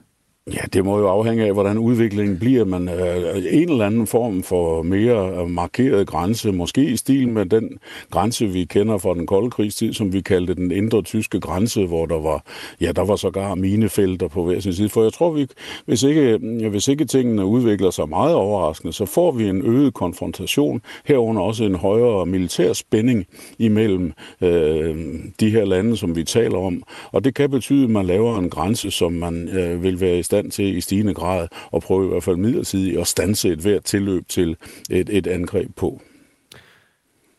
Ja, 0.54 0.62
det 0.74 0.86
må 0.86 1.00
jo 1.00 1.08
afhænge 1.08 1.46
af, 1.46 1.54
hvordan 1.54 1.78
udviklingen 1.78 2.40
bliver, 2.40 2.66
men 2.66 2.90
øh, 2.90 3.38
en 3.52 3.70
eller 3.70 3.86
anden 3.86 4.08
form 4.08 4.44
for 4.44 4.82
mere 4.82 5.42
øh, 5.42 5.50
markeret 5.50 6.08
grænse, 6.08 6.52
måske 6.52 6.86
i 6.86 6.98
stil 6.98 7.28
med 7.28 7.46
den 7.46 7.78
grænse, 8.12 8.48
vi 8.48 8.66
kender 8.66 8.98
fra 8.98 9.14
den 9.14 9.28
kolde 9.28 9.52
krigstid, 9.52 9.94
som 9.94 10.14
vi 10.14 10.22
kaldte 10.22 10.56
den 10.56 10.72
indre 10.72 11.02
tyske 11.02 11.40
grænse, 11.40 11.86
hvor 11.86 12.06
der 12.06 12.20
var, 12.20 12.44
ja, 12.82 12.92
der 12.92 13.06
var 13.06 13.16
sågar 13.16 13.56
minefelter 13.56 14.28
på 14.28 14.44
hver 14.44 14.60
sin 14.60 14.74
side. 14.74 14.90
For 14.90 15.04
jeg 15.04 15.14
tror, 15.14 15.32
vi, 15.32 15.48
hvis, 15.86 16.04
ikke, 16.04 16.22
øh, 16.22 16.70
hvis 16.70 16.88
ikke 16.88 17.06
tingene 17.06 17.46
udvikler 17.46 17.90
sig 17.90 18.10
meget 18.10 18.36
overraskende, 18.36 18.94
så 18.94 19.06
får 19.06 19.32
vi 19.32 19.50
en 19.50 19.62
øget 19.66 19.94
konfrontation, 19.94 20.82
herunder 21.06 21.42
også 21.42 21.64
en 21.64 21.76
højere 21.76 22.26
militær 22.26 22.74
spænding 22.74 23.26
imellem 23.60 24.14
øh, 24.42 24.96
de 25.40 25.50
her 25.50 25.66
lande, 25.66 25.98
som 25.98 26.16
vi 26.16 26.24
taler 26.24 26.58
om. 26.58 26.84
Og 27.12 27.24
det 27.24 27.36
kan 27.36 27.50
betyde, 27.50 27.84
at 27.84 27.90
man 27.90 28.06
laver 28.06 28.38
en 28.40 28.50
grænse, 28.50 28.92
som 28.92 29.14
man 29.14 29.50
øh, 29.50 29.84
vil 29.84 30.02
være 30.02 30.20
i 30.20 30.24
stand 30.24 30.35
stand 30.36 30.52
til 30.52 30.78
i 30.78 30.82
stigende 30.82 31.14
grad 31.14 31.48
at 31.76 31.82
prøve 31.82 32.06
i 32.06 32.10
hvert 32.10 32.24
fald 32.24 32.38
midlertidigt 32.38 33.00
at 33.00 33.08
stanse 33.08 33.50
et 33.50 33.60
hvert 33.60 33.84
tilløb 33.84 34.28
til 34.28 34.58
et, 34.90 35.10
et 35.10 35.28
angreb 35.28 35.76
på. 35.76 36.02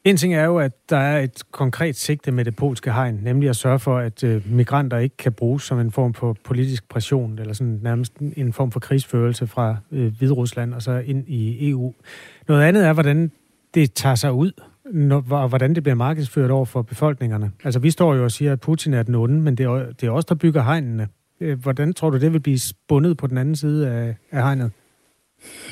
En 0.04 0.16
ting 0.16 0.34
er 0.34 0.44
jo, 0.44 0.58
at 0.58 0.72
der 0.90 0.96
er 0.96 1.20
et 1.20 1.42
konkret 1.50 1.96
sigte 1.96 2.32
med 2.32 2.44
det 2.44 2.56
polske 2.56 2.92
hegn, 2.92 3.20
nemlig 3.22 3.48
at 3.48 3.56
sørge 3.56 3.78
for, 3.78 3.98
at 3.98 4.24
øh, 4.24 4.52
migranter 4.52 4.98
ikke 4.98 5.16
kan 5.16 5.32
bruges 5.32 5.62
som 5.62 5.78
en 5.78 5.92
form 5.92 6.14
for 6.14 6.36
politisk 6.44 6.88
pression, 6.88 7.38
eller 7.38 7.52
sådan 7.52 7.80
nærmest 7.82 8.12
en 8.36 8.52
form 8.52 8.70
for 8.70 8.80
krigsførelse 8.80 9.46
fra 9.46 9.76
øh, 9.92 10.12
Hviderusland 10.18 10.74
og 10.74 10.82
så 10.82 11.02
ind 11.06 11.28
i 11.28 11.70
EU. 11.70 11.94
Noget 12.48 12.62
andet 12.62 12.86
er, 12.86 12.92
hvordan 12.92 13.32
det 13.74 13.92
tager 13.92 14.14
sig 14.14 14.32
ud, 14.32 14.52
når, 14.92 15.24
og 15.30 15.48
hvordan 15.48 15.74
det 15.74 15.82
bliver 15.82 15.96
markedsført 15.96 16.50
over 16.50 16.64
for 16.64 16.82
befolkningerne. 16.82 17.50
Altså, 17.64 17.80
vi 17.80 17.90
står 17.90 18.14
jo 18.14 18.24
og 18.24 18.30
siger, 18.30 18.52
at 18.52 18.60
Putin 18.60 18.94
er 18.94 19.02
den 19.02 19.14
onde, 19.14 19.40
men 19.40 19.54
det 19.54 19.66
er, 19.66 19.92
det 20.00 20.06
er 20.06 20.10
os, 20.10 20.24
der 20.24 20.34
bygger 20.34 20.62
hegnene. 20.62 21.08
Øh, 21.40 21.58
hvordan 21.58 21.92
tror 21.92 22.10
du, 22.10 22.18
det 22.18 22.32
vil 22.32 22.40
blive 22.40 22.58
spundet 22.58 23.16
på 23.16 23.26
den 23.26 23.38
anden 23.38 23.56
side 23.56 23.90
af, 23.90 24.16
af 24.30 24.42
hegnet? 24.42 24.70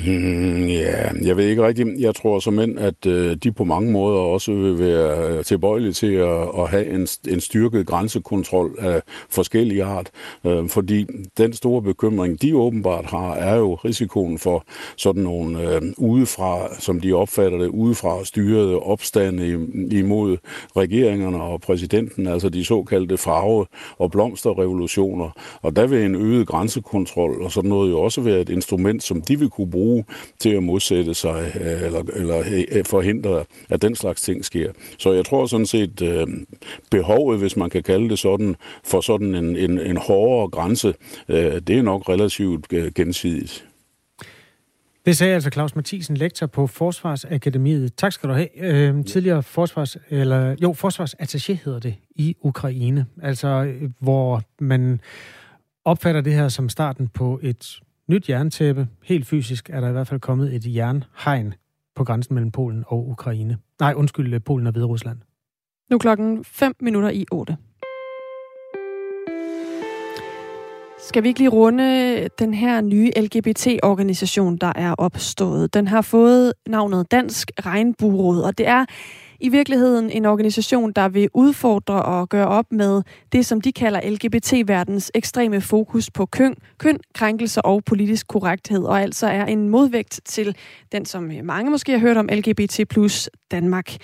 Hmm, 0.05 0.66
ja, 0.66 1.11
jeg 1.22 1.37
ved 1.37 1.47
ikke 1.47 1.66
rigtigt. 1.66 1.89
Jeg 2.01 2.14
tror 2.14 2.39
som 2.39 2.59
end, 2.59 2.79
at 2.79 3.07
øh, 3.07 3.37
de 3.37 3.53
på 3.53 3.64
mange 3.64 3.93
måder 3.93 4.18
også 4.18 4.53
vil 4.53 4.79
være 4.79 5.29
øh, 5.29 5.45
tilbøjelige 5.45 5.93
til 5.93 6.12
at, 6.12 6.49
at 6.59 6.68
have 6.70 6.87
en, 6.87 7.07
en 7.29 7.41
styrket 7.41 7.87
grænsekontrol 7.87 8.77
af 8.79 9.03
forskellige 9.31 9.85
art. 9.85 10.11
Øh, 10.47 10.68
fordi 10.68 11.07
den 11.39 11.53
store 11.53 11.83
bekymring, 11.83 12.43
de 12.43 12.57
åbenbart 12.57 13.05
har, 13.05 13.35
er 13.35 13.57
jo 13.57 13.75
risikoen 13.75 14.39
for 14.39 14.64
sådan 14.97 15.22
nogle 15.22 15.75
øh, 15.75 15.83
udefra, 15.97 16.75
som 16.79 17.01
de 17.01 17.12
opfatter 17.12 17.59
det, 17.59 17.66
udefra 17.66 18.25
styrede 18.25 18.79
opstande 18.79 19.49
imod 19.91 20.37
regeringerne 20.77 21.43
og 21.43 21.61
præsidenten, 21.61 22.27
altså 22.27 22.49
de 22.49 22.64
såkaldte 22.64 23.16
farve- 23.16 23.66
og 23.99 24.11
blomsterrevolutioner. 24.11 25.31
Og 25.62 25.77
der 25.77 25.87
vil 25.87 26.05
en 26.05 26.14
øget 26.14 26.47
grænsekontrol 26.47 27.43
og 27.43 27.53
sådan 27.53 27.70
noget 27.70 27.91
jo 27.91 28.01
også 28.01 28.20
være 28.20 28.41
et 28.41 28.49
instrument, 28.49 29.03
som 29.03 29.22
de 29.22 29.39
vil 29.39 29.51
kunne 29.51 29.64
bruge 29.71 30.05
til 30.41 30.51
at 30.51 30.62
modsætte 30.62 31.15
sig 31.15 31.53
øh, 31.61 31.83
eller, 31.83 32.03
eller 32.15 32.65
øh, 32.73 32.85
forhindre, 32.85 33.45
at 33.71 33.83
den 33.83 33.95
slags 33.95 34.23
ting 34.23 34.45
sker. 34.45 34.73
Så 34.99 35.12
jeg 35.12 35.25
tror 35.25 35.47
sådan 35.47 35.67
set, 35.67 36.03
øh, 36.03 36.27
behovet, 36.91 37.39
hvis 37.39 37.57
man 37.57 37.71
kan 37.71 37.83
kalde 37.83 38.09
det 38.09 38.19
sådan, 38.19 38.57
for 38.85 39.01
sådan 39.01 39.35
en, 39.35 39.57
en, 39.57 39.79
en 39.79 39.97
hårdere 39.97 40.49
grænse, 40.49 40.95
øh, 41.29 41.61
det 41.67 41.79
er 41.79 41.83
nok 41.83 42.09
relativt 42.09 42.69
gensidigt. 42.95 43.67
Det 45.07 45.17
sagde 45.17 45.35
altså 45.35 45.51
Claus 45.51 45.77
Mathisen, 45.77 46.17
lektor 46.17 46.47
på 46.47 46.67
Forsvarsakademiet. 46.67 47.95
Tak 47.97 48.12
skal 48.12 48.29
du 48.29 48.35
have. 48.35 48.49
Øh, 48.59 49.05
tidligere 49.05 49.43
forsvars, 49.43 49.97
eller, 50.11 50.57
jo, 50.62 50.73
forsvarsattaché 50.73 51.57
hedder 51.65 51.79
det, 51.79 51.95
i 52.17 52.37
Ukraine. 52.41 53.07
Altså, 53.23 53.73
hvor 54.01 54.43
man 54.61 55.01
opfatter 55.85 56.21
det 56.21 56.35
her 56.35 56.49
som 56.49 56.69
starten 56.69 57.09
på 57.09 57.41
et 57.43 57.81
nyt 58.09 58.29
jerntæppe. 58.29 58.89
Helt 59.03 59.27
fysisk 59.27 59.71
er 59.71 59.81
der 59.81 59.89
i 59.89 59.93
hvert 59.93 60.09
fald 60.09 60.21
kommet 60.21 60.55
et 60.55 60.75
jernhegn 60.75 61.55
på 61.97 62.05
grænsen 62.05 62.35
mellem 62.35 62.51
Polen 62.51 62.85
og 62.87 63.09
Ukraine. 63.09 63.59
Nej, 63.81 63.93
undskyld, 63.97 64.41
Polen 64.41 64.67
og 64.67 64.73
Hviderusland. 64.73 65.19
Nu 65.91 65.99
klokken 65.99 66.45
5 66.45 66.77
minutter 66.81 67.11
i 67.11 67.27
8. 67.33 67.57
Skal 71.09 71.23
vi 71.23 71.29
ikke 71.29 71.41
lige 71.41 71.49
runde 71.49 72.29
den 72.39 72.55
her 72.55 72.81
nye 72.81 73.11
LGBT-organisation, 73.17 74.57
der 74.57 74.73
er 74.77 74.95
opstået? 74.99 75.75
Den 75.75 75.89
har 75.89 76.03
fået 76.03 76.53
navnet 76.67 77.11
Dansk 77.11 77.51
Regnbueråd, 77.67 78.43
og 78.43 78.59
det 78.59 78.69
er 78.69 78.85
i 79.41 79.49
virkeligheden 79.49 80.11
en 80.11 80.25
organisation, 80.25 80.93
der 80.93 81.09
vil 81.09 81.29
udfordre 81.35 82.03
og 82.03 82.29
gøre 82.29 82.49
op 82.49 82.65
med 82.71 83.03
det, 83.33 83.47
som 83.47 83.61
de 83.61 83.73
kalder 83.73 84.11
LGBT-verdens 84.11 85.11
ekstreme 85.15 85.61
fokus 85.61 86.11
på 86.11 86.27
køn, 86.27 86.55
køn, 86.79 86.99
krænkelser 87.15 87.61
og 87.61 87.85
politisk 87.85 88.29
korrekthed, 88.29 88.85
og 88.85 89.03
altså 89.03 89.27
er 89.27 89.45
en 89.45 89.69
modvægt 89.69 90.21
til 90.25 90.57
den, 90.93 91.05
som 91.05 91.31
mange 91.43 91.71
måske 91.71 91.93
har 91.93 91.99
hørt 91.99 92.17
om, 92.17 92.29
LGBT 92.33 92.81
plus 92.91 93.31
Danmark. 93.51 93.97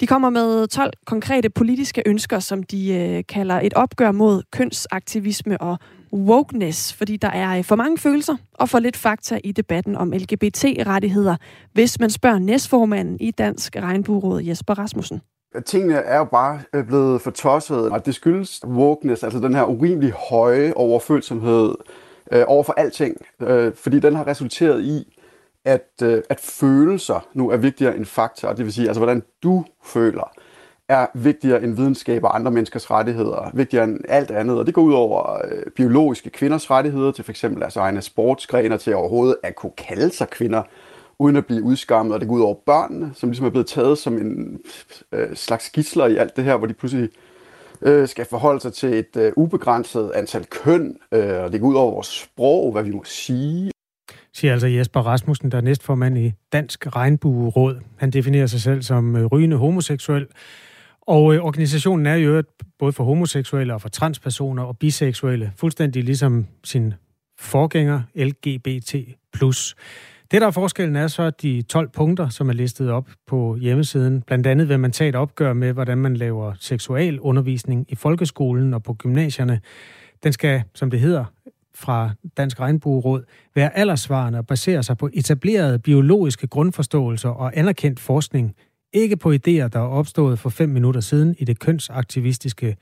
De 0.00 0.06
kommer 0.06 0.30
med 0.30 0.68
12 0.68 0.92
konkrete 1.06 1.50
politiske 1.50 2.02
ønsker, 2.06 2.38
som 2.38 2.62
de 2.62 2.94
øh, 2.94 3.24
kalder 3.28 3.60
et 3.60 3.74
opgør 3.74 4.12
mod 4.12 4.42
kønsaktivisme 4.50 5.60
og 5.60 5.78
wokeness, 6.16 6.92
fordi 6.94 7.16
der 7.16 7.28
er 7.28 7.58
øh, 7.58 7.64
for 7.64 7.76
mange 7.76 7.98
følelser 7.98 8.36
og 8.54 8.68
for 8.68 8.78
lidt 8.78 8.96
fakta 8.96 9.40
i 9.44 9.52
debatten 9.52 9.96
om 9.96 10.12
LGBT-rettigheder, 10.12 11.36
hvis 11.72 12.00
man 12.00 12.10
spørger 12.10 12.38
næstformanden 12.38 13.16
i 13.20 13.30
Dansk 13.30 13.76
Regnbueråd, 13.76 14.42
Jesper 14.42 14.74
Rasmussen. 14.74 15.20
Tingene 15.66 15.94
er 15.94 16.18
jo 16.18 16.24
bare 16.24 16.60
øh, 16.74 16.86
blevet 16.86 17.20
for 17.20 17.30
tosset, 17.30 17.90
og 17.90 18.06
det 18.06 18.14
skyldes 18.14 18.60
wokeness, 18.66 19.24
altså 19.24 19.38
den 19.38 19.54
her 19.54 19.64
urimelig 19.64 20.12
høje 20.30 20.72
overfølsomhed 20.76 21.74
øh, 22.32 22.44
over 22.46 22.62
for 22.62 22.72
alting, 22.76 23.16
øh, 23.42 23.74
fordi 23.74 24.00
den 24.00 24.16
har 24.16 24.26
resulteret 24.26 24.84
i, 24.84 25.16
at, 25.64 25.90
øh, 26.02 26.22
at 26.30 26.40
følelser 26.40 27.26
nu 27.34 27.50
er 27.50 27.56
vigtigere 27.56 27.96
end 27.96 28.04
fakta, 28.04 28.48
det 28.48 28.64
vil 28.64 28.72
sige, 28.72 28.88
altså 28.88 29.00
hvordan 29.00 29.22
du 29.42 29.64
føler 29.84 30.32
er 30.88 31.06
vigtigere 31.14 31.62
end 31.62 31.76
videnskab 31.76 32.24
og 32.24 32.34
andre 32.34 32.50
menneskers 32.50 32.90
rettigheder, 32.90 33.50
vigtigere 33.54 33.84
end 33.84 34.00
alt 34.08 34.30
andet. 34.30 34.58
Og 34.58 34.66
det 34.66 34.74
går 34.74 34.82
ud 34.82 34.92
over 34.92 35.32
øh, 35.32 35.62
biologiske 35.76 36.30
kvinders 36.30 36.70
rettigheder 36.70 37.12
til 37.12 37.24
f.eks. 37.24 37.40
deres 37.40 37.76
egne 37.76 38.02
sportsgrener, 38.02 38.76
til 38.76 38.94
overhovedet 38.94 39.36
at 39.42 39.54
kunne 39.54 39.72
kalde 39.78 40.10
sig 40.10 40.30
kvinder, 40.30 40.62
uden 41.18 41.36
at 41.36 41.46
blive 41.46 41.62
udskammet. 41.62 42.14
Og 42.14 42.20
det 42.20 42.28
går 42.28 42.34
ud 42.34 42.40
over 42.40 42.54
børnene, 42.66 43.10
som 43.14 43.28
ligesom 43.28 43.46
er 43.46 43.50
blevet 43.50 43.66
taget 43.66 43.98
som 43.98 44.16
en 44.16 44.60
øh, 45.12 45.34
slags 45.34 45.70
gidsler 45.70 46.06
i 46.06 46.16
alt 46.16 46.36
det 46.36 46.44
her, 46.44 46.56
hvor 46.56 46.66
de 46.66 46.74
pludselig 46.74 47.08
øh, 47.82 48.08
skal 48.08 48.26
forholde 48.30 48.60
sig 48.60 48.72
til 48.72 48.94
et 48.94 49.16
øh, 49.16 49.32
ubegrænset 49.36 50.12
antal 50.14 50.46
køn. 50.46 50.96
Øh, 51.12 51.42
og 51.42 51.52
det 51.52 51.60
går 51.60 51.68
ud 51.68 51.74
over 51.74 51.92
vores 51.92 52.06
sprog, 52.06 52.72
hvad 52.72 52.82
vi 52.82 52.90
må 52.90 53.04
sige 53.04 53.70
siger 54.36 54.52
altså 54.52 54.66
Jesper 54.66 55.00
Rasmussen, 55.00 55.50
der 55.50 55.58
er 55.58 55.62
næstformand 55.62 56.18
i 56.18 56.32
Dansk 56.52 56.96
Regnbueråd. 56.96 57.80
Han 57.96 58.10
definerer 58.10 58.46
sig 58.46 58.60
selv 58.60 58.82
som 58.82 59.16
øh, 59.16 59.24
rygende 59.24 59.56
homoseksuel, 59.56 60.26
og 61.06 61.34
øh, 61.34 61.40
organisationen 61.40 62.06
er 62.06 62.14
jo 62.14 62.42
både 62.78 62.92
for 62.92 63.04
homoseksuelle 63.04 63.74
og 63.74 63.82
for 63.82 63.88
transpersoner 63.88 64.62
og 64.62 64.78
biseksuelle, 64.78 65.52
fuldstændig 65.56 66.04
ligesom 66.04 66.46
sin 66.64 66.94
forgænger 67.38 68.02
LGBT+. 68.14 68.94
Det, 70.30 70.40
der 70.40 70.46
er 70.46 70.50
forskellen, 70.50 70.96
er 70.96 71.06
så 71.06 71.30
de 71.30 71.62
12 71.62 71.88
punkter, 71.88 72.28
som 72.28 72.48
er 72.48 72.52
listet 72.52 72.90
op 72.90 73.08
på 73.26 73.56
hjemmesiden. 73.56 74.22
Blandt 74.22 74.46
andet 74.46 74.68
vil 74.68 74.80
man 74.80 74.92
tage 74.92 75.08
et 75.08 75.14
opgør 75.14 75.52
med, 75.52 75.72
hvordan 75.72 75.98
man 75.98 76.16
laver 76.16 76.52
seksual 76.60 77.20
undervisning 77.20 77.86
i 77.88 77.94
folkeskolen 77.94 78.74
og 78.74 78.82
på 78.82 78.94
gymnasierne. 78.94 79.60
Den 80.22 80.32
skal, 80.32 80.62
som 80.74 80.90
det 80.90 81.00
hedder, 81.00 81.24
fra 81.74 82.10
Dansk 82.36 82.60
Regnbueråd 82.60 83.24
være 83.54 83.76
aldersvarende 83.76 84.38
og 84.38 84.46
basere 84.46 84.82
sig 84.82 84.98
på 84.98 85.10
etablerede 85.14 85.78
biologiske 85.78 86.46
grundforståelser 86.46 87.28
og 87.28 87.58
anerkendt 87.58 88.00
forskning, 88.00 88.54
ikke 88.92 89.16
på 89.16 89.32
idéer, 89.32 89.68
der 89.68 89.78
er 89.78 89.88
opstået 89.88 90.38
for 90.38 90.48
fem 90.48 90.68
minutter 90.68 91.00
siden 91.00 91.36
i 91.38 91.44
det 91.44 91.58
kønsaktivistiske 91.58 92.76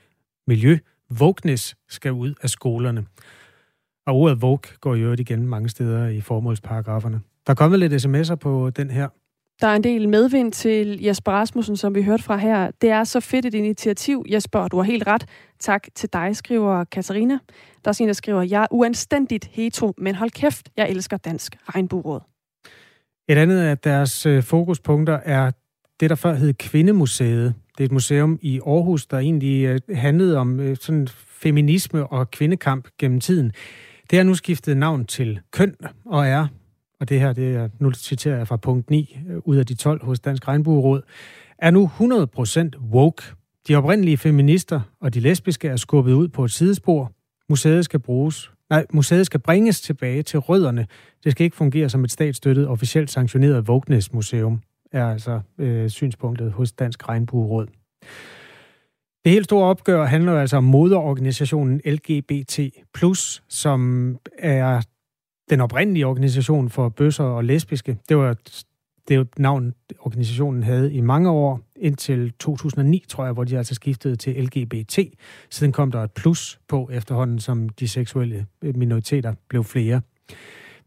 miljø. 0.47 0.77
Wokeness 1.19 1.75
skal 1.89 2.11
ud 2.11 2.33
af 2.41 2.49
skolerne. 2.49 3.05
Og 4.07 4.15
ordet 4.15 4.43
woke 4.43 4.77
går 4.81 4.95
jo 4.95 5.13
igen 5.13 5.47
mange 5.47 5.69
steder 5.69 6.07
i 6.07 6.21
formålsparagraferne. 6.21 7.21
Der 7.47 7.51
er 7.51 7.55
kommet 7.55 7.79
lidt 7.79 8.05
sms'er 8.05 8.35
på 8.35 8.69
den 8.69 8.89
her. 8.89 9.07
Der 9.61 9.67
er 9.67 9.75
en 9.75 9.83
del 9.83 10.09
medvind 10.09 10.51
til 10.51 11.03
Jesper 11.03 11.31
Rasmussen, 11.31 11.77
som 11.77 11.95
vi 11.95 12.03
hørte 12.03 12.23
fra 12.23 12.37
her. 12.37 12.71
Det 12.81 12.89
er 12.89 13.03
så 13.03 13.19
fedt 13.19 13.45
et 13.45 13.53
initiativ, 13.53 14.25
Jesper, 14.29 14.67
du 14.67 14.77
har 14.77 14.83
helt 14.83 15.07
ret. 15.07 15.25
Tak 15.59 15.87
til 15.95 16.09
dig, 16.13 16.35
skriver 16.35 16.83
Katarina. 16.83 17.39
Der 17.85 17.91
er 17.91 17.97
en, 18.01 18.07
der 18.07 18.13
skriver, 18.13 18.41
jeg 18.41 18.61
er 18.61 18.67
uanstændigt 18.71 19.45
hetero, 19.45 19.93
men 19.97 20.15
hold 20.15 20.31
kæft, 20.31 20.69
jeg 20.77 20.89
elsker 20.89 21.17
Dansk 21.17 21.55
Regnbueråd. 21.75 22.21
Et 23.29 23.37
andet 23.37 23.59
af 23.59 23.77
deres 23.77 24.25
øh, 24.25 24.43
fokuspunkter 24.43 25.19
er 25.23 25.51
det, 25.99 26.09
der 26.09 26.15
før 26.15 26.33
hed 26.33 26.53
Kvindemuseet. 26.53 27.53
Det 27.77 27.83
er 27.83 27.85
et 27.85 27.91
museum 27.91 28.39
i 28.41 28.59
Aarhus, 28.67 29.05
der 29.05 29.19
egentlig 29.19 29.65
øh, 29.65 29.79
handlede 29.93 30.37
om 30.37 30.59
øh, 30.59 30.77
sådan 30.81 31.07
feminisme 31.27 32.07
og 32.07 32.31
kvindekamp 32.31 32.87
gennem 32.97 33.19
tiden. 33.19 33.51
Det 34.09 34.19
har 34.19 34.23
nu 34.23 34.35
skiftet 34.35 34.77
navn 34.77 35.05
til 35.05 35.39
køn 35.51 35.75
og 36.05 36.27
er 36.27 36.47
og 36.99 37.09
det 37.09 37.19
her, 37.19 37.33
det 37.33 37.55
er, 37.55 37.69
nu 37.79 37.91
citerer 37.91 38.37
jeg 38.37 38.47
fra 38.47 38.57
punkt 38.57 38.89
9 38.89 39.17
øh, 39.29 39.37
ud 39.45 39.55
af 39.55 39.65
de 39.65 39.75
12 39.75 40.05
hos 40.05 40.19
Dansk 40.19 40.47
Regnbueråd, 40.47 41.01
er 41.59 41.71
nu 41.71 41.91
100% 42.77 42.79
woke. 42.91 43.23
De 43.67 43.75
oprindelige 43.75 44.17
feminister 44.17 44.81
og 45.01 45.13
de 45.13 45.19
lesbiske 45.19 45.67
er 45.67 45.75
skubbet 45.75 46.13
ud 46.13 46.27
på 46.27 46.45
et 46.45 46.51
sidespor. 46.51 47.11
Museet 47.49 47.85
skal 47.85 47.99
bruges 47.99 48.51
Nej, 48.69 48.85
museet 48.93 49.25
skal 49.25 49.39
bringes 49.39 49.81
tilbage 49.81 50.23
til 50.23 50.39
rødderne. 50.39 50.87
Det 51.23 51.31
skal 51.31 51.43
ikke 51.43 51.55
fungere 51.55 51.89
som 51.89 52.03
et 52.03 52.11
statsstøttet, 52.11 52.67
officielt 52.67 53.11
sanktioneret 53.11 53.69
Wokeness-museum, 53.69 54.61
er 54.95 55.11
altså 55.11 55.41
øh, 55.57 55.89
synspunktet 55.89 56.51
hos 56.51 56.71
Dansk 56.71 57.09
Regnbueråd. 57.09 57.67
Det 59.25 59.31
helt 59.31 59.45
store 59.45 59.65
opgør 59.65 60.05
handler 60.05 60.39
altså 60.39 60.57
om 60.57 60.63
moderorganisationen 60.63 61.81
LGBT+, 61.85 62.59
som 63.49 64.17
er 64.39 64.81
den 65.49 65.61
oprindelige 65.61 66.07
organisation 66.07 66.69
for 66.69 66.89
bøsser 66.89 67.23
og 67.23 67.43
lesbiske. 67.43 67.97
Det 68.09 68.17
var 68.17 68.35
det 69.07 69.13
er 69.13 69.17
jo 69.17 69.25
navn, 69.37 69.73
organisationen 69.99 70.63
havde 70.63 70.93
i 70.93 71.01
mange 71.01 71.29
år, 71.29 71.61
indtil 71.75 72.33
2009, 72.39 73.03
tror 73.07 73.23
jeg, 73.25 73.33
hvor 73.33 73.43
de 73.43 73.57
altså 73.57 73.75
skiftede 73.75 74.15
til 74.15 74.43
LGBT. 74.43 74.99
Siden 75.49 75.71
kom 75.71 75.91
der 75.91 76.03
et 76.03 76.11
plus 76.11 76.59
på 76.67 76.89
efterhånden, 76.93 77.39
som 77.39 77.69
de 77.69 77.87
seksuelle 77.87 78.45
øh, 78.61 78.77
minoriteter 78.77 79.33
blev 79.49 79.63
flere. 79.63 80.01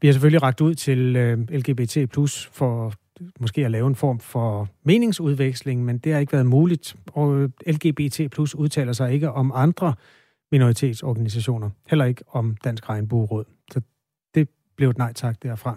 Vi 0.01 0.09
har 0.09 0.13
selvfølgelig 0.13 0.43
ragt 0.43 0.61
ud 0.61 0.75
til 0.75 1.17
øh, 1.17 1.39
LGBT 1.51 2.11
plus 2.11 2.51
for 2.53 2.93
måske 3.41 3.65
at 3.65 3.71
lave 3.71 3.87
en 3.87 3.95
form 3.95 4.21
for 4.21 4.69
meningsudveksling, 4.83 5.85
men 5.85 5.99
det 5.99 6.13
har 6.13 6.21
ikke 6.21 6.33
været 6.33 6.47
muligt. 6.47 6.97
Og 7.13 7.37
øh, 7.37 7.51
LGBT 7.67 8.21
plus 8.31 8.55
udtaler 8.55 8.93
sig 8.93 9.13
ikke 9.13 9.31
om 9.31 9.53
andre 9.55 9.95
minoritetsorganisationer, 10.53 11.71
heller 11.87 12.05
ikke 12.05 12.23
om 12.29 12.57
Dansk 12.65 12.89
Regnbueråd. 12.89 13.45
Så 13.73 13.81
det 14.35 14.49
blev 14.77 14.91
et 14.91 14.99
nej 14.99 15.13
tak 15.13 15.43
derfra. 15.43 15.77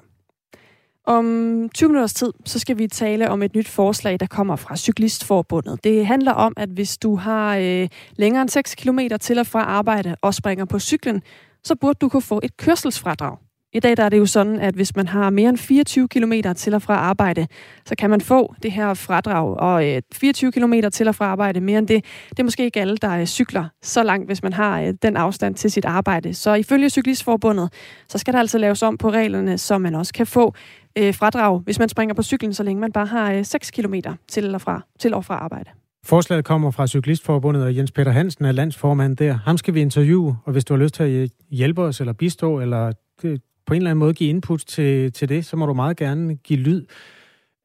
Om 1.07 1.69
20 1.73 1.89
minutters 1.89 2.13
tid, 2.13 2.33
så 2.45 2.59
skal 2.59 2.77
vi 2.77 2.87
tale 2.87 3.29
om 3.29 3.43
et 3.43 3.55
nyt 3.55 3.67
forslag, 3.67 4.19
der 4.19 4.25
kommer 4.27 4.55
fra 4.55 4.75
Cyklistforbundet. 4.75 5.83
Det 5.83 6.05
handler 6.05 6.31
om, 6.31 6.53
at 6.57 6.69
hvis 6.69 6.97
du 6.97 7.15
har 7.15 7.57
øh, 7.57 7.89
længere 8.15 8.41
end 8.41 8.49
6 8.49 8.75
km 8.75 8.99
til 9.21 9.39
og 9.39 9.47
fra 9.47 9.59
arbejde 9.59 10.15
og 10.21 10.33
springer 10.33 10.65
på 10.65 10.79
cyklen, 10.79 11.21
så 11.63 11.75
burde 11.75 11.97
du 12.01 12.09
kunne 12.09 12.21
få 12.21 12.39
et 12.43 12.57
kørselsfradrag. 12.57 13.37
I 13.73 13.79
dag 13.79 13.97
der 13.97 14.03
er 14.03 14.09
det 14.09 14.17
jo 14.17 14.25
sådan, 14.25 14.59
at 14.59 14.75
hvis 14.75 14.95
man 14.95 15.07
har 15.07 15.29
mere 15.29 15.49
end 15.49 15.57
24 15.57 16.07
km 16.07 16.33
til 16.55 16.73
og 16.73 16.81
fra 16.81 16.93
arbejde, 16.93 17.47
så 17.85 17.95
kan 17.95 18.09
man 18.09 18.21
få 18.21 18.53
det 18.63 18.71
her 18.71 18.93
fradrag. 18.93 19.57
Og 19.57 19.89
øh, 19.89 20.01
24 20.13 20.51
km 20.51 20.73
til 20.93 21.07
og 21.07 21.15
fra 21.15 21.25
arbejde, 21.25 21.61
mere 21.61 21.79
end 21.79 21.87
det, 21.87 22.05
det 22.29 22.39
er 22.39 22.43
måske 22.43 22.63
ikke 22.63 22.81
alle, 22.81 22.97
der 22.97 23.19
øh, 23.19 23.25
cykler 23.25 23.65
så 23.81 24.03
langt, 24.03 24.27
hvis 24.27 24.43
man 24.43 24.53
har 24.53 24.81
øh, 24.81 24.93
den 25.01 25.17
afstand 25.17 25.55
til 25.55 25.71
sit 25.71 25.85
arbejde. 25.85 26.33
Så 26.33 26.53
ifølge 26.53 26.89
Cyklistforbundet, 26.89 27.73
så 28.09 28.17
skal 28.17 28.33
der 28.33 28.39
altså 28.39 28.57
laves 28.57 28.83
om 28.83 28.97
på 28.97 29.09
reglerne, 29.09 29.57
så 29.57 29.77
man 29.77 29.95
også 29.95 30.13
kan 30.13 30.27
få 30.27 30.53
øh, 30.97 31.13
fradrag, 31.13 31.59
hvis 31.59 31.79
man 31.79 31.89
springer 31.89 32.15
på 32.15 32.23
cyklen, 32.23 32.53
så 32.53 32.63
længe 32.63 32.81
man 32.81 32.91
bare 32.91 33.05
har 33.05 33.33
øh, 33.33 33.45
6 33.45 33.71
km 33.71 33.93
til 34.27 34.55
og 34.55 34.61
fra, 34.61 34.81
til 34.99 35.13
og 35.13 35.25
fra 35.25 35.35
arbejde. 35.35 35.69
Forslaget 36.05 36.45
kommer 36.45 36.71
fra 36.71 36.87
Cyklistforbundet, 36.87 37.63
og 37.63 37.75
Jens 37.75 37.91
Peter 37.91 38.11
Hansen 38.11 38.45
er 38.45 38.51
landsformand 38.51 39.17
der. 39.17 39.33
Ham 39.33 39.57
skal 39.57 39.73
vi 39.73 39.81
interviewe, 39.81 40.37
og 40.45 40.51
hvis 40.51 40.65
du 40.65 40.73
har 40.73 40.81
lyst 40.83 40.93
til 40.93 41.03
at 41.03 41.29
hjælpe 41.51 41.81
os, 41.81 41.99
eller 41.99 42.13
bistå, 42.13 42.59
eller 42.59 42.91
øh, 43.23 43.39
på 43.71 43.75
en 43.75 43.81
eller 43.81 43.91
anden 43.91 43.99
måde 43.99 44.13
give 44.13 44.29
input 44.29 44.63
til, 44.67 45.11
til 45.11 45.29
det, 45.29 45.45
så 45.45 45.55
må 45.57 45.65
du 45.65 45.73
meget 45.73 45.97
gerne 45.97 46.35
give 46.35 46.59
lyd. 46.59 46.85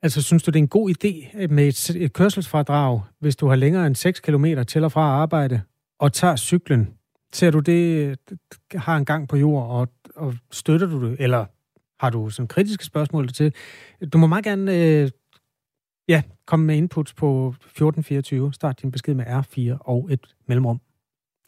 Altså, 0.03 0.23
synes 0.23 0.43
du, 0.43 0.51
det 0.51 0.59
er 0.59 0.63
en 0.63 0.69
god 0.69 0.91
idé 0.91 1.47
med 1.47 1.69
et, 1.69 1.91
et 1.91 2.13
kørselsfradrag, 2.13 3.01
hvis 3.21 3.37
du 3.37 3.49
har 3.49 3.57
længere 3.57 3.87
end 3.87 3.95
6 3.95 4.21
km 4.21 4.45
til 4.69 4.85
og 4.85 4.93
fra 4.93 5.01
arbejde, 5.01 5.61
og 5.99 6.13
tager 6.13 6.37
cyklen? 6.37 6.95
Ser 7.33 7.51
du 7.51 7.59
det 7.59 8.17
har 8.75 8.97
en 8.97 9.05
gang 9.05 9.29
på 9.29 9.37
jord, 9.37 9.71
og, 9.71 9.89
og 10.17 10.35
støtter 10.51 10.87
du 10.87 11.11
det, 11.11 11.17
eller 11.19 11.47
har 12.01 12.11
du 12.11 12.31
sådan 12.31 12.49
kritiske 12.49 12.85
spørgsmål 12.85 13.29
til? 13.29 13.55
Du 14.13 14.19
må 14.19 14.27
meget 14.27 14.45
gerne 14.45 14.75
øh, 14.75 15.11
ja, 16.09 16.23
komme 16.47 16.67
med 16.67 16.77
input 16.77 17.13
på 17.17 17.49
1424. 17.49 18.53
Start 18.53 18.83
din 18.83 18.91
besked 18.91 19.15
med 19.15 19.25
R4 19.25 19.79
og 19.81 20.09
et 20.13 20.35
mellemrum. 20.49 20.81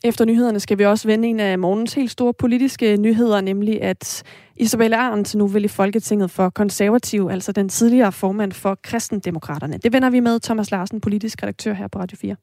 Efter 0.05 0.25
nyhederne 0.25 0.61
skal 0.61 0.79
vi 0.79 0.85
også 0.85 1.09
vende 1.09 1.29
en 1.29 1.41
af 1.41 1.59
morgens 1.59 1.95
helt 1.95 2.11
store 2.11 2.35
politiske 2.35 2.97
nyheder, 2.97 3.41
nemlig 3.41 3.83
at 3.83 4.23
Isabella 4.57 4.97
Arendt 4.97 5.35
nu 5.35 5.47
vil 5.47 5.65
i 5.65 5.69
Folketinget 5.69 6.31
for 6.31 6.51
konservativ, 6.51 7.29
altså 7.31 7.53
den 7.53 7.69
tidligere 7.69 8.13
formand 8.13 8.53
for 8.53 8.79
kristendemokraterne. 8.83 9.79
Det 9.79 9.93
vender 9.93 10.11
vi 10.11 10.21
med 10.21 10.41
Thomas 10.41 10.71
Larsen, 10.71 11.01
politisk 11.01 11.43
redaktør 11.43 11.73
her 11.73 11.89
på 11.89 11.99
Radio 11.99 12.17
4. 12.17 12.37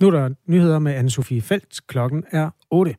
Nu 0.00 0.06
er 0.06 0.10
der 0.10 0.30
nyheder 0.46 0.78
med 0.78 0.94
Anne-Sophie 0.94 1.40
Felt. 1.40 1.86
Klokken 1.86 2.24
er 2.30 2.50
8. 2.70 2.94